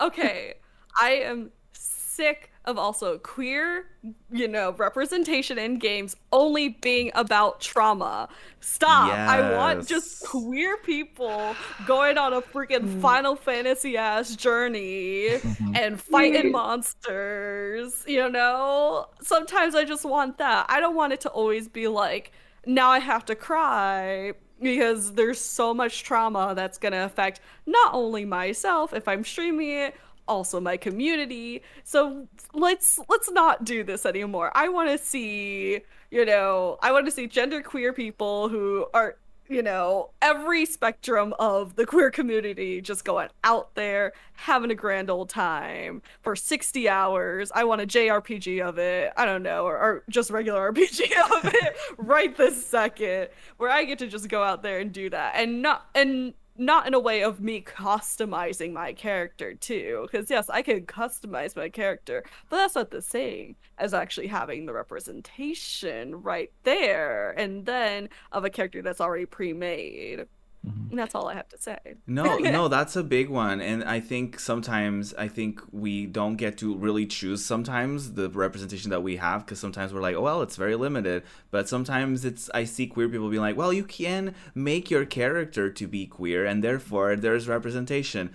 [0.00, 0.54] Okay.
[1.00, 3.86] I am sick of also queer,
[4.32, 8.28] you know, representation in games only being about trauma.
[8.60, 9.08] Stop.
[9.08, 9.30] Yes.
[9.30, 11.54] I want just queer people
[11.86, 13.00] going on a freaking mm.
[13.00, 15.76] Final Fantasy ass journey mm-hmm.
[15.76, 19.06] and fighting monsters, you know?
[19.22, 20.66] Sometimes I just want that.
[20.68, 22.32] I don't want it to always be like
[22.66, 27.94] now I have to cry because there's so much trauma that's going to affect not
[27.94, 29.94] only myself if I'm streaming it,
[30.28, 31.62] also my community.
[31.84, 34.50] So let's let's not do this anymore.
[34.54, 35.80] I want to see,
[36.10, 39.16] you know, I want to see genderqueer people who are
[39.48, 45.10] you know, every spectrum of the queer community just going out there, having a grand
[45.10, 47.50] old time for 60 hours.
[47.54, 49.12] I want a JRPG of it.
[49.16, 51.02] I don't know, or, or just regular RPG
[51.36, 55.10] of it right this second, where I get to just go out there and do
[55.10, 55.34] that.
[55.36, 60.48] And not, and not in a way of me customizing my character too because yes
[60.50, 66.22] i can customize my character but that's not the same as actually having the representation
[66.22, 70.26] right there and then of a character that's already pre-made
[70.68, 70.96] Mm-hmm.
[70.96, 71.78] That's all I have to say.
[72.06, 73.60] no, no, that's a big one.
[73.60, 78.90] And I think sometimes I think we don't get to really choose sometimes the representation
[78.90, 81.22] that we have because sometimes we're like, oh, well, it's very limited.
[81.50, 85.70] But sometimes it's I see queer people being like, well, you can make your character
[85.70, 88.30] to be queer and therefore there's representation.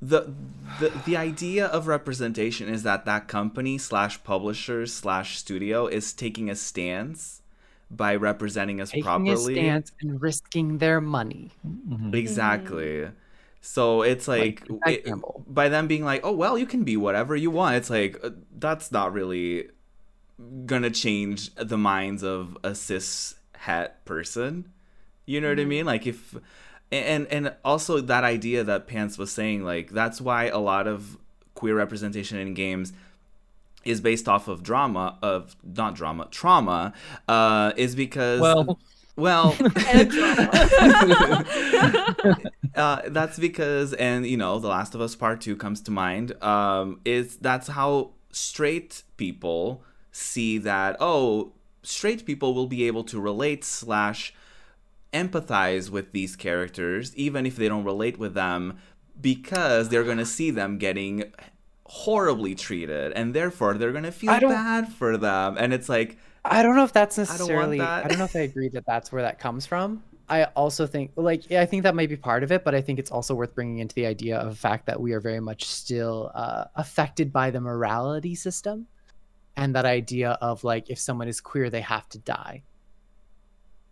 [0.00, 0.32] The,
[0.78, 6.48] the the idea of representation is that that company slash publisher slash studio is taking
[6.48, 7.42] a stance
[7.90, 9.54] by representing us Taking properly.
[9.54, 11.50] A stance and risking their money.
[11.66, 12.14] Mm-hmm.
[12.14, 12.84] Exactly.
[12.84, 13.14] Mm-hmm.
[13.60, 15.14] So it's like, like it,
[15.46, 18.30] by them being like, "Oh well, you can be whatever you want." It's like uh,
[18.56, 19.68] that's not really
[20.66, 24.70] gonna change the minds of a cis het person.
[25.26, 25.86] You know what I mean?
[25.86, 26.36] Like if
[26.92, 31.18] and and also that idea that Pants was saying, like that's why a lot of
[31.54, 32.92] queer representation in games
[33.88, 36.92] is based off of drama of not drama trauma
[37.28, 38.78] uh is because Well,
[39.16, 39.56] well.
[42.74, 46.40] Uh, that's because and you know the last of us part 2 comes to mind
[46.44, 49.82] um is that's how straight people
[50.12, 51.52] see that oh
[51.82, 54.32] straight people will be able to relate slash
[55.12, 58.78] empathize with these characters even if they don't relate with them
[59.20, 61.24] because they're going to see them getting
[61.90, 66.62] horribly treated and therefore they're going to feel bad for them and it's like I
[66.62, 67.78] don't know if that's don't necessarily.
[67.78, 68.04] that.
[68.04, 70.02] I don't know if I agree that that's where that comes from.
[70.30, 72.98] I also think, like, I think that might be part of it, but I think
[72.98, 75.64] it's also worth bringing into the idea of the fact that we are very much
[75.64, 78.86] still uh, affected by the morality system,
[79.56, 82.62] and that idea of like, if someone is queer, they have to die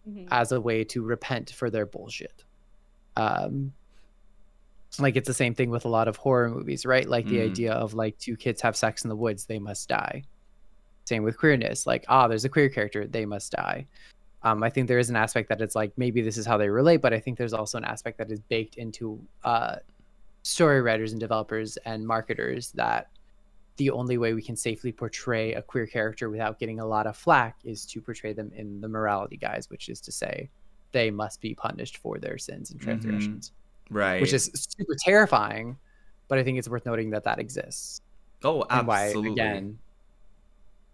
[0.09, 0.29] Mhm.
[0.31, 2.45] as a way to repent for their bullshit.
[3.17, 3.73] Um,
[4.99, 7.09] like it's the same thing with a lot of horror movies, right?
[7.09, 7.45] Like the Mhm.
[7.47, 10.25] idea of like two kids have sex in the woods, they must die.
[11.07, 13.87] Same with queerness, like ah, there's a queer character, they must die.
[14.43, 16.69] Um, I think there is an aspect that it's like maybe this is how they
[16.69, 19.77] relate, but I think there's also an aspect that is baked into uh,
[20.45, 23.09] story writers and developers and marketers that
[23.77, 27.17] the only way we can safely portray a queer character without getting a lot of
[27.17, 30.49] flack is to portray them in the morality guise, which is to say
[30.93, 33.53] they must be punished for their sins and transgressions,
[33.91, 34.21] right.
[34.21, 35.77] which is super terrifying.
[36.29, 38.01] But I think it's worth noting that that exists.
[38.45, 39.79] Oh and why again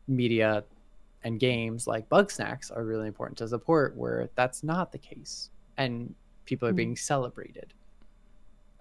[0.08, 0.64] media
[1.24, 6.14] and games like Bugsnax are really important to support where that's not the case and
[6.44, 6.76] people are Mm.
[6.76, 7.72] being celebrated.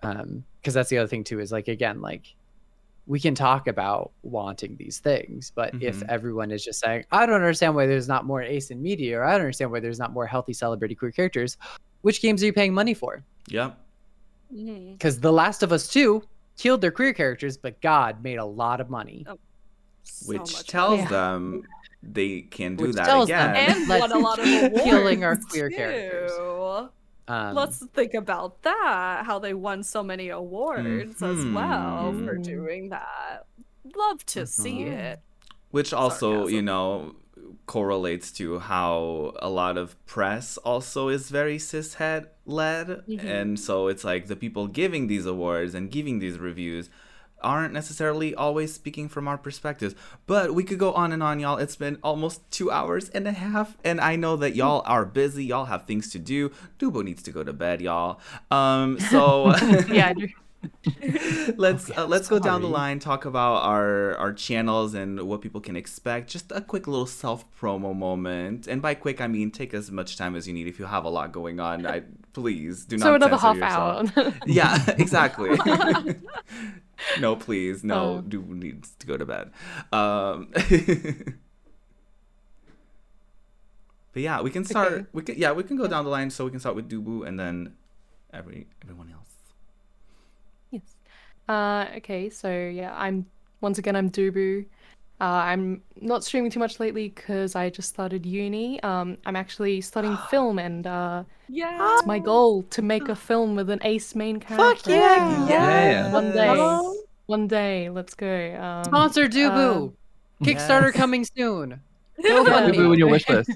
[0.04, 2.34] Um because that's the other thing too is like again like
[3.08, 6.08] we can talk about wanting these things but if Mhm.
[6.10, 9.24] everyone is just saying i don't understand why there's not more ace in media or
[9.24, 11.58] i don't understand why there's not more healthy celebrated queer characters.
[12.02, 13.24] Which games are you paying money for?
[13.48, 13.78] Yep
[14.54, 14.94] Mhm.
[14.94, 16.24] because the last of us 2
[16.58, 19.26] killed their queer characters but god made a lot of money
[20.04, 21.08] So which tells Yeah.
[21.10, 21.64] them
[22.04, 23.70] they can do Which that tells them- again.
[23.82, 24.84] and Let's won a lot of awards.
[24.90, 25.76] killing our queer too.
[25.76, 26.32] characters.
[27.28, 29.24] um Let's think about that.
[29.26, 32.44] How they won so many awards as well for Mhm.
[32.44, 33.46] doing that.
[33.96, 34.92] Love to see Mhm.
[34.92, 35.20] it.
[35.70, 37.16] which also you know
[37.76, 43.24] correlates to how a lot of press also is very cishet led Mhm.
[43.38, 46.86] and so it's like the people giving these awards and giving these reviews
[47.44, 49.96] aren't necessarily always speaking from our perspectives.
[50.32, 51.58] But we could go on and on y'all.
[51.64, 55.44] It's been almost two hours and a half and i know that y'all are busy.
[55.52, 56.40] Y'all have things to do.
[56.78, 58.20] Dubu needs to go to bed y'all.
[58.60, 59.22] Um so
[60.00, 60.14] yeah.
[61.58, 65.42] let's Okay, uh, let's go down the line talk about our our channels and what
[65.42, 69.50] people can expect just a quick little self promo moment and by quick i mean
[69.52, 72.02] take as much time as you need if you have a lot going on i
[72.34, 74.18] please do not So another censor half yourself.
[74.18, 74.34] hour.
[74.46, 75.58] yeah exactly
[77.20, 78.22] no please no Oh.
[78.22, 79.52] do needs to go to bed
[79.92, 80.50] um
[84.14, 85.06] but yeah we can start Okay.
[85.14, 87.28] we can yeah we can go down the line so we can start with dubu
[87.28, 87.74] and then
[88.34, 89.21] every everyone else Yes.
[91.52, 93.26] Uh, okay, so yeah, I'm
[93.60, 94.66] once again I'm Dubu.
[95.20, 98.82] Uh, I'm not streaming too much lately because I just started uni.
[98.84, 101.78] Um, I'm actually studying film, and uh, Yeah.
[101.96, 104.64] it's my goal to make a film with an ace main character.
[104.76, 105.48] Fuck yeah!
[105.50, 106.14] Yeah.
[106.14, 107.04] One day, Oh.
[107.28, 108.34] one day, let's go.
[108.56, 109.94] Um, Sponsor Dubu.
[110.44, 110.96] Kickstarter Yes.
[110.96, 111.82] coming soon.
[112.18, 112.44] Yeah.
[112.46, 112.74] GoFundMe.
[112.76, 113.50] Dubu in your wish list.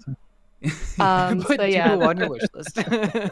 [1.00, 2.76] um, Put so yeah, Dubu on your wish list.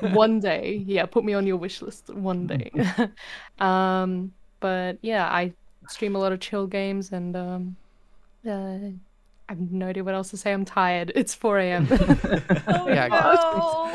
[0.24, 2.70] one day yeah put me on your wish list one day
[3.60, 4.32] um
[4.68, 5.52] but yeah i
[5.90, 7.76] stream a lot of chill games and um
[8.48, 8.52] uh,
[9.50, 11.88] i have no idea what else to say i'm tired it's 4 a.m
[12.68, 13.92] Oh, Yeah, no.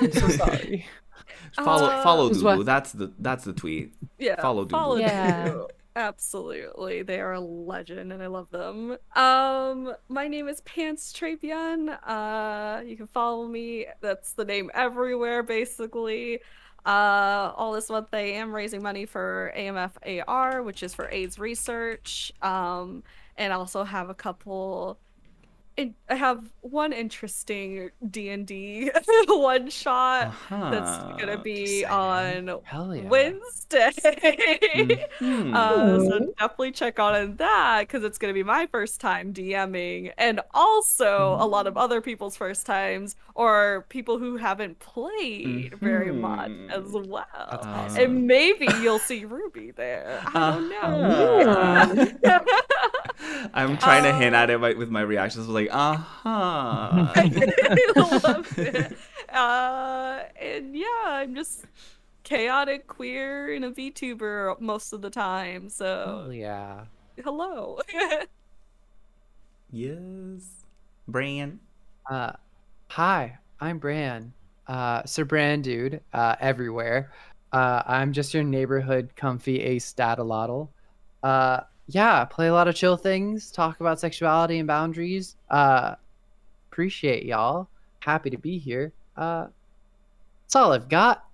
[0.00, 0.86] I'm so sorry.
[1.68, 3.86] follow Uh, follow It was dubu what- that's the that's the tweet
[4.18, 4.40] Yeah.
[4.46, 4.70] Follow Dubu.
[4.78, 5.48] Follow Yeah.
[5.48, 5.68] Dubu.
[5.96, 7.02] Absolutely.
[7.02, 8.96] They are a legend and I love them.
[9.16, 11.80] Um my name is Pants Trapian.
[12.14, 13.86] Uh you can follow me.
[14.06, 16.40] That's the name everywhere basically.
[16.86, 22.32] Uh all this month I am raising money for amfAR, which is for AIDS research.
[22.42, 23.02] Um
[23.36, 24.98] and also have a couple
[25.76, 28.90] in- I have one interesting D&D
[29.28, 31.42] one shot that's gonna Uh-huh.
[31.42, 33.02] be on yeah.
[33.08, 33.90] Wednesday.
[35.20, 35.54] Mhm.
[35.54, 40.12] uh, so definitely check on that because it's going to be my first time DMing
[40.18, 46.12] and also a lot of other people's first times or people who haven't played very
[46.12, 47.26] much as well.
[47.34, 48.02] Uh, awesome.
[48.02, 50.20] And maybe you'll see Ruby there.
[50.26, 52.06] I don't Uh-huh.
[53.42, 53.50] know.
[53.54, 55.48] I'm trying to hint at it by- with my reactions.
[55.48, 56.28] Like, uh huh.
[57.16, 58.96] I love it.
[59.28, 61.64] Uh, and yeah, I'm just
[62.22, 65.64] chaotic, queer, and a VTuber most of the time.
[65.66, 66.84] Oh So yeah.
[67.22, 67.80] hello.
[69.70, 70.64] yes.
[71.08, 71.60] Bran.
[72.10, 72.32] Uh,
[72.88, 74.32] hi, I'm Bran.
[74.66, 76.00] Uh, Sir Bran, dude.
[76.12, 77.12] Uh, everywhere.
[77.52, 80.68] Uh, I'm just your neighborhood comfy ace datalotl.
[81.22, 83.50] Uh, yeah, play a lot of chill things.
[83.50, 85.36] Talk about sexuality and boundaries.
[85.50, 85.94] Uh,
[86.70, 87.68] appreciate y'all.
[88.00, 88.92] Happy to be here.
[89.16, 89.46] Uh,
[90.44, 91.24] that's all I've got.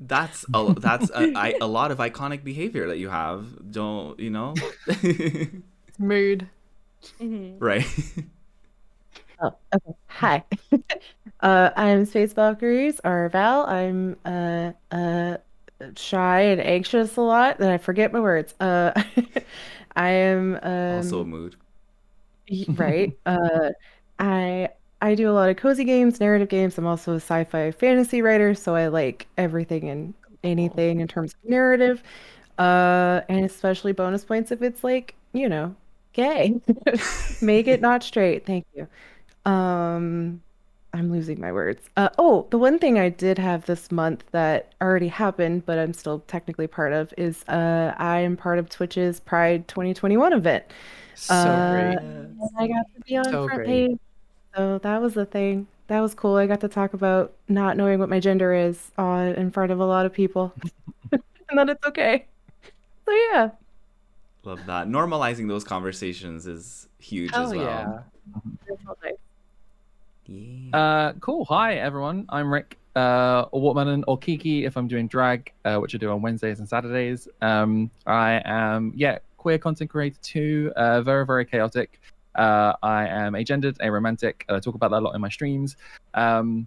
[0.00, 3.72] That's a, that's a, I, a lot of iconic behavior that you have.
[3.72, 4.54] Don't you know?
[5.98, 6.48] Mood.
[7.20, 7.56] Mhm.
[7.58, 7.86] right.
[9.42, 9.94] Oh, okay.
[10.06, 10.44] Hi.
[11.40, 13.66] uh, I'm Space Valkyries, or Val.
[13.66, 15.36] I'm uh, uh,
[15.94, 18.54] shy and anxious a lot, and I forget my words.
[18.60, 18.92] Uh,
[19.96, 21.56] I am um, also a mood.
[22.68, 23.16] right.
[23.26, 23.70] uh,
[24.18, 24.68] I
[25.00, 26.78] I do a lot of cozy games, narrative games.
[26.78, 31.50] I'm also a sci-fi fantasy writer, so I like everything and anything in terms of
[31.50, 32.02] narrative,
[32.58, 35.74] uh, and especially bonus points if it's like you know
[36.12, 36.60] gay.
[37.42, 38.46] Make it not straight.
[38.46, 38.88] Thank you.
[39.50, 40.40] Um,
[40.94, 41.90] I'm losing my words.
[41.96, 45.92] Uh, oh, the one thing I did have this month that already happened, but I'm
[45.92, 50.64] still technically part of, is uh, I am part of Twitch's Pride 2021 event.
[51.14, 51.98] So Uh, great.
[51.98, 53.66] And I got to be on So front great.
[53.90, 53.98] page.
[54.56, 55.66] So that was the thing.
[55.88, 56.36] That was cool.
[56.36, 59.80] I got to talk about not knowing what my gender is on in front of
[59.80, 60.54] a lot of people.
[61.12, 62.24] and that it's okay.
[63.04, 63.50] So yeah.
[64.44, 64.86] Love that.
[64.88, 67.66] Normalizing those conversations is huge Hell as well.
[67.66, 68.00] yeah.
[70.26, 70.76] Yeah.
[70.76, 71.44] Uh, cool.
[71.46, 72.26] Hi, everyone.
[72.28, 76.10] I'm Rick, uh, or Watermelon, or Kiki if I'm doing drag, uh, which I do
[76.10, 77.28] on Wednesdays and Saturdays.
[77.42, 82.00] Um, I am, yeah, queer content creator too, uh, very, very chaotic.
[82.34, 84.42] Uh, I am agendered, aromantic.
[84.48, 85.76] I talk about that a lot in my streams.
[86.14, 86.66] Um,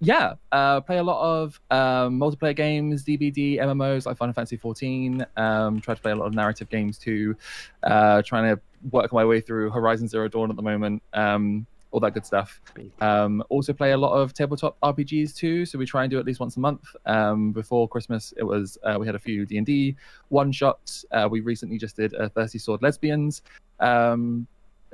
[0.00, 5.24] yeah, uh, play a lot of um, multiplayer games, DBD, MMOs like Final Fantasy 14.
[5.38, 7.34] Um, try to play a lot of narrative games too.
[7.82, 8.60] Uh, trying to
[8.90, 11.02] work my way through Horizon Zero Dawn at the moment.
[11.14, 11.66] Um,
[11.96, 12.60] all that good stuff.
[13.00, 16.26] Um, also play a lot of tabletop RPGs too, so we try and do at
[16.26, 16.84] least once a month.
[17.06, 19.96] Um, before Christmas, it was uh, we had a few D and D
[20.28, 21.06] one shots.
[21.10, 23.40] Uh, we recently just did a Thirsty Sword Lesbians
[23.80, 24.46] um,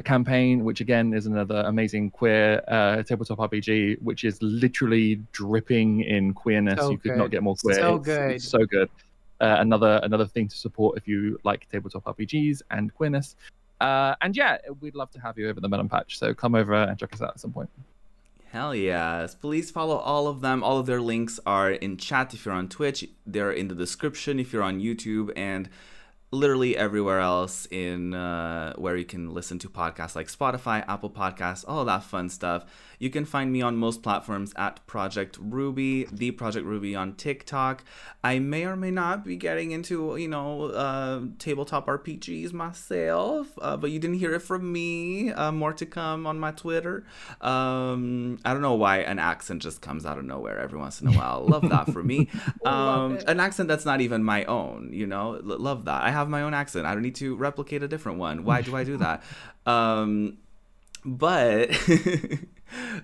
[0.04, 6.32] campaign, which again is another amazing queer uh, tabletop RPG, which is literally dripping in
[6.32, 6.78] queerness.
[6.78, 7.74] So you could not get more queer.
[7.74, 8.30] So It's- good.
[8.36, 8.88] it's so good.
[9.40, 13.34] Uh, another another thing to support if you like tabletop RPGs and queerness.
[13.82, 16.18] Uh, and yeah, we'd love to have you over the Melon Patch.
[16.18, 17.68] So come over and check us out at some point.
[18.52, 19.34] Hell yes.
[19.34, 20.62] Please follow all of them.
[20.62, 23.08] All of their links are in chat if you're on Twitch.
[23.26, 25.68] They're in the description if you're on YouTube and
[26.30, 31.64] literally everywhere else in uh, where you can listen to podcasts like Spotify, Apple Podcasts,
[31.66, 32.64] all that fun stuff.
[33.02, 37.82] You can find me on most platforms at Project Ruby, the Project Ruby on TikTok.
[38.22, 43.76] I may or may not be getting into, you know, uh, tabletop RPGs myself, uh,
[43.76, 45.32] but you didn't hear it from me.
[45.32, 47.04] Uh, more to come on my Twitter.
[47.40, 51.08] Um, I don't know why an accent just comes out of nowhere every once in
[51.08, 51.44] a while.
[51.48, 52.28] Love that for me.
[52.64, 55.34] Um, an accent that's not even my own, you know?
[55.34, 56.02] L- love that.
[56.02, 56.86] I have my own accent.
[56.86, 58.44] I don't need to replicate a different one.
[58.44, 59.24] Why do I do that?
[59.66, 60.38] Um,
[61.04, 61.70] but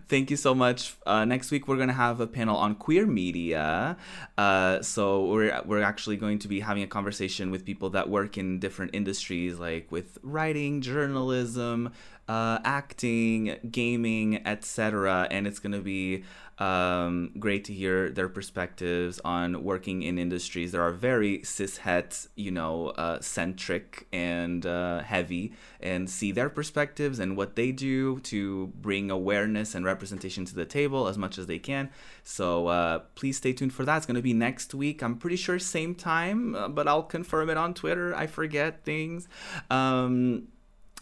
[0.09, 0.97] thank you so much.
[1.07, 3.97] Uh, next week we're gonna have a panel on queer media.
[4.37, 8.39] Uh, so we're we're actually going to be having a conversation with people that work
[8.39, 11.93] in different industries, like with writing, journalism,
[12.29, 15.27] uh, acting, gaming, etc.
[15.31, 16.25] And it's gonna be
[16.59, 22.51] um, great to hear their perspectives on working in industries that are very cishet, you
[22.51, 28.69] know, uh, centric and uh, heavy, and see their perspectives and what they do to
[28.81, 31.91] bring awareness and representation to the table as much as they can.
[32.25, 33.99] So uh, please stay tuned for that.
[33.99, 35.03] It's going to be next week.
[35.03, 38.15] I'm pretty sure same time, uh, but I'll confirm it on Twitter.
[38.15, 39.29] I forget things.
[39.71, 40.49] Um,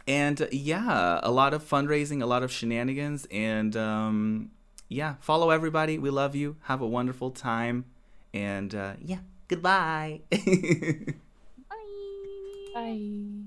[0.06, 4.50] and yeah, a lot of fundraising, a lot of shenanigans, and um,
[4.88, 5.98] yeah, follow everybody.
[5.98, 6.56] We love you.
[6.62, 7.84] Have a wonderful time,
[8.32, 10.20] and uh, yeah, goodbye.
[10.30, 11.76] Bye.
[12.74, 13.45] Bye.